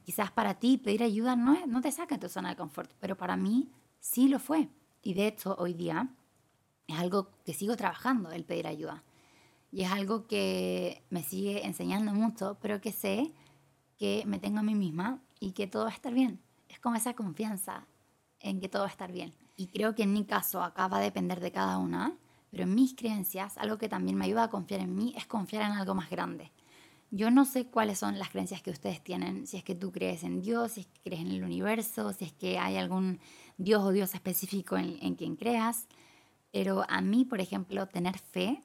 Quizás 0.04 0.30
para 0.30 0.54
ti 0.54 0.76
pedir 0.76 1.02
ayuda 1.02 1.34
no, 1.34 1.66
no 1.66 1.80
te 1.80 1.90
saca 1.90 2.16
de 2.16 2.20
tu 2.20 2.28
zona 2.28 2.50
de 2.50 2.56
confort, 2.56 2.92
pero 3.00 3.16
para 3.16 3.36
mí 3.36 3.70
sí 4.00 4.28
lo 4.28 4.38
fue. 4.38 4.68
Y 5.02 5.14
de 5.14 5.26
hecho, 5.26 5.56
hoy 5.58 5.72
día 5.72 6.14
es 6.86 6.98
algo 6.98 7.30
que 7.44 7.54
sigo 7.54 7.74
trabajando, 7.76 8.30
el 8.30 8.44
pedir 8.44 8.66
ayuda. 8.66 9.02
Y 9.72 9.82
es 9.82 9.90
algo 9.90 10.26
que 10.26 11.02
me 11.08 11.22
sigue 11.22 11.66
enseñando 11.66 12.12
mucho, 12.12 12.58
pero 12.60 12.82
que 12.82 12.92
sé 12.92 13.32
que 13.96 14.24
me 14.26 14.38
tengo 14.38 14.58
a 14.58 14.62
mí 14.62 14.74
misma 14.74 15.22
y 15.40 15.52
que 15.52 15.66
todo 15.66 15.84
va 15.84 15.90
a 15.90 15.94
estar 15.94 16.12
bien. 16.12 16.40
Es 16.68 16.78
como 16.78 16.96
esa 16.96 17.14
confianza 17.14 17.86
en 18.40 18.60
que 18.60 18.68
todo 18.68 18.82
va 18.82 18.88
a 18.88 18.90
estar 18.90 19.10
bien. 19.10 19.34
Y 19.56 19.68
creo 19.68 19.94
que 19.94 20.02
en 20.02 20.12
mi 20.12 20.26
caso 20.26 20.62
acá 20.62 20.86
va 20.86 20.98
a 20.98 21.00
depender 21.00 21.40
de 21.40 21.50
cada 21.50 21.78
una, 21.78 22.16
pero 22.50 22.64
en 22.64 22.74
mis 22.74 22.94
creencias, 22.94 23.56
algo 23.56 23.78
que 23.78 23.88
también 23.88 24.18
me 24.18 24.26
ayuda 24.26 24.44
a 24.44 24.50
confiar 24.50 24.80
en 24.80 24.94
mí 24.94 25.14
es 25.16 25.26
confiar 25.26 25.62
en 25.62 25.72
algo 25.78 25.94
más 25.94 26.10
grande. 26.10 26.52
Yo 27.16 27.30
no 27.30 27.44
sé 27.44 27.66
cuáles 27.68 28.00
son 28.00 28.18
las 28.18 28.30
creencias 28.30 28.60
que 28.60 28.72
ustedes 28.72 29.00
tienen, 29.00 29.46
si 29.46 29.56
es 29.56 29.62
que 29.62 29.76
tú 29.76 29.92
crees 29.92 30.24
en 30.24 30.40
Dios, 30.40 30.72
si 30.72 30.80
es 30.80 30.86
que 30.88 31.00
crees 31.00 31.20
en 31.20 31.30
el 31.30 31.44
universo, 31.44 32.12
si 32.12 32.24
es 32.24 32.32
que 32.32 32.58
hay 32.58 32.76
algún 32.76 33.20
Dios 33.56 33.84
o 33.84 33.92
Dios 33.92 34.16
específico 34.16 34.76
en, 34.76 34.98
en 35.00 35.14
quien 35.14 35.36
creas, 35.36 35.86
pero 36.50 36.84
a 36.88 37.00
mí, 37.00 37.24
por 37.24 37.40
ejemplo, 37.40 37.86
tener 37.86 38.18
fe 38.18 38.64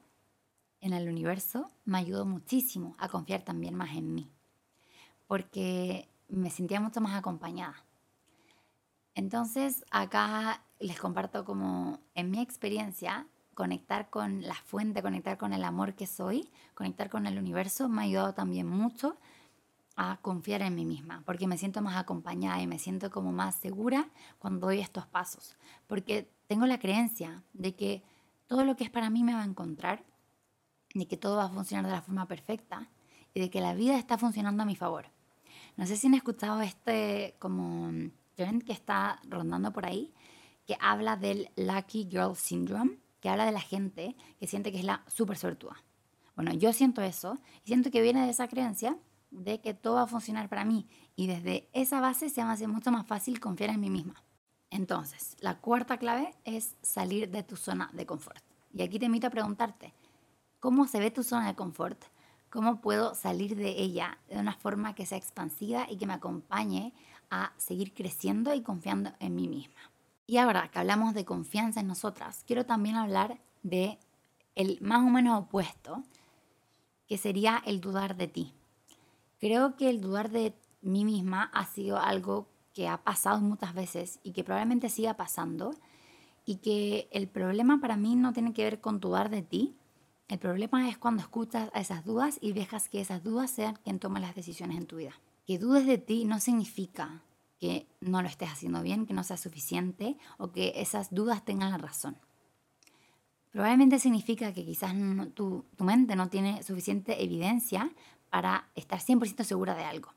en 0.80 0.94
el 0.94 1.08
universo 1.08 1.70
me 1.84 1.98
ayudó 1.98 2.26
muchísimo 2.26 2.96
a 2.98 3.08
confiar 3.08 3.42
también 3.42 3.76
más 3.76 3.96
en 3.96 4.16
mí, 4.16 4.32
porque 5.28 6.08
me 6.26 6.50
sentía 6.50 6.80
mucho 6.80 7.00
más 7.00 7.16
acompañada. 7.16 7.84
Entonces, 9.14 9.84
acá 9.92 10.64
les 10.80 10.98
comparto 10.98 11.44
como 11.44 12.00
en 12.16 12.32
mi 12.32 12.40
experiencia, 12.40 13.28
conectar 13.54 14.10
con 14.10 14.42
la 14.42 14.54
fuente, 14.54 15.02
conectar 15.02 15.38
con 15.38 15.52
el 15.52 15.64
amor 15.64 15.94
que 15.94 16.06
soy, 16.06 16.50
conectar 16.74 17.10
con 17.10 17.26
el 17.26 17.38
universo, 17.38 17.88
me 17.88 18.02
ha 18.02 18.04
ayudado 18.04 18.34
también 18.34 18.66
mucho 18.66 19.16
a 19.96 20.18
confiar 20.22 20.62
en 20.62 20.74
mí 20.74 20.84
misma, 20.84 21.22
porque 21.26 21.46
me 21.46 21.58
siento 21.58 21.82
más 21.82 21.96
acompañada 21.96 22.60
y 22.62 22.66
me 22.66 22.78
siento 22.78 23.10
como 23.10 23.32
más 23.32 23.56
segura 23.56 24.08
cuando 24.38 24.66
doy 24.66 24.80
estos 24.80 25.06
pasos, 25.06 25.56
porque 25.86 26.30
tengo 26.46 26.66
la 26.66 26.78
creencia 26.78 27.42
de 27.52 27.74
que 27.74 28.02
todo 28.46 28.64
lo 28.64 28.76
que 28.76 28.84
es 28.84 28.90
para 28.90 29.10
mí 29.10 29.22
me 29.22 29.34
va 29.34 29.42
a 29.42 29.46
encontrar, 29.46 30.02
de 30.94 31.06
que 31.06 31.16
todo 31.16 31.36
va 31.36 31.44
a 31.44 31.50
funcionar 31.50 31.84
de 31.86 31.92
la 31.92 32.02
forma 32.02 32.26
perfecta 32.26 32.88
y 33.34 33.40
de 33.40 33.50
que 33.50 33.60
la 33.60 33.74
vida 33.74 33.98
está 33.98 34.16
funcionando 34.16 34.62
a 34.62 34.66
mi 34.66 34.74
favor. 34.74 35.06
No 35.76 35.86
sé 35.86 35.96
si 35.96 36.06
han 36.06 36.14
escuchado 36.14 36.60
este 36.62 37.36
como 37.38 37.90
trend 38.34 38.64
que 38.64 38.72
está 38.72 39.20
rondando 39.28 39.72
por 39.72 39.86
ahí, 39.86 40.12
que 40.66 40.76
habla 40.80 41.16
del 41.16 41.50
Lucky 41.56 42.08
Girl 42.10 42.36
Syndrome, 42.36 42.99
que 43.20 43.28
habla 43.28 43.46
de 43.46 43.52
la 43.52 43.60
gente 43.60 44.16
que 44.38 44.46
siente 44.46 44.72
que 44.72 44.78
es 44.78 44.84
la 44.84 45.04
súper 45.06 45.36
suertuda. 45.36 45.82
Bueno, 46.34 46.52
yo 46.52 46.72
siento 46.72 47.02
eso 47.02 47.38
y 47.64 47.68
siento 47.68 47.90
que 47.90 48.02
viene 48.02 48.24
de 48.24 48.30
esa 48.30 48.48
creencia 48.48 48.96
de 49.30 49.60
que 49.60 49.74
todo 49.74 49.96
va 49.96 50.02
a 50.02 50.06
funcionar 50.06 50.48
para 50.48 50.64
mí 50.64 50.88
y 51.16 51.26
desde 51.26 51.68
esa 51.72 52.00
base 52.00 52.28
se 52.30 52.42
me 52.44 52.50
hace 52.50 52.66
mucho 52.66 52.90
más 52.90 53.06
fácil 53.06 53.40
confiar 53.40 53.70
en 53.70 53.80
mí 53.80 53.90
misma. 53.90 54.22
Entonces, 54.70 55.36
la 55.40 55.58
cuarta 55.58 55.98
clave 55.98 56.34
es 56.44 56.76
salir 56.82 57.30
de 57.30 57.42
tu 57.42 57.56
zona 57.56 57.90
de 57.92 58.06
confort. 58.06 58.42
Y 58.72 58.82
aquí 58.82 58.98
te 58.98 59.06
invito 59.06 59.26
a 59.26 59.30
preguntarte, 59.30 59.92
¿cómo 60.60 60.86
se 60.86 61.00
ve 61.00 61.10
tu 61.10 61.22
zona 61.24 61.48
de 61.48 61.54
confort? 61.56 62.04
¿Cómo 62.50 62.80
puedo 62.80 63.14
salir 63.14 63.56
de 63.56 63.70
ella 63.70 64.18
de 64.28 64.38
una 64.38 64.54
forma 64.54 64.94
que 64.94 65.06
sea 65.06 65.18
expansiva 65.18 65.86
y 65.90 65.96
que 65.96 66.06
me 66.06 66.14
acompañe 66.14 66.94
a 67.30 67.52
seguir 67.58 67.94
creciendo 67.94 68.54
y 68.54 68.62
confiando 68.62 69.12
en 69.20 69.34
mí 69.34 69.48
misma? 69.48 69.89
Y 70.30 70.38
ahora 70.38 70.68
que 70.68 70.78
hablamos 70.78 71.12
de 71.12 71.24
confianza 71.24 71.80
en 71.80 71.88
nosotras, 71.88 72.44
quiero 72.46 72.64
también 72.64 72.94
hablar 72.94 73.40
de 73.64 73.98
el 74.54 74.78
más 74.80 75.04
o 75.04 75.10
menos 75.10 75.36
opuesto, 75.40 76.04
que 77.08 77.18
sería 77.18 77.60
el 77.66 77.80
dudar 77.80 78.16
de 78.16 78.28
ti. 78.28 78.54
Creo 79.40 79.74
que 79.74 79.90
el 79.90 80.00
dudar 80.00 80.30
de 80.30 80.54
mí 80.82 81.04
misma 81.04 81.50
ha 81.52 81.66
sido 81.66 81.98
algo 81.98 82.46
que 82.74 82.86
ha 82.86 83.02
pasado 83.02 83.40
muchas 83.40 83.74
veces 83.74 84.20
y 84.22 84.30
que 84.30 84.44
probablemente 84.44 84.88
siga 84.88 85.14
pasando 85.14 85.74
y 86.46 86.58
que 86.58 87.08
el 87.10 87.26
problema 87.26 87.80
para 87.80 87.96
mí 87.96 88.14
no 88.14 88.32
tiene 88.32 88.52
que 88.52 88.62
ver 88.62 88.80
con 88.80 89.00
dudar 89.00 89.30
de 89.30 89.42
ti. 89.42 89.74
El 90.28 90.38
problema 90.38 90.88
es 90.88 90.96
cuando 90.96 91.22
escuchas 91.22 91.70
a 91.74 91.80
esas 91.80 92.04
dudas 92.04 92.38
y 92.40 92.52
dejas 92.52 92.88
que 92.88 93.00
esas 93.00 93.24
dudas 93.24 93.50
sean 93.50 93.80
quien 93.82 93.98
tome 93.98 94.20
las 94.20 94.36
decisiones 94.36 94.78
en 94.78 94.86
tu 94.86 94.98
vida. 94.98 95.14
Que 95.44 95.58
dudes 95.58 95.88
de 95.88 95.98
ti 95.98 96.24
no 96.24 96.38
significa 96.38 97.24
que 97.60 97.86
no 98.00 98.22
lo 98.22 98.28
estés 98.28 98.50
haciendo 98.50 98.82
bien, 98.82 99.06
que 99.06 99.12
no 99.12 99.22
sea 99.22 99.36
suficiente 99.36 100.16
o 100.38 100.50
que 100.50 100.72
esas 100.76 101.14
dudas 101.14 101.44
tengan 101.44 101.70
la 101.70 101.78
razón. 101.78 102.16
Probablemente 103.52 103.98
significa 103.98 104.52
que 104.52 104.64
quizás 104.64 104.94
tu, 105.34 105.66
tu 105.76 105.84
mente 105.84 106.16
no 106.16 106.28
tiene 106.28 106.62
suficiente 106.62 107.22
evidencia 107.22 107.92
para 108.30 108.70
estar 108.74 109.00
100% 109.00 109.44
segura 109.44 109.74
de 109.74 109.84
algo. 109.84 110.14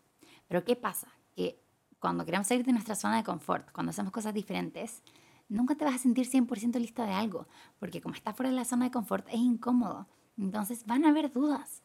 Pero 0.48 0.64
¿qué 0.64 0.76
pasa? 0.76 1.08
Que 1.36 1.60
cuando 2.00 2.26
queremos 2.26 2.48
salir 2.48 2.66
de 2.66 2.72
nuestra 2.72 2.96
zona 2.96 3.18
de 3.18 3.24
confort, 3.24 3.72
cuando 3.72 3.90
hacemos 3.90 4.14
cosas 4.14 4.34
diferentes, 4.34 5.04
nunca 5.50 5.76
te 5.76 5.84
vas 5.84 5.96
a 5.96 6.00
sentir 6.00 6.30
100% 6.30 6.80
lista 6.80 7.06
de 7.06 7.14
algo, 7.14 7.48
porque 7.80 8.02
como 8.02 8.16
estás 8.16 8.36
fuera 8.36 8.52
de 8.52 8.56
la 8.56 8.66
zona 8.66 8.86
de 8.86 8.92
confort 8.92 9.28
es 9.30 9.36
incómodo. 9.36 10.08
Entonces 10.38 10.86
van 10.86 11.06
a 11.06 11.10
haber 11.10 11.32
dudas 11.32 11.84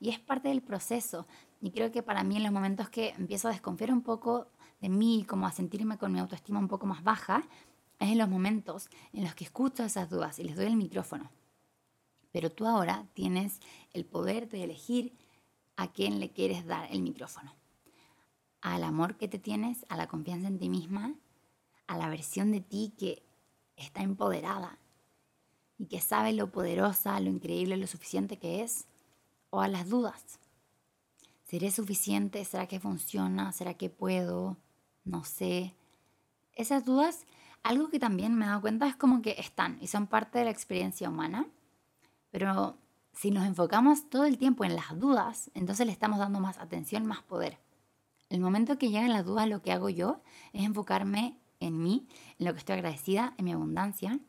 y 0.00 0.10
es 0.10 0.18
parte 0.18 0.48
del 0.48 0.62
proceso. 0.62 1.26
Y 1.60 1.70
creo 1.70 1.90
que 1.90 2.02
para 2.02 2.24
mí 2.24 2.36
en 2.36 2.42
los 2.42 2.52
momentos 2.52 2.88
que 2.90 3.10
empiezo 3.10 3.48
a 3.48 3.52
desconfiar 3.52 3.92
un 3.92 4.02
poco 4.02 4.48
de 4.80 4.88
mí, 4.88 5.24
como 5.28 5.46
a 5.46 5.52
sentirme 5.52 5.98
con 5.98 6.12
mi 6.12 6.20
autoestima 6.20 6.58
un 6.58 6.68
poco 6.68 6.86
más 6.86 7.02
baja, 7.02 7.42
es 7.98 8.10
en 8.10 8.18
los 8.18 8.28
momentos 8.28 8.88
en 9.12 9.24
los 9.24 9.34
que 9.34 9.44
escucho 9.44 9.84
esas 9.84 10.08
dudas 10.08 10.38
y 10.38 10.44
les 10.44 10.56
doy 10.56 10.66
el 10.66 10.76
micrófono. 10.76 11.30
Pero 12.30 12.50
tú 12.50 12.66
ahora 12.66 13.06
tienes 13.14 13.60
el 13.92 14.04
poder 14.04 14.48
de 14.48 14.64
elegir 14.64 15.16
a 15.76 15.92
quién 15.92 16.20
le 16.20 16.30
quieres 16.30 16.66
dar 16.66 16.88
el 16.92 17.02
micrófono. 17.02 17.54
Al 18.60 18.84
amor 18.84 19.16
que 19.16 19.28
te 19.28 19.38
tienes, 19.38 19.86
a 19.88 19.96
la 19.96 20.08
confianza 20.08 20.48
en 20.48 20.58
ti 20.58 20.68
misma, 20.68 21.14
a 21.86 21.96
la 21.96 22.08
versión 22.08 22.52
de 22.52 22.60
ti 22.60 22.94
que 22.98 23.24
está 23.76 24.02
empoderada 24.02 24.78
y 25.78 25.86
que 25.86 26.00
sabe 26.00 26.32
lo 26.32 26.50
poderosa, 26.50 27.18
lo 27.20 27.30
increíble, 27.30 27.76
lo 27.76 27.86
suficiente 27.86 28.38
que 28.38 28.62
es, 28.62 28.86
o 29.50 29.60
a 29.60 29.68
las 29.68 29.88
dudas. 29.88 30.38
¿Seré 31.44 31.70
suficiente? 31.70 32.44
¿Será 32.44 32.66
que 32.66 32.80
funciona? 32.80 33.52
¿Será 33.52 33.74
que 33.74 33.88
puedo? 33.88 34.56
No 35.04 35.24
sé. 35.24 35.74
Esas 36.54 36.84
dudas, 36.84 37.26
algo 37.62 37.88
que 37.88 37.98
también 37.98 38.34
me 38.34 38.44
he 38.44 38.48
dado 38.48 38.60
cuenta 38.60 38.86
es 38.86 38.96
como 38.96 39.22
que 39.22 39.36
están 39.38 39.78
y 39.80 39.86
son 39.86 40.06
parte 40.06 40.38
de 40.38 40.44
la 40.44 40.50
experiencia 40.50 41.08
humana, 41.08 41.46
pero 42.30 42.76
si 43.12 43.30
nos 43.30 43.46
enfocamos 43.46 44.08
todo 44.10 44.24
el 44.24 44.38
tiempo 44.38 44.64
en 44.64 44.76
las 44.76 44.98
dudas, 44.98 45.50
entonces 45.54 45.86
le 45.86 45.92
estamos 45.92 46.18
dando 46.18 46.40
más 46.40 46.58
atención, 46.58 47.06
más 47.06 47.22
poder. 47.22 47.58
El 48.28 48.40
momento 48.40 48.78
que 48.78 48.90
llegan 48.90 49.12
las 49.12 49.24
dudas, 49.24 49.48
lo 49.48 49.62
que 49.62 49.72
hago 49.72 49.88
yo 49.88 50.20
es 50.52 50.64
enfocarme 50.64 51.38
en 51.60 51.82
mí, 51.82 52.06
en 52.38 52.46
lo 52.46 52.52
que 52.52 52.58
estoy 52.58 52.74
agradecida, 52.74 53.34
en 53.38 53.46
mi 53.46 53.52
abundancia, 53.52 54.20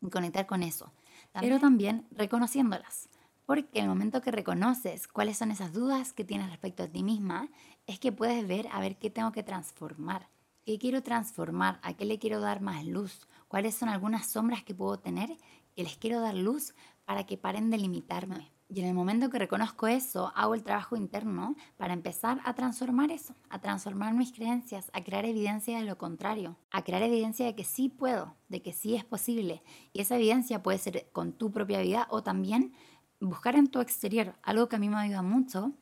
y 0.00 0.10
conectar 0.10 0.46
con 0.46 0.62
eso. 0.62 0.92
Pero 1.40 1.58
también 1.58 2.06
reconociéndolas. 2.12 3.08
Porque 3.46 3.78
el 3.78 3.86
momento 3.86 4.20
que 4.20 4.32
reconoces 4.32 5.06
cuáles 5.06 5.38
son 5.38 5.52
esas 5.52 5.72
dudas 5.72 6.12
que 6.12 6.24
tienes 6.24 6.50
respecto 6.50 6.82
a 6.82 6.88
ti 6.88 7.04
misma, 7.04 7.48
es 7.86 8.00
que 8.00 8.10
puedes 8.10 8.46
ver 8.46 8.66
a 8.72 8.80
ver 8.80 8.98
qué 8.98 9.08
tengo 9.08 9.30
que 9.30 9.44
transformar. 9.44 10.28
¿Qué 10.64 10.78
quiero 10.78 11.04
transformar? 11.04 11.78
¿A 11.84 11.94
qué 11.94 12.04
le 12.04 12.18
quiero 12.18 12.40
dar 12.40 12.60
más 12.60 12.84
luz? 12.84 13.28
¿Cuáles 13.46 13.76
son 13.76 13.88
algunas 13.88 14.26
sombras 14.26 14.64
que 14.64 14.74
puedo 14.74 14.98
tener 14.98 15.36
que 15.76 15.84
les 15.84 15.96
quiero 15.96 16.20
dar 16.20 16.34
luz 16.34 16.74
para 17.04 17.24
que 17.24 17.38
paren 17.38 17.70
de 17.70 17.78
limitarme? 17.78 18.50
Y 18.68 18.80
en 18.80 18.86
el 18.86 18.94
momento 18.94 19.30
que 19.30 19.38
reconozco 19.38 19.86
eso, 19.86 20.32
hago 20.34 20.54
el 20.54 20.64
trabajo 20.64 20.96
interno 20.96 21.54
para 21.76 21.92
empezar 21.92 22.40
a 22.44 22.54
transformar 22.54 23.12
eso, 23.12 23.36
a 23.48 23.60
transformar 23.60 24.12
mis 24.14 24.32
creencias, 24.32 24.90
a 24.92 25.04
crear 25.04 25.24
evidencia 25.24 25.78
de 25.78 25.84
lo 25.84 25.98
contrario, 25.98 26.56
a 26.72 26.82
crear 26.82 27.02
evidencia 27.04 27.46
de 27.46 27.54
que 27.54 27.62
sí 27.62 27.88
puedo, 27.88 28.34
de 28.48 28.62
que 28.62 28.72
sí 28.72 28.96
es 28.96 29.04
posible. 29.04 29.62
Y 29.92 30.00
esa 30.00 30.16
evidencia 30.16 30.64
puede 30.64 30.78
ser 30.78 31.08
con 31.12 31.32
tu 31.32 31.52
propia 31.52 31.80
vida 31.80 32.08
o 32.10 32.24
también 32.24 32.72
buscar 33.20 33.56
en 33.56 33.68
tu 33.68 33.80
exterior. 33.80 34.34
Algo 34.42 34.68
que 34.68 34.76
a 34.76 34.78
mí 34.78 34.88
me 34.88 34.96
ayuda 34.96 35.22
mucho 35.22 35.72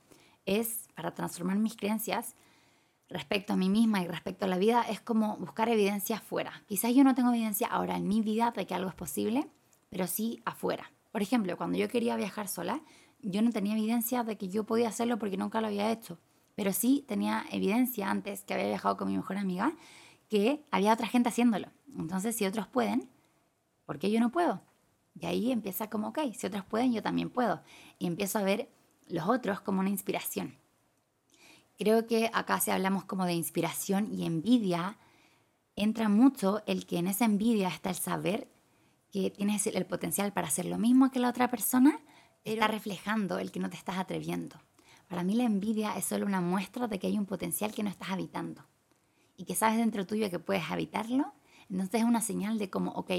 es, 0.47 0.89
para 0.95 1.15
transformar 1.15 1.59
mis 1.59 1.77
creencias 1.77 2.35
respecto 3.09 3.53
a 3.53 3.57
mí 3.57 3.69
misma 3.69 4.03
y 4.03 4.07
respecto 4.07 4.45
a 4.45 4.49
la 4.49 4.59
vida, 4.59 4.83
es 4.89 5.01
como 5.01 5.37
buscar 5.37 5.69
evidencia 5.69 6.17
afuera. 6.17 6.65
Quizás 6.67 6.95
yo 6.95 7.05
no 7.05 7.15
tengo 7.15 7.31
evidencia 7.31 7.69
ahora 7.69 7.97
en 7.97 8.09
mi 8.09 8.23
vida 8.23 8.53
de 8.57 8.67
que 8.67 8.75
algo 8.75 8.89
es 8.89 8.95
posible, 8.95 9.49
pero 9.91 10.07
sí 10.07 10.43
afuera. 10.45 10.91
Por 11.13 11.23
ejemplo, 11.23 11.57
cuando 11.57 11.79
yo 11.79 11.89
quería 11.89 12.17
viajar 12.17 12.49
sola, 12.49 12.81
yo 13.21 13.43
no 13.43 13.51
tenía 13.51 13.75
evidencia 13.75 14.25
de 14.25 14.37
que 14.37 14.49
yo 14.49 14.65
podía 14.65 14.89
hacerlo 14.89 15.19
porque 15.19 15.37
nunca 15.37 15.61
lo 15.61 15.69
había 15.69 15.91
hecho. 15.93 16.19
Pero 16.55 16.73
sí 16.73 17.05
tenía 17.07 17.45
evidencia 17.51 18.11
antes 18.11 18.45
que 18.45 18.55
había 18.55 18.67
viajado 18.67 18.97
con 18.97 19.09
mi 19.09 19.17
mejor 19.17 19.37
amiga 19.37 19.75
que 20.29 20.65
había 20.71 20.93
otra 20.93 21.07
gente 21.07 21.29
haciéndolo. 21.29 21.69
Entonces, 21.97 22.37
si 22.37 22.47
otros 22.47 22.67
pueden, 22.67 23.09
¿por 23.85 23.99
qué 23.99 24.11
yo 24.11 24.21
no 24.21 24.31
puedo? 24.31 24.63
Y 25.19 25.27
ahí 25.27 25.53
empieza 25.53 25.89
como, 25.89 26.09
ok, 26.09 26.19
si 26.37 26.47
otros 26.47 26.65
pueden, 26.65 26.93
yo 26.93 27.03
también 27.03 27.31
puedo. 27.31 27.63
Y 27.99 28.07
empiezo 28.07 28.39
a 28.39 28.43
ver 28.43 28.69
los 29.07 29.29
otros 29.29 29.61
como 29.61 29.81
una 29.81 29.91
inspiración. 29.91 30.59
Creo 31.79 32.07
que 32.07 32.31
acá 32.33 32.61
si 32.61 32.71
hablamos 32.71 33.05
como 33.05 33.27
de 33.27 33.35
inspiración 33.35 34.13
y 34.13 34.27
envidia, 34.27 34.99
entra 35.77 36.09
mucho 36.09 36.63
el 36.67 36.87
que 36.87 36.99
en 36.99 37.09
esa 37.09 37.25
envidia 37.25 37.69
está 37.69 37.91
el 37.91 37.97
saber 37.97 38.49
que 39.11 39.31
tienes 39.31 39.67
el 39.67 39.87
potencial 39.87 40.33
para 40.33 40.49
hacer 40.49 40.67
lo 40.67 40.79
mismo 40.79 41.11
que 41.11 41.21
la 41.21 41.29
otra 41.29 41.49
persona, 41.49 42.01
está 42.45 42.67
reflejando 42.67 43.39
el 43.39 43.51
que 43.51 43.61
no 43.61 43.71
te 43.71 43.77
estás 43.77 43.97
atreviendo. 43.97 44.61
Para 45.09 45.23
mí 45.23 45.35
la 45.35 45.45
envidia 45.45 45.97
es 45.97 46.05
solo 46.05 46.27
una 46.27 46.41
muestra 46.41 46.89
de 46.89 46.99
que 46.99 47.07
hay 47.07 47.19
un 47.19 47.27
potencial 47.27 47.73
que 47.73 47.83
no 47.83 47.91
estás 47.91 48.11
habitando 48.11 48.65
y 49.37 49.45
que 49.45 49.55
sabes 49.55 49.79
dentro 49.79 50.07
tuyo 50.07 50.31
que 50.31 50.39
puedes 50.39 50.71
habitarlo. 50.71 51.33
Entonces 51.71 52.01
es 52.01 52.07
una 52.07 52.21
señal 52.21 52.59
de 52.59 52.71
como, 52.71 52.91
ok, 52.93 53.11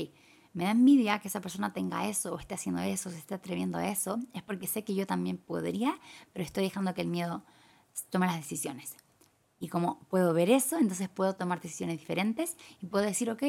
me 0.56 0.64
da 0.64 0.72
envidia 0.72 1.20
que 1.20 1.28
esa 1.28 1.42
persona 1.42 1.74
tenga 1.74 2.08
eso 2.08 2.34
o 2.34 2.40
esté 2.40 2.56
haciendo 2.56 2.82
eso, 2.82 3.12
se 3.12 3.18
esté 3.18 3.36
atreviendo 3.36 3.78
a 3.78 3.90
eso, 3.90 4.18
es 4.34 4.42
porque 4.42 4.68
sé 4.68 4.86
que 4.86 4.96
yo 4.96 5.06
también 5.06 5.38
podría, 5.38 6.00
pero 6.32 6.46
estoy 6.46 6.64
dejando 6.64 6.94
que 6.94 7.02
el 7.02 7.08
miedo 7.08 7.44
tome 8.10 8.26
las 8.26 8.38
decisiones. 8.38 8.96
Y 9.60 9.68
como 9.68 10.00
puedo 10.08 10.34
ver 10.34 10.50
eso, 10.50 10.78
entonces 10.78 11.10
puedo 11.10 11.36
tomar 11.36 11.60
decisiones 11.60 12.00
diferentes 12.00 12.56
y 12.82 12.88
puedo 12.88 13.06
decir, 13.06 13.30
ok, 13.30 13.44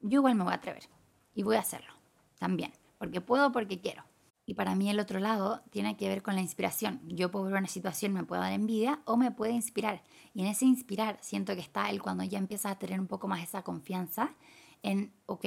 yo 0.00 0.18
igual 0.18 0.34
me 0.34 0.42
voy 0.42 0.52
a 0.52 0.56
atrever 0.56 0.88
y 1.32 1.44
voy 1.44 1.56
a 1.56 1.60
hacerlo 1.60 1.92
también, 2.40 2.72
porque 2.98 3.20
puedo, 3.20 3.52
porque 3.52 3.80
quiero. 3.80 4.04
Y 4.44 4.54
para 4.54 4.74
mí 4.74 4.90
el 4.90 4.98
otro 4.98 5.20
lado 5.20 5.62
tiene 5.70 5.96
que 5.96 6.08
ver 6.08 6.22
con 6.22 6.34
la 6.34 6.40
inspiración. 6.40 7.00
Yo 7.08 7.30
puedo 7.30 7.46
ver 7.46 7.54
una 7.54 7.68
situación, 7.68 8.12
me 8.12 8.24
puede 8.24 8.42
dar 8.42 8.52
envidia 8.52 9.00
o 9.04 9.16
me 9.16 9.30
puede 9.30 9.52
inspirar. 9.52 10.02
Y 10.34 10.40
en 10.40 10.48
ese 10.48 10.64
inspirar 10.64 11.18
siento 11.20 11.54
que 11.54 11.60
está 11.60 11.88
el 11.90 12.02
cuando 12.02 12.24
ya 12.24 12.38
empiezas 12.38 12.72
a 12.72 12.78
tener 12.78 12.98
un 12.98 13.06
poco 13.06 13.28
más 13.28 13.42
esa 13.42 13.62
confianza 13.62 14.34
en, 14.82 15.12
ok, 15.26 15.44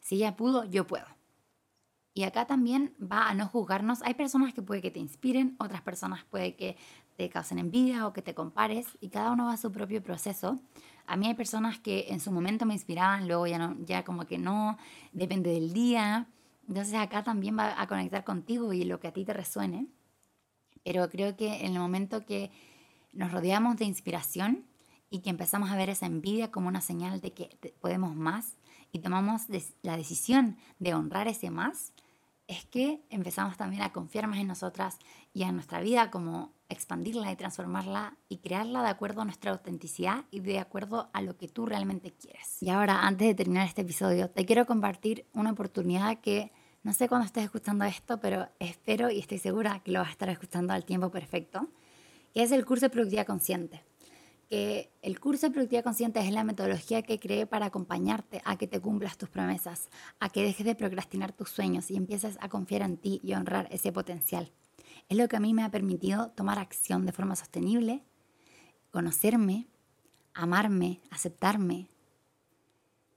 si 0.00 0.16
ella 0.16 0.36
pudo, 0.36 0.64
yo 0.64 0.86
puedo. 0.86 1.06
Y 2.12 2.24
acá 2.24 2.46
también 2.46 2.94
va 3.00 3.28
a 3.28 3.34
no 3.34 3.46
juzgarnos. 3.46 4.02
Hay 4.02 4.14
personas 4.14 4.52
que 4.52 4.62
puede 4.62 4.82
que 4.82 4.90
te 4.90 4.98
inspiren, 4.98 5.56
otras 5.58 5.80
personas 5.82 6.24
puede 6.24 6.56
que 6.56 6.76
te 7.16 7.28
causen 7.28 7.58
envidia 7.58 8.06
o 8.06 8.12
que 8.12 8.22
te 8.22 8.34
compares 8.34 8.86
y 9.00 9.10
cada 9.10 9.30
uno 9.30 9.46
va 9.46 9.52
a 9.52 9.56
su 9.56 9.70
propio 9.70 10.02
proceso. 10.02 10.58
A 11.06 11.16
mí 11.16 11.26
hay 11.26 11.34
personas 11.34 11.78
que 11.78 12.06
en 12.08 12.18
su 12.18 12.32
momento 12.32 12.66
me 12.66 12.74
inspiraban, 12.74 13.28
luego 13.28 13.46
ya, 13.46 13.58
no, 13.58 13.76
ya 13.84 14.04
como 14.04 14.26
que 14.26 14.38
no, 14.38 14.76
depende 15.12 15.50
del 15.50 15.72
día. 15.72 16.26
Entonces 16.66 16.94
acá 16.94 17.22
también 17.22 17.56
va 17.58 17.80
a 17.80 17.86
conectar 17.86 18.24
contigo 18.24 18.72
y 18.72 18.84
lo 18.84 19.00
que 19.00 19.08
a 19.08 19.12
ti 19.12 19.24
te 19.24 19.32
resuene. 19.32 19.86
Pero 20.82 21.08
creo 21.10 21.36
que 21.36 21.64
en 21.64 21.74
el 21.74 21.78
momento 21.78 22.24
que 22.24 22.50
nos 23.12 23.32
rodeamos 23.32 23.76
de 23.76 23.84
inspiración 23.84 24.64
y 25.10 25.20
que 25.20 25.30
empezamos 25.30 25.70
a 25.70 25.76
ver 25.76 25.90
esa 25.90 26.06
envidia 26.06 26.50
como 26.50 26.68
una 26.68 26.80
señal 26.80 27.20
de 27.20 27.32
que 27.32 27.74
podemos 27.80 28.14
más 28.14 28.56
y 28.92 29.00
tomamos 29.00 29.42
la 29.82 29.96
decisión 29.96 30.56
de 30.78 30.94
honrar 30.94 31.28
ese 31.28 31.50
más, 31.50 31.92
es 32.50 32.64
que 32.64 33.00
empezamos 33.10 33.56
también 33.56 33.82
a 33.82 33.92
confiar 33.92 34.26
más 34.26 34.40
en 34.40 34.48
nosotras 34.48 34.98
y 35.32 35.44
en 35.44 35.54
nuestra 35.54 35.80
vida, 35.80 36.10
como 36.10 36.52
expandirla 36.68 37.30
y 37.30 37.36
transformarla 37.36 38.16
y 38.28 38.38
crearla 38.38 38.82
de 38.82 38.88
acuerdo 38.88 39.20
a 39.20 39.24
nuestra 39.24 39.52
autenticidad 39.52 40.24
y 40.32 40.40
de 40.40 40.58
acuerdo 40.58 41.10
a 41.12 41.22
lo 41.22 41.36
que 41.36 41.46
tú 41.46 41.64
realmente 41.64 42.12
quieres. 42.12 42.60
Y 42.60 42.70
ahora, 42.70 43.06
antes 43.06 43.28
de 43.28 43.34
terminar 43.34 43.68
este 43.68 43.82
episodio, 43.82 44.30
te 44.30 44.46
quiero 44.46 44.66
compartir 44.66 45.26
una 45.32 45.52
oportunidad 45.52 46.18
que 46.18 46.50
no 46.82 46.92
sé 46.92 47.08
cuándo 47.08 47.26
estés 47.26 47.44
escuchando 47.44 47.84
esto, 47.84 48.20
pero 48.20 48.48
espero 48.58 49.10
y 49.10 49.20
estoy 49.20 49.38
segura 49.38 49.80
que 49.84 49.92
lo 49.92 50.00
vas 50.00 50.08
a 50.08 50.12
estar 50.12 50.28
escuchando 50.28 50.72
al 50.72 50.84
tiempo 50.84 51.10
perfecto, 51.10 51.68
que 52.34 52.42
es 52.42 52.50
el 52.50 52.64
curso 52.64 52.86
de 52.86 52.90
productividad 52.90 53.26
consciente 53.26 53.84
que 54.50 54.92
el 55.02 55.20
curso 55.20 55.46
de 55.46 55.52
productividad 55.52 55.84
consciente 55.84 56.18
es 56.18 56.32
la 56.32 56.42
metodología 56.42 57.02
que 57.02 57.20
creé 57.20 57.46
para 57.46 57.66
acompañarte 57.66 58.42
a 58.44 58.58
que 58.58 58.66
te 58.66 58.80
cumplas 58.80 59.16
tus 59.16 59.28
promesas, 59.28 59.88
a 60.18 60.28
que 60.28 60.42
dejes 60.42 60.66
de 60.66 60.74
procrastinar 60.74 61.32
tus 61.32 61.50
sueños 61.50 61.88
y 61.88 61.96
empieces 61.96 62.36
a 62.40 62.48
confiar 62.48 62.82
en 62.82 62.96
ti 62.96 63.20
y 63.22 63.34
honrar 63.34 63.68
ese 63.70 63.92
potencial. 63.92 64.50
Es 65.08 65.16
lo 65.16 65.28
que 65.28 65.36
a 65.36 65.40
mí 65.40 65.54
me 65.54 65.62
ha 65.62 65.70
permitido 65.70 66.32
tomar 66.32 66.58
acción 66.58 67.06
de 67.06 67.12
forma 67.12 67.36
sostenible, 67.36 68.02
conocerme, 68.90 69.68
amarme, 70.34 71.00
aceptarme. 71.10 71.88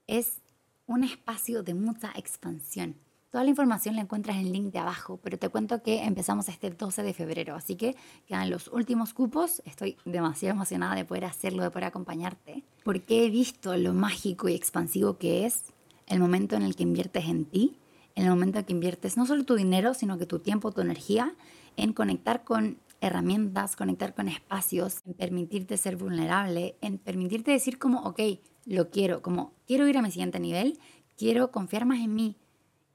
Es 0.05 0.37
un 0.85 1.03
espacio 1.03 1.63
de 1.63 1.73
mucha 1.73 2.11
expansión 2.15 2.95
Toda 3.33 3.45
la 3.45 3.49
información 3.49 3.95
la 3.95 4.03
encuentras 4.03 4.37
en 4.37 4.45
el 4.45 4.51
link 4.51 4.71
de 4.71 4.77
abajo, 4.77 5.19
pero 5.23 5.39
te 5.39 5.49
cuento 5.49 5.81
que 5.81 6.03
empezamos 6.03 6.49
este 6.49 6.69
12 6.69 7.01
de 7.01 7.15
febrero, 7.15 7.55
así 7.55 7.75
que 7.75 7.95
quedan 8.27 8.51
los 8.51 8.67
últimos 8.67 9.15
cupos. 9.15 9.63
Estoy 9.65 9.97
demasiado 10.05 10.53
emocionada 10.53 10.93
de 10.93 11.03
poder 11.03 11.25
hacerlo, 11.25 11.63
de 11.63 11.71
poder 11.71 11.85
acompañarte, 11.85 12.63
porque 12.83 13.25
he 13.25 13.31
visto 13.31 13.75
lo 13.75 13.95
mágico 13.95 14.49
y 14.49 14.53
expansivo 14.53 15.17
que 15.17 15.47
es 15.47 15.73
el 16.05 16.19
momento 16.19 16.55
en 16.55 16.61
el 16.61 16.75
que 16.75 16.83
inviertes 16.83 17.25
en 17.25 17.45
ti, 17.45 17.79
en 18.13 18.25
el 18.25 18.29
momento 18.29 18.59
en 18.59 18.65
que 18.65 18.73
inviertes 18.73 19.17
no 19.17 19.25
solo 19.25 19.45
tu 19.45 19.55
dinero, 19.55 19.95
sino 19.95 20.19
que 20.19 20.27
tu 20.27 20.37
tiempo, 20.37 20.71
tu 20.71 20.81
energía, 20.81 21.33
en 21.75 21.91
conectar 21.93 22.43
con 22.43 22.77
herramientas, 23.01 23.75
conectar 23.75 24.13
con 24.13 24.27
espacios, 24.27 24.97
en 25.07 25.15
permitirte 25.15 25.77
ser 25.77 25.97
vulnerable, 25.97 26.75
en 26.81 26.99
permitirte 26.99 27.49
decir 27.49 27.79
como, 27.79 28.01
ok, 28.01 28.19
lo 28.67 28.91
quiero, 28.91 29.23
como 29.23 29.53
quiero 29.65 29.87
ir 29.87 29.97
a 29.97 30.03
mi 30.03 30.11
siguiente 30.11 30.39
nivel, 30.39 30.77
quiero 31.17 31.51
confiar 31.51 31.85
más 31.85 31.97
en 31.99 32.13
mí, 32.13 32.37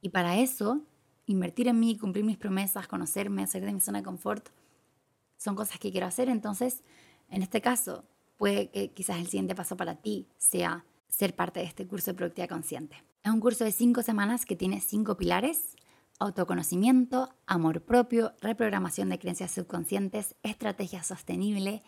y 0.00 0.10
para 0.10 0.38
eso, 0.38 0.82
invertir 1.26 1.68
en 1.68 1.78
mí, 1.78 1.96
cumplir 1.96 2.24
mis 2.24 2.36
promesas, 2.36 2.88
conocerme, 2.88 3.46
salir 3.46 3.66
de 3.66 3.74
mi 3.74 3.80
zona 3.80 3.98
de 3.98 4.04
confort, 4.04 4.48
son 5.36 5.54
cosas 5.54 5.78
que 5.78 5.90
quiero 5.90 6.06
hacer. 6.06 6.28
Entonces, 6.28 6.82
en 7.30 7.42
este 7.42 7.60
caso, 7.60 8.04
puede 8.36 8.70
que 8.70 8.90
quizás 8.92 9.18
el 9.18 9.26
siguiente 9.26 9.54
paso 9.54 9.76
para 9.76 9.96
ti 9.96 10.26
sea 10.38 10.84
ser 11.08 11.34
parte 11.34 11.60
de 11.60 11.66
este 11.66 11.86
curso 11.86 12.10
de 12.10 12.16
productividad 12.16 12.48
consciente. 12.48 13.02
Es 13.22 13.32
un 13.32 13.40
curso 13.40 13.64
de 13.64 13.72
cinco 13.72 14.02
semanas 14.02 14.46
que 14.46 14.56
tiene 14.56 14.80
cinco 14.80 15.16
pilares. 15.16 15.76
Autoconocimiento, 16.20 17.28
amor 17.46 17.82
propio, 17.82 18.32
reprogramación 18.40 19.08
de 19.08 19.18
creencias 19.18 19.52
subconscientes, 19.52 20.34
estrategia 20.42 21.02
sostenible 21.02 21.82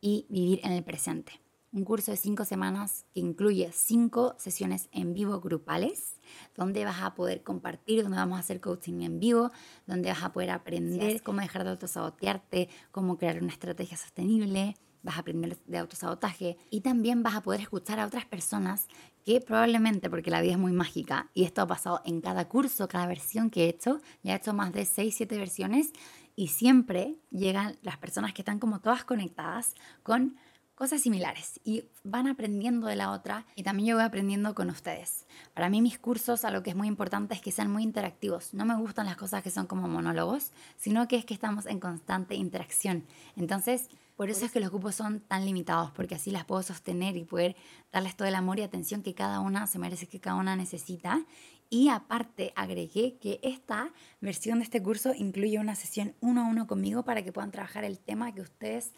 y 0.00 0.26
vivir 0.28 0.60
en 0.64 0.72
el 0.72 0.84
presente 0.84 1.40
un 1.72 1.84
curso 1.84 2.10
de 2.10 2.16
cinco 2.16 2.44
semanas 2.44 3.06
que 3.14 3.20
incluye 3.20 3.70
cinco 3.72 4.34
sesiones 4.38 4.88
en 4.92 5.14
vivo 5.14 5.40
grupales, 5.40 6.16
donde 6.56 6.84
vas 6.84 7.00
a 7.02 7.14
poder 7.14 7.42
compartir, 7.42 8.02
donde 8.02 8.18
vamos 8.18 8.36
a 8.36 8.40
hacer 8.40 8.60
coaching 8.60 9.02
en 9.02 9.20
vivo, 9.20 9.50
donde 9.86 10.08
vas 10.10 10.22
a 10.22 10.32
poder 10.32 10.50
aprender 10.50 11.22
cómo 11.22 11.40
dejar 11.40 11.64
de 11.64 11.70
autosabotearte, 11.70 12.68
cómo 12.90 13.18
crear 13.18 13.40
una 13.42 13.52
estrategia 13.52 13.96
sostenible, 13.96 14.76
vas 15.02 15.16
a 15.16 15.20
aprender 15.20 15.58
de 15.66 15.78
autosabotaje 15.78 16.58
y 16.70 16.80
también 16.80 17.22
vas 17.22 17.36
a 17.36 17.42
poder 17.42 17.60
escuchar 17.60 18.00
a 18.00 18.06
otras 18.06 18.26
personas 18.26 18.88
que 19.24 19.40
probablemente, 19.40 20.10
porque 20.10 20.30
la 20.30 20.40
vida 20.40 20.52
es 20.52 20.58
muy 20.58 20.72
mágica 20.72 21.30
y 21.34 21.44
esto 21.44 21.62
ha 21.62 21.66
pasado 21.66 22.02
en 22.04 22.20
cada 22.20 22.48
curso, 22.48 22.88
cada 22.88 23.06
versión 23.06 23.50
que 23.50 23.64
he 23.64 23.68
hecho, 23.68 24.00
ya 24.22 24.32
he 24.32 24.36
hecho 24.36 24.52
más 24.52 24.72
de 24.72 24.84
6, 24.84 25.14
7 25.14 25.38
versiones 25.38 25.92
y 26.36 26.48
siempre 26.48 27.16
llegan 27.30 27.78
las 27.82 27.98
personas 27.98 28.32
que 28.32 28.42
están 28.42 28.58
como 28.58 28.80
todas 28.80 29.04
conectadas 29.04 29.74
con 30.02 30.36
cosas 30.80 31.02
similares 31.02 31.60
y 31.62 31.84
van 32.04 32.26
aprendiendo 32.26 32.86
de 32.86 32.96
la 32.96 33.10
otra 33.10 33.44
y 33.54 33.64
también 33.64 33.90
yo 33.90 33.96
voy 33.96 34.04
aprendiendo 34.06 34.54
con 34.54 34.70
ustedes. 34.70 35.26
Para 35.52 35.68
mí 35.68 35.82
mis 35.82 35.98
cursos 35.98 36.46
a 36.46 36.50
lo 36.50 36.62
que 36.62 36.70
es 36.70 36.76
muy 36.76 36.88
importante 36.88 37.34
es 37.34 37.42
que 37.42 37.52
sean 37.52 37.70
muy 37.70 37.82
interactivos. 37.82 38.54
No 38.54 38.64
me 38.64 38.74
gustan 38.76 39.04
las 39.04 39.18
cosas 39.18 39.42
que 39.42 39.50
son 39.50 39.66
como 39.66 39.88
monólogos, 39.88 40.52
sino 40.78 41.06
que 41.06 41.16
es 41.16 41.26
que 41.26 41.34
estamos 41.34 41.66
en 41.66 41.80
constante 41.80 42.34
interacción. 42.34 43.04
Entonces, 43.36 43.90
por 44.16 44.30
eso 44.30 44.46
es 44.46 44.52
que 44.52 44.60
los 44.60 44.70
grupos 44.70 44.94
son 44.94 45.20
tan 45.20 45.44
limitados, 45.44 45.90
porque 45.90 46.14
así 46.14 46.30
las 46.30 46.46
puedo 46.46 46.62
sostener 46.62 47.14
y 47.14 47.24
poder 47.24 47.56
darles 47.92 48.16
todo 48.16 48.28
el 48.28 48.34
amor 48.34 48.58
y 48.58 48.62
atención 48.62 49.02
que 49.02 49.12
cada 49.12 49.40
una 49.40 49.66
se 49.66 49.78
merece, 49.78 50.08
que 50.08 50.18
cada 50.18 50.36
una 50.36 50.56
necesita. 50.56 51.26
Y 51.68 51.88
aparte 51.88 52.54
agregué 52.56 53.18
que 53.18 53.38
esta 53.42 53.92
versión 54.22 54.58
de 54.58 54.64
este 54.64 54.82
curso 54.82 55.12
incluye 55.14 55.58
una 55.58 55.74
sesión 55.74 56.14
uno 56.20 56.40
a 56.40 56.48
uno 56.48 56.66
conmigo 56.66 57.04
para 57.04 57.22
que 57.22 57.32
puedan 57.32 57.50
trabajar 57.50 57.84
el 57.84 57.98
tema 57.98 58.34
que 58.34 58.40
ustedes 58.40 58.92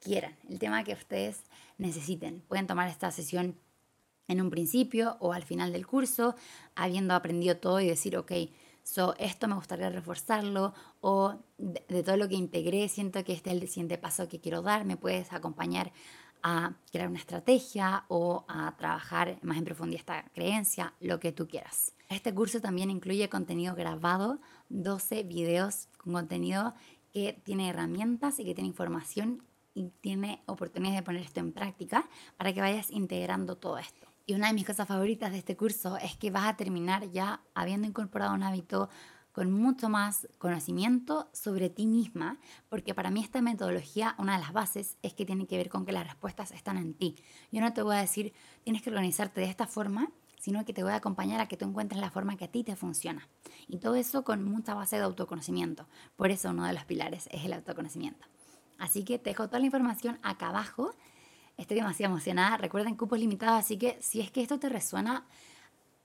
quieran, 0.00 0.36
el 0.48 0.58
tema 0.58 0.84
que 0.84 0.92
ustedes 0.92 1.42
necesiten. 1.78 2.42
Pueden 2.48 2.66
tomar 2.66 2.88
esta 2.88 3.10
sesión 3.10 3.56
en 4.28 4.40
un 4.40 4.50
principio 4.50 5.16
o 5.20 5.32
al 5.32 5.44
final 5.44 5.72
del 5.72 5.86
curso, 5.86 6.34
habiendo 6.74 7.14
aprendido 7.14 7.56
todo 7.56 7.80
y 7.80 7.86
decir, 7.86 8.16
ok, 8.16 8.32
So, 8.86 9.16
esto 9.18 9.48
me 9.48 9.56
gustaría 9.56 9.90
reforzarlo 9.90 10.72
o 11.00 11.34
de, 11.58 12.04
todo 12.04 12.16
lo 12.16 12.28
que 12.28 12.36
integré, 12.36 12.88
siento 12.88 13.24
que 13.24 13.32
este 13.32 13.50
es 13.50 13.60
el 13.60 13.68
siguiente 13.68 13.98
paso 13.98 14.28
que 14.28 14.38
quiero 14.38 14.62
dar, 14.62 14.84
me 14.84 14.96
puedes 14.96 15.32
acompañar 15.32 15.90
a 16.44 16.76
crear 16.92 17.08
una 17.08 17.18
estrategia 17.18 18.04
o 18.06 18.44
a 18.46 18.76
trabajar 18.76 19.40
más 19.42 19.58
en 19.58 19.64
profundidad 19.64 19.98
esta 19.98 20.24
creencia, 20.32 20.94
lo 21.00 21.18
que 21.18 21.32
tú 21.32 21.48
quieras. 21.48 21.94
Este 22.08 22.32
curso 22.32 22.60
también 22.60 22.88
incluye 22.88 23.28
contenido 23.28 23.74
grabado, 23.74 24.38
12 24.68 25.24
videos 25.24 25.88
con 25.96 26.12
contenido 26.12 26.72
que 27.12 27.32
tiene 27.44 27.68
herramientas 27.68 28.38
y 28.38 28.44
que 28.44 28.54
tiene 28.54 28.68
información 28.68 29.42
y 29.76 29.90
tiene 30.00 30.42
oportunidades 30.46 30.98
de 30.98 31.04
poner 31.04 31.22
esto 31.22 31.40
en 31.40 31.52
práctica 31.52 32.08
para 32.38 32.52
que 32.54 32.62
vayas 32.62 32.90
integrando 32.90 33.56
todo 33.56 33.76
esto. 33.78 34.08
Y 34.24 34.34
una 34.34 34.48
de 34.48 34.54
mis 34.54 34.66
cosas 34.66 34.88
favoritas 34.88 35.30
de 35.30 35.38
este 35.38 35.56
curso 35.56 35.98
es 35.98 36.16
que 36.16 36.30
vas 36.30 36.46
a 36.46 36.56
terminar 36.56 37.10
ya 37.12 37.42
habiendo 37.54 37.86
incorporado 37.86 38.34
un 38.34 38.42
hábito 38.42 38.88
con 39.32 39.52
mucho 39.52 39.90
más 39.90 40.26
conocimiento 40.38 41.28
sobre 41.34 41.68
ti 41.68 41.86
misma, 41.86 42.38
porque 42.70 42.94
para 42.94 43.10
mí 43.10 43.20
esta 43.20 43.42
metodología, 43.42 44.14
una 44.18 44.32
de 44.32 44.40
las 44.40 44.54
bases 44.54 44.96
es 45.02 45.12
que 45.12 45.26
tiene 45.26 45.46
que 45.46 45.58
ver 45.58 45.68
con 45.68 45.84
que 45.84 45.92
las 45.92 46.06
respuestas 46.06 46.52
están 46.52 46.78
en 46.78 46.94
ti. 46.94 47.16
Yo 47.52 47.60
no 47.60 47.74
te 47.74 47.82
voy 47.82 47.96
a 47.96 48.00
decir, 48.00 48.32
tienes 48.64 48.80
que 48.80 48.88
organizarte 48.88 49.42
de 49.42 49.48
esta 49.48 49.66
forma, 49.66 50.10
sino 50.40 50.64
que 50.64 50.72
te 50.72 50.82
voy 50.82 50.92
a 50.92 50.96
acompañar 50.96 51.40
a 51.40 51.48
que 51.48 51.58
tú 51.58 51.66
encuentres 51.66 52.00
la 52.00 52.10
forma 52.10 52.36
que 52.38 52.46
a 52.46 52.50
ti 52.50 52.64
te 52.64 52.76
funciona. 52.76 53.28
Y 53.68 53.76
todo 53.76 53.94
eso 53.94 54.24
con 54.24 54.42
mucha 54.42 54.72
base 54.72 54.96
de 54.96 55.02
autoconocimiento. 55.02 55.86
Por 56.16 56.30
eso 56.30 56.48
uno 56.48 56.64
de 56.64 56.72
los 56.72 56.86
pilares 56.86 57.28
es 57.30 57.44
el 57.44 57.52
autoconocimiento. 57.52 58.26
Así 58.78 59.04
que 59.04 59.18
te 59.18 59.30
dejo 59.30 59.46
toda 59.46 59.60
la 59.60 59.66
información 59.66 60.18
acá 60.22 60.48
abajo. 60.48 60.94
Estoy 61.56 61.76
demasiado 61.76 62.12
emocionada. 62.12 62.56
Recuerden 62.56 62.96
cupos 62.96 63.18
limitados, 63.18 63.58
así 63.58 63.78
que 63.78 63.96
si 64.00 64.20
es 64.20 64.30
que 64.30 64.42
esto 64.42 64.58
te 64.58 64.68
resuena, 64.68 65.26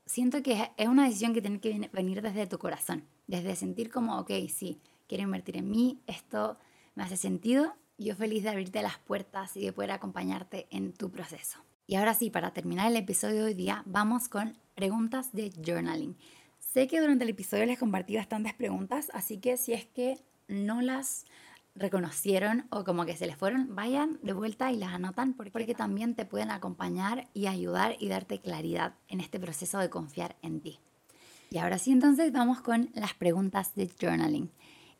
siento 0.05 0.41
que 0.41 0.71
es 0.77 0.87
una 0.87 1.05
decisión 1.05 1.33
que 1.33 1.41
tiene 1.41 1.59
que 1.59 1.89
venir 1.93 2.21
desde 2.21 2.47
tu 2.47 2.57
corazón, 2.57 3.05
desde 3.27 3.55
sentir 3.55 3.89
como, 3.89 4.19
ok, 4.19 4.31
sí, 4.49 4.79
quiero 5.07 5.23
invertir 5.23 5.57
en 5.57 5.69
mí, 5.69 6.01
esto 6.07 6.57
me 6.95 7.03
hace 7.03 7.17
sentido. 7.17 7.73
Yo 7.97 8.15
feliz 8.15 8.43
de 8.43 8.49
abrirte 8.49 8.81
las 8.81 8.97
puertas 8.97 9.55
y 9.57 9.65
de 9.65 9.73
poder 9.73 9.91
acompañarte 9.91 10.67
en 10.71 10.93
tu 10.93 11.11
proceso. 11.11 11.59
Y 11.85 11.95
ahora 11.95 12.13
sí, 12.13 12.29
para 12.29 12.51
terminar 12.51 12.87
el 12.87 12.95
episodio 12.95 13.35
de 13.35 13.43
hoy 13.43 13.53
día, 13.53 13.83
vamos 13.85 14.27
con 14.29 14.57
preguntas 14.75 15.33
de 15.33 15.51
journaling. 15.63 16.17
Sé 16.57 16.87
que 16.87 17.01
durante 17.01 17.25
el 17.25 17.29
episodio 17.29 17.65
les 17.65 17.77
compartí 17.77 18.15
bastantes 18.15 18.53
preguntas, 18.53 19.11
así 19.13 19.37
que 19.37 19.57
si 19.57 19.73
es 19.73 19.85
que 19.85 20.17
no 20.47 20.81
las 20.81 21.25
reconocieron 21.75 22.67
o 22.69 22.83
como 22.83 23.05
que 23.05 23.15
se 23.15 23.27
les 23.27 23.35
fueron, 23.35 23.75
vayan 23.75 24.19
de 24.21 24.33
vuelta 24.33 24.71
y 24.71 24.77
las 24.77 24.93
anotan 24.93 25.33
porque, 25.33 25.51
porque 25.51 25.75
también 25.75 26.15
te 26.15 26.25
pueden 26.25 26.51
acompañar 26.51 27.29
y 27.33 27.47
ayudar 27.47 27.95
y 27.99 28.09
darte 28.09 28.39
claridad 28.39 28.95
en 29.07 29.19
este 29.19 29.39
proceso 29.39 29.79
de 29.79 29.89
confiar 29.89 30.35
en 30.41 30.61
ti. 30.61 30.79
Y 31.49 31.57
ahora 31.57 31.77
sí, 31.77 31.91
entonces 31.91 32.31
vamos 32.31 32.61
con 32.61 32.89
las 32.93 33.13
preguntas 33.13 33.75
de 33.75 33.89
journaling. 33.99 34.49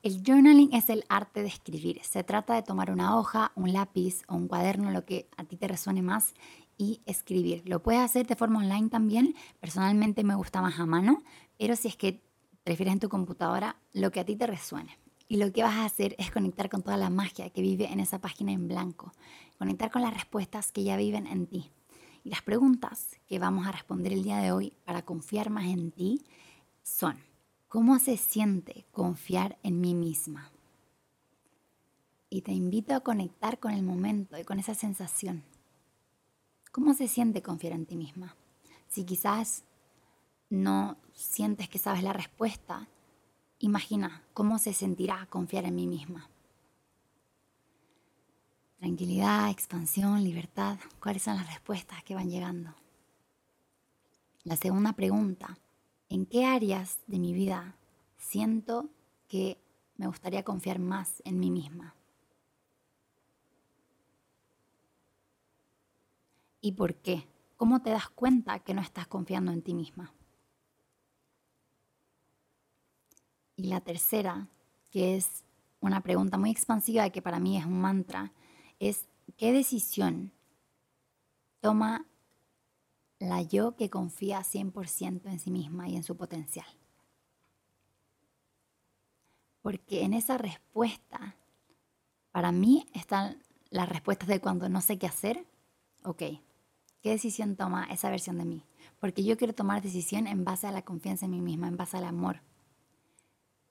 El 0.03 0.24
journaling 0.26 0.74
es 0.74 0.89
el 0.89 1.05
arte 1.09 1.41
de 1.41 1.47
escribir. 1.47 2.01
Se 2.03 2.24
trata 2.24 2.55
de 2.55 2.63
tomar 2.63 2.91
una 2.91 3.17
hoja, 3.17 3.51
un 3.55 3.72
lápiz 3.72 4.24
o 4.28 4.36
un 4.36 4.47
cuaderno, 4.47 4.91
lo 4.91 5.05
que 5.05 5.30
a 5.38 5.43
ti 5.43 5.57
te 5.57 5.67
resuene 5.67 6.01
más, 6.01 6.34
y 6.78 7.01
escribir. 7.05 7.61
Lo 7.65 7.84
puedes 7.84 8.01
hacer 8.01 8.26
de 8.26 8.36
forma 8.36 8.59
online 8.59 8.89
también. 8.89 9.36
Personalmente 9.59 10.24
me 10.24 10.34
gusta 10.34 10.61
más 10.61 10.80
a 10.80 10.88
mano, 10.88 11.22
pero 11.59 11.76
si 11.76 11.88
es 11.88 11.95
que 11.95 12.24
prefieres 12.63 12.93
en 12.93 12.99
tu 12.99 13.09
computadora, 13.09 13.76
lo 13.93 14.11
que 14.11 14.19
a 14.19 14.26
ti 14.26 14.36
te 14.36 14.47
resuene. 14.47 14.97
Y 15.32 15.38
lo 15.38 15.53
que 15.53 15.63
vas 15.63 15.75
a 15.75 15.86
hacer 15.86 16.13
es 16.19 16.29
conectar 16.29 16.69
con 16.69 16.82
toda 16.82 16.97
la 16.97 17.09
magia 17.09 17.49
que 17.51 17.61
vive 17.61 17.89
en 17.89 18.01
esa 18.01 18.19
página 18.19 18.51
en 18.51 18.67
blanco, 18.67 19.13
conectar 19.57 19.89
con 19.89 20.01
las 20.01 20.13
respuestas 20.13 20.73
que 20.73 20.84
ya 20.84 20.97
viven 20.97 21.25
en 21.25 21.47
ti. 21.47 21.71
Y 22.25 22.29
las 22.32 22.41
preguntas 22.41 23.15
que 23.29 23.39
vamos 23.39 23.65
a 23.65 23.71
responder 23.71 24.11
el 24.11 24.23
día 24.23 24.39
de 24.39 24.51
hoy 24.51 24.73
para 24.84 25.03
confiar 25.03 25.49
más 25.49 25.67
en 25.67 25.91
ti 25.91 26.25
son, 26.84 27.17
¿cómo 27.69 27.97
se 27.97 28.17
siente 28.17 28.84
confiar 28.91 29.57
en 29.63 29.79
mí 29.79 29.95
misma? 29.95 30.51
Y 32.29 32.41
te 32.41 32.51
invito 32.51 32.93
a 32.93 32.99
conectar 32.99 33.57
con 33.57 33.71
el 33.71 33.84
momento 33.84 34.38
y 34.38 34.43
con 34.43 34.59
esa 34.59 34.75
sensación. 34.75 35.43
¿Cómo 36.73 36.93
se 36.93 37.07
siente 37.07 37.41
confiar 37.41 37.71
en 37.71 37.86
ti 37.86 37.95
misma? 37.95 38.36
Si 38.89 39.05
quizás 39.05 39.63
no 40.49 40.97
sientes 41.13 41.69
que 41.69 41.79
sabes 41.79 42.03
la 42.03 42.11
respuesta, 42.11 42.89
Imagina 43.64 44.24
cómo 44.34 44.57
se 44.57 44.74
sentirá 44.74 45.28
confiar 45.30 45.66
en 45.66 45.76
mí 45.76 45.86
misma. 45.86 46.28
Tranquilidad, 48.80 49.51
expansión, 49.51 50.24
libertad. 50.24 50.80
¿Cuáles 50.99 51.22
son 51.22 51.36
las 51.36 51.45
respuestas 51.45 52.03
que 52.03 52.16
van 52.16 52.32
llegando? 52.32 52.74
La 54.43 54.55
segunda 54.55 54.93
pregunta. 54.93 55.59
¿En 56.09 56.26
qué 56.26 56.47
áreas 56.47 56.97
de 57.05 57.20
mi 57.20 57.34
vida 57.34 57.76
siento 58.18 58.89
que 59.28 59.59
me 59.95 60.07
gustaría 60.07 60.41
confiar 60.43 60.80
más 60.80 61.22
en 61.24 61.39
mí 61.39 61.51
misma? 61.51 61.93
¿Y 66.62 66.72
por 66.72 66.95
qué? 66.95 67.28
¿Cómo 67.57 67.84
te 67.84 67.91
das 67.91 68.09
cuenta 68.09 68.57
que 68.57 68.74
no 68.74 68.82
estás 68.82 69.05
confiando 69.05 69.51
en 69.51 69.62
ti 69.62 69.76
misma? 69.76 70.12
Y 73.62 73.68
la 73.68 73.82
tercera, 73.82 74.47
que 74.89 75.16
es 75.16 75.43
una 75.82 76.01
pregunta 76.01 76.38
muy 76.39 76.49
expansiva 76.49 77.12
que 77.12 77.22
para 77.22 77.39
mí 77.39 77.57
es 77.57 77.66
un 77.66 77.80
mantra, 77.80 78.34
es 78.80 79.05
¿qué 79.38 79.53
decisión 79.53 80.32
toma 81.59 82.07
la 83.20 83.43
yo 83.43 83.76
que 83.76 83.91
confía 83.91 84.39
100% 84.39 85.30
en 85.30 85.39
sí 85.39 85.51
misma 85.51 85.88
y 85.88 85.95
en 85.95 86.03
su 86.03 86.18
potencial? 86.18 86.66
Porque 89.62 90.01
en 90.01 90.16
esa 90.16 90.39
respuesta, 90.39 91.36
para 92.32 92.51
mí 92.51 92.88
están 92.95 93.43
las 93.70 93.88
respuestas 93.88 94.28
de 94.28 94.41
cuando 94.41 94.70
no 94.70 94.82
sé 94.82 94.97
qué 94.97 95.05
hacer. 95.05 95.45
Ok, 96.03 96.24
¿qué 97.03 97.12
decisión 97.12 97.55
toma 97.55 97.84
esa 97.91 98.09
versión 98.09 98.39
de 98.39 98.45
mí? 98.45 98.66
Porque 98.99 99.24
yo 99.24 99.38
quiero 99.38 99.53
tomar 99.53 99.84
decisión 99.84 100.26
en 100.26 100.45
base 100.45 100.66
a 100.66 100.72
la 100.72 100.82
confianza 100.82 101.26
en 101.26 101.32
mí 101.32 101.41
misma, 101.41 101.68
en 101.68 101.78
base 101.78 101.97
al 101.97 102.05
amor 102.05 102.41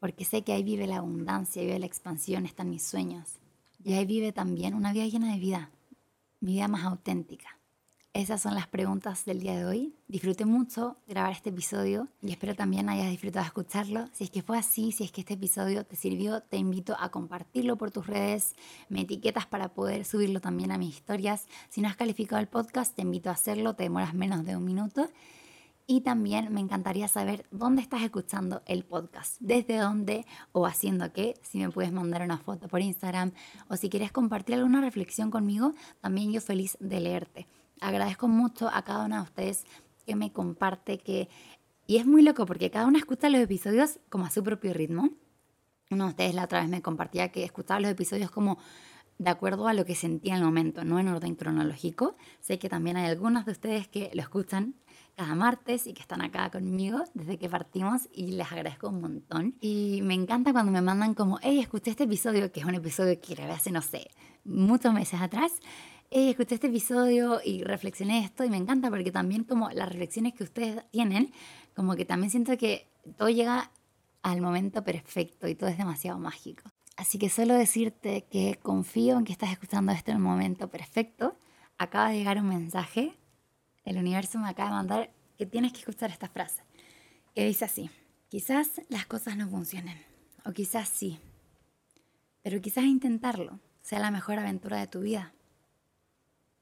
porque 0.01 0.25
sé 0.25 0.43
que 0.43 0.53
ahí 0.53 0.65
vive 0.65 0.87
la 0.87 0.97
abundancia, 0.97 1.63
vive 1.63 1.79
la 1.79 1.87
expansión, 1.87 2.47
están 2.47 2.71
mis 2.71 2.83
sueños. 2.83 3.39
Y 3.85 3.93
ahí 3.93 4.05
vive 4.05 4.33
también 4.33 4.75
una 4.75 4.93
vida 4.93 5.07
llena 5.07 5.33
de 5.33 5.39
vida, 5.39 5.71
mi 6.41 6.55
vida 6.55 6.69
más 6.69 6.85
auténtica. 6.85 7.61
Esas 8.13 8.43
son 8.43 8.57
las 8.57 8.67
preguntas 8.67 9.25
del 9.25 9.39
día 9.39 9.57
de 9.57 9.65
hoy. 9.65 9.95
Disfruté 10.09 10.45
mucho 10.45 10.97
grabar 11.07 11.31
este 11.31 11.51
episodio 11.51 12.09
y 12.21 12.33
espero 12.33 12.57
también 12.57 12.89
hayas 12.89 13.09
disfrutado 13.09 13.47
escucharlo. 13.47 14.09
Si 14.13 14.25
es 14.25 14.31
que 14.31 14.43
fue 14.43 14.59
así, 14.59 14.91
si 14.91 15.05
es 15.05 15.13
que 15.13 15.21
este 15.21 15.35
episodio 15.35 15.87
te 15.87 15.95
sirvió, 15.95 16.43
te 16.43 16.57
invito 16.57 16.97
a 16.99 17.11
compartirlo 17.11 17.77
por 17.77 17.93
tus 17.93 18.09
redes, 18.09 18.57
me 18.89 19.03
etiquetas 19.03 19.47
para 19.47 19.69
poder 19.69 20.05
subirlo 20.05 20.41
también 20.41 20.73
a 20.73 20.79
mis 20.79 20.97
historias. 20.97 21.47
Si 21.69 21.81
no 21.81 21.89
has 21.89 21.95
calificado 21.95 22.41
el 22.41 22.49
podcast, 22.49 22.97
te 22.97 23.03
invito 23.03 23.31
a 23.31 23.35
hacerlo, 23.35 23.75
te 23.75 23.85
demoras 23.85 24.13
menos 24.13 24.45
de 24.45 24.57
un 24.57 24.65
minuto. 24.65 25.09
Y 25.91 26.03
también 26.03 26.53
me 26.55 26.61
encantaría 26.61 27.09
saber 27.09 27.47
dónde 27.51 27.83
estás 27.83 28.03
escuchando 28.03 28.63
el 28.67 28.85
podcast, 28.85 29.39
desde 29.41 29.77
dónde 29.77 30.25
o 30.53 30.65
haciendo 30.65 31.13
qué, 31.13 31.35
si 31.43 31.59
me 31.59 31.69
puedes 31.69 31.91
mandar 31.91 32.23
una 32.23 32.39
foto 32.39 32.69
por 32.69 32.81
Instagram 32.81 33.33
o 33.67 33.77
si 33.77 33.91
quieres 33.91 34.13
compartir 34.13 34.55
alguna 34.55 34.81
reflexión 34.81 35.33
conmigo, 35.33 35.75
también 36.01 36.31
yo 36.31 36.41
feliz 36.41 36.79
de 36.79 37.01
leerte. 37.01 37.49
Agradezco 37.81 38.29
mucho 38.29 38.71
a 38.73 38.85
cada 38.85 39.05
una 39.05 39.17
de 39.17 39.23
ustedes 39.23 39.67
que 40.07 40.15
me 40.15 40.33
comparte, 40.33 40.99
que... 40.99 41.29
Y 41.89 41.97
es 41.97 42.07
muy 42.07 42.23
loco 42.23 42.47
porque 42.47 42.71
cada 42.71 42.87
uno 42.87 42.97
escucha 42.97 43.29
los 43.29 43.41
episodios 43.41 43.99
como 44.11 44.27
a 44.27 44.31
su 44.31 44.45
propio 44.45 44.73
ritmo. 44.73 45.11
Uno 45.91 46.05
de 46.05 46.11
ustedes 46.11 46.37
la 46.37 46.45
otra 46.45 46.61
vez 46.61 46.69
me 46.69 46.83
compartía 46.83 47.33
que 47.33 47.43
escuchaba 47.43 47.81
los 47.81 47.91
episodios 47.91 48.31
como 48.31 48.59
de 49.19 49.29
acuerdo 49.29 49.67
a 49.67 49.75
lo 49.75 49.85
que 49.85 49.97
sentía 49.97 50.35
en 50.35 50.39
el 50.39 50.45
momento, 50.45 50.85
no 50.85 51.01
en 51.01 51.09
orden 51.09 51.35
cronológico. 51.35 52.17
Sé 52.39 52.61
que 52.61 52.69
también 52.69 52.97
hay 52.97 53.11
algunos 53.11 53.45
de 53.45 53.51
ustedes 53.51 53.89
que 53.89 54.13
lo 54.15 54.23
escuchan 54.23 54.77
cada 55.17 55.35
martes 55.35 55.87
y 55.87 55.93
que 55.93 56.03
están 56.03 56.23
acá 56.23 56.51
conmigo 56.51 57.05
desde 57.15 57.39
que 57.39 57.49
partimos 57.49 58.09
y 58.13 58.33
les 58.33 58.51
agradezco 58.51 58.89
un 58.89 59.01
montón. 59.01 59.55
Y 59.61 60.01
me 60.03 60.15
encanta 60.15 60.53
cuando 60.53 60.73
me 60.73 60.83
mandan 60.83 61.15
como, 61.15 61.39
hey, 61.43 61.61
escuché 61.61 61.91
este 61.91 62.05
episodio, 62.05 62.51
que 62.53 62.61
es 62.61 62.67
un 62.67 62.75
episodio 62.75 63.21
que 63.21 63.35
grabé 63.35 63.53
hace, 63.53 63.71
no 63.71 63.83
sé, 63.83 64.11
muchos 64.45 64.93
meses 64.93 65.21
atrás. 65.21 65.53
Hey, 66.11 66.31
escuché 66.31 66.57
este 66.57 66.67
episodio 66.67 67.41
y 67.45 67.63
reflexioné 67.63 68.25
esto 68.25 68.45
y 68.45 68.51
me 68.51 68.57
encanta 68.57 68.91
porque 68.91 69.13
también 69.13 69.45
como 69.45 69.71
las 69.71 69.89
reflexiones 69.89 70.35
que 70.35 70.45
ustedes 70.45 70.83
tienen, 70.91 71.33
como 71.75 71.95
que 71.95 72.05
también 72.05 72.31
siento 72.31 72.57
que 72.57 72.89
todo 73.17 73.29
llega 73.29 73.71
al 74.23 74.41
momento 74.41 74.83
perfecto 74.83 75.49
y 75.49 75.55
todo 75.55 75.71
es 75.71 75.79
demasiado 75.79 76.19
mágico. 76.19 76.71
Así 76.97 77.19
que 77.19 77.31
solo 77.31 77.55
decirte 77.55 78.27
que 78.31 78.59
confío 78.63 79.17
en 79.17 79.25
que 79.25 79.33
estás 79.33 79.51
escuchando 79.53 79.93
esto 79.93 80.11
en 80.11 80.19
el 80.19 80.23
momento 80.23 80.69
perfecto. 80.69 81.37
Acaba 81.79 82.11
de 82.11 82.19
llegar 82.19 82.39
un 82.39 82.49
mensaje 82.49 83.17
el 83.85 83.99
universo 83.99 84.39
me 84.39 84.49
acaba 84.49 84.71
de 84.71 84.77
mandar 84.77 85.11
que 85.37 85.47
tienes 85.47 85.73
que 85.73 85.81
escuchar 85.81 86.11
esta 86.11 86.29
frase, 86.29 86.63
que 87.35 87.47
dice 87.47 87.65
así, 87.65 87.91
quizás 88.29 88.81
las 88.89 89.07
cosas 89.07 89.37
no 89.37 89.49
funcionen, 89.49 89.99
o 90.45 90.53
quizás 90.53 90.89
sí, 90.89 91.19
pero 92.43 92.61
quizás 92.61 92.85
intentarlo 92.85 93.61
sea 93.83 93.99
la 93.99 94.11
mejor 94.11 94.39
aventura 94.39 94.79
de 94.79 94.87
tu 94.87 95.01
vida. 95.01 95.33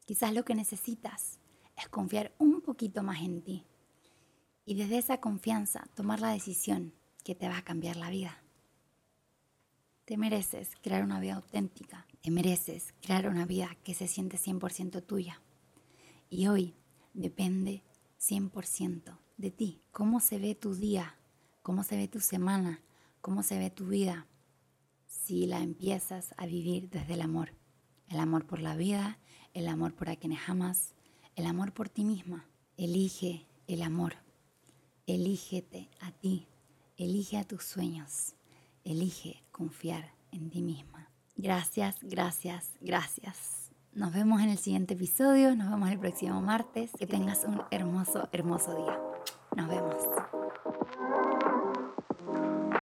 Quizás 0.07 0.33
lo 0.33 0.45
que 0.45 0.55
necesitas 0.55 1.39
es 1.77 1.89
confiar 1.89 2.35
un 2.39 2.61
poquito 2.61 3.03
más 3.03 3.21
en 3.21 3.43
ti 3.43 3.64
y 4.64 4.75
desde 4.75 4.99
esa 4.99 5.19
confianza 5.19 5.87
tomar 5.95 6.21
la 6.21 6.31
decisión 6.31 6.93
que 7.25 7.35
te 7.35 7.49
va 7.49 7.59
a 7.59 7.64
cambiar 7.64 7.97
la 7.97 8.11
vida. 8.11 8.43
Te 10.05 10.16
mereces 10.16 10.71
crear 10.83 11.05
una 11.05 11.21
vida 11.21 11.35
auténtica. 11.35 12.07
Te 12.23 12.31
mereces 12.31 12.95
crear 13.03 13.29
una 13.29 13.45
vida 13.45 13.77
que 13.85 13.93
se 13.93 14.09
siente 14.09 14.39
100% 14.39 15.05
tuya. 15.05 15.43
Y 16.31 16.47
hoy 16.47 16.75
depende 17.19 17.83
100% 18.21 19.19
de 19.37 19.51
ti. 19.51 19.83
¿Cómo 19.93 20.21
se 20.21 20.39
ve 20.39 20.55
tu 20.55 20.75
día? 20.75 21.16
¿Cómo 21.62 21.83
se 21.83 21.97
ve 21.97 22.09
tu 22.09 22.21
semana? 22.21 22.81
¿Cómo 23.21 23.43
se 23.43 23.59
ve 23.59 23.71
tu 23.71 23.87
vida? 23.89 24.27
Si 25.07 25.47
la 25.47 25.61
empiezas 25.61 26.35
a 26.37 26.47
vivir 26.47 26.89
desde 26.91 27.14
el 27.14 27.23
amor. 27.23 27.53
El 28.09 28.21
amor 28.21 28.47
por 28.47 28.61
la 28.61 28.77
vida, 28.77 29.19
el 29.53 29.69
amor 29.69 29.95
por 29.95 30.09
a 30.09 30.16
quienes 30.16 30.49
amas, 30.49 30.95
el 31.37 31.47
amor 31.47 31.73
por 31.73 31.89
ti 31.89 32.05
misma. 32.05 32.49
Elige 32.77 33.47
el 33.66 33.83
amor. 33.83 34.14
Elígete 35.07 35.91
a 36.01 36.12
ti. 36.12 36.47
Elige 36.97 37.37
a 37.39 37.45
tus 37.45 37.64
sueños. 37.64 38.35
Elige 38.85 39.43
confiar 39.51 40.14
en 40.33 40.51
ti 40.51 40.62
misma. 40.62 41.11
Gracias, 41.37 41.97
gracias, 42.03 42.73
gracias. 42.81 43.68
Nos 43.99 44.12
vemos 44.12 44.40
en 44.40 44.51
el 44.51 44.59
siguiente 44.59 44.94
episodio, 44.94 45.57
nos 45.57 45.70
vemos 45.70 45.90
el 45.90 45.99
próximo 45.99 46.40
martes. 46.40 46.92
Que 46.96 47.05
tengas 47.05 47.42
un 47.42 47.62
hermoso, 47.72 48.28
hermoso 48.30 48.72
día. 48.76 48.96
Nos 49.57 49.66
vemos. 49.66 49.96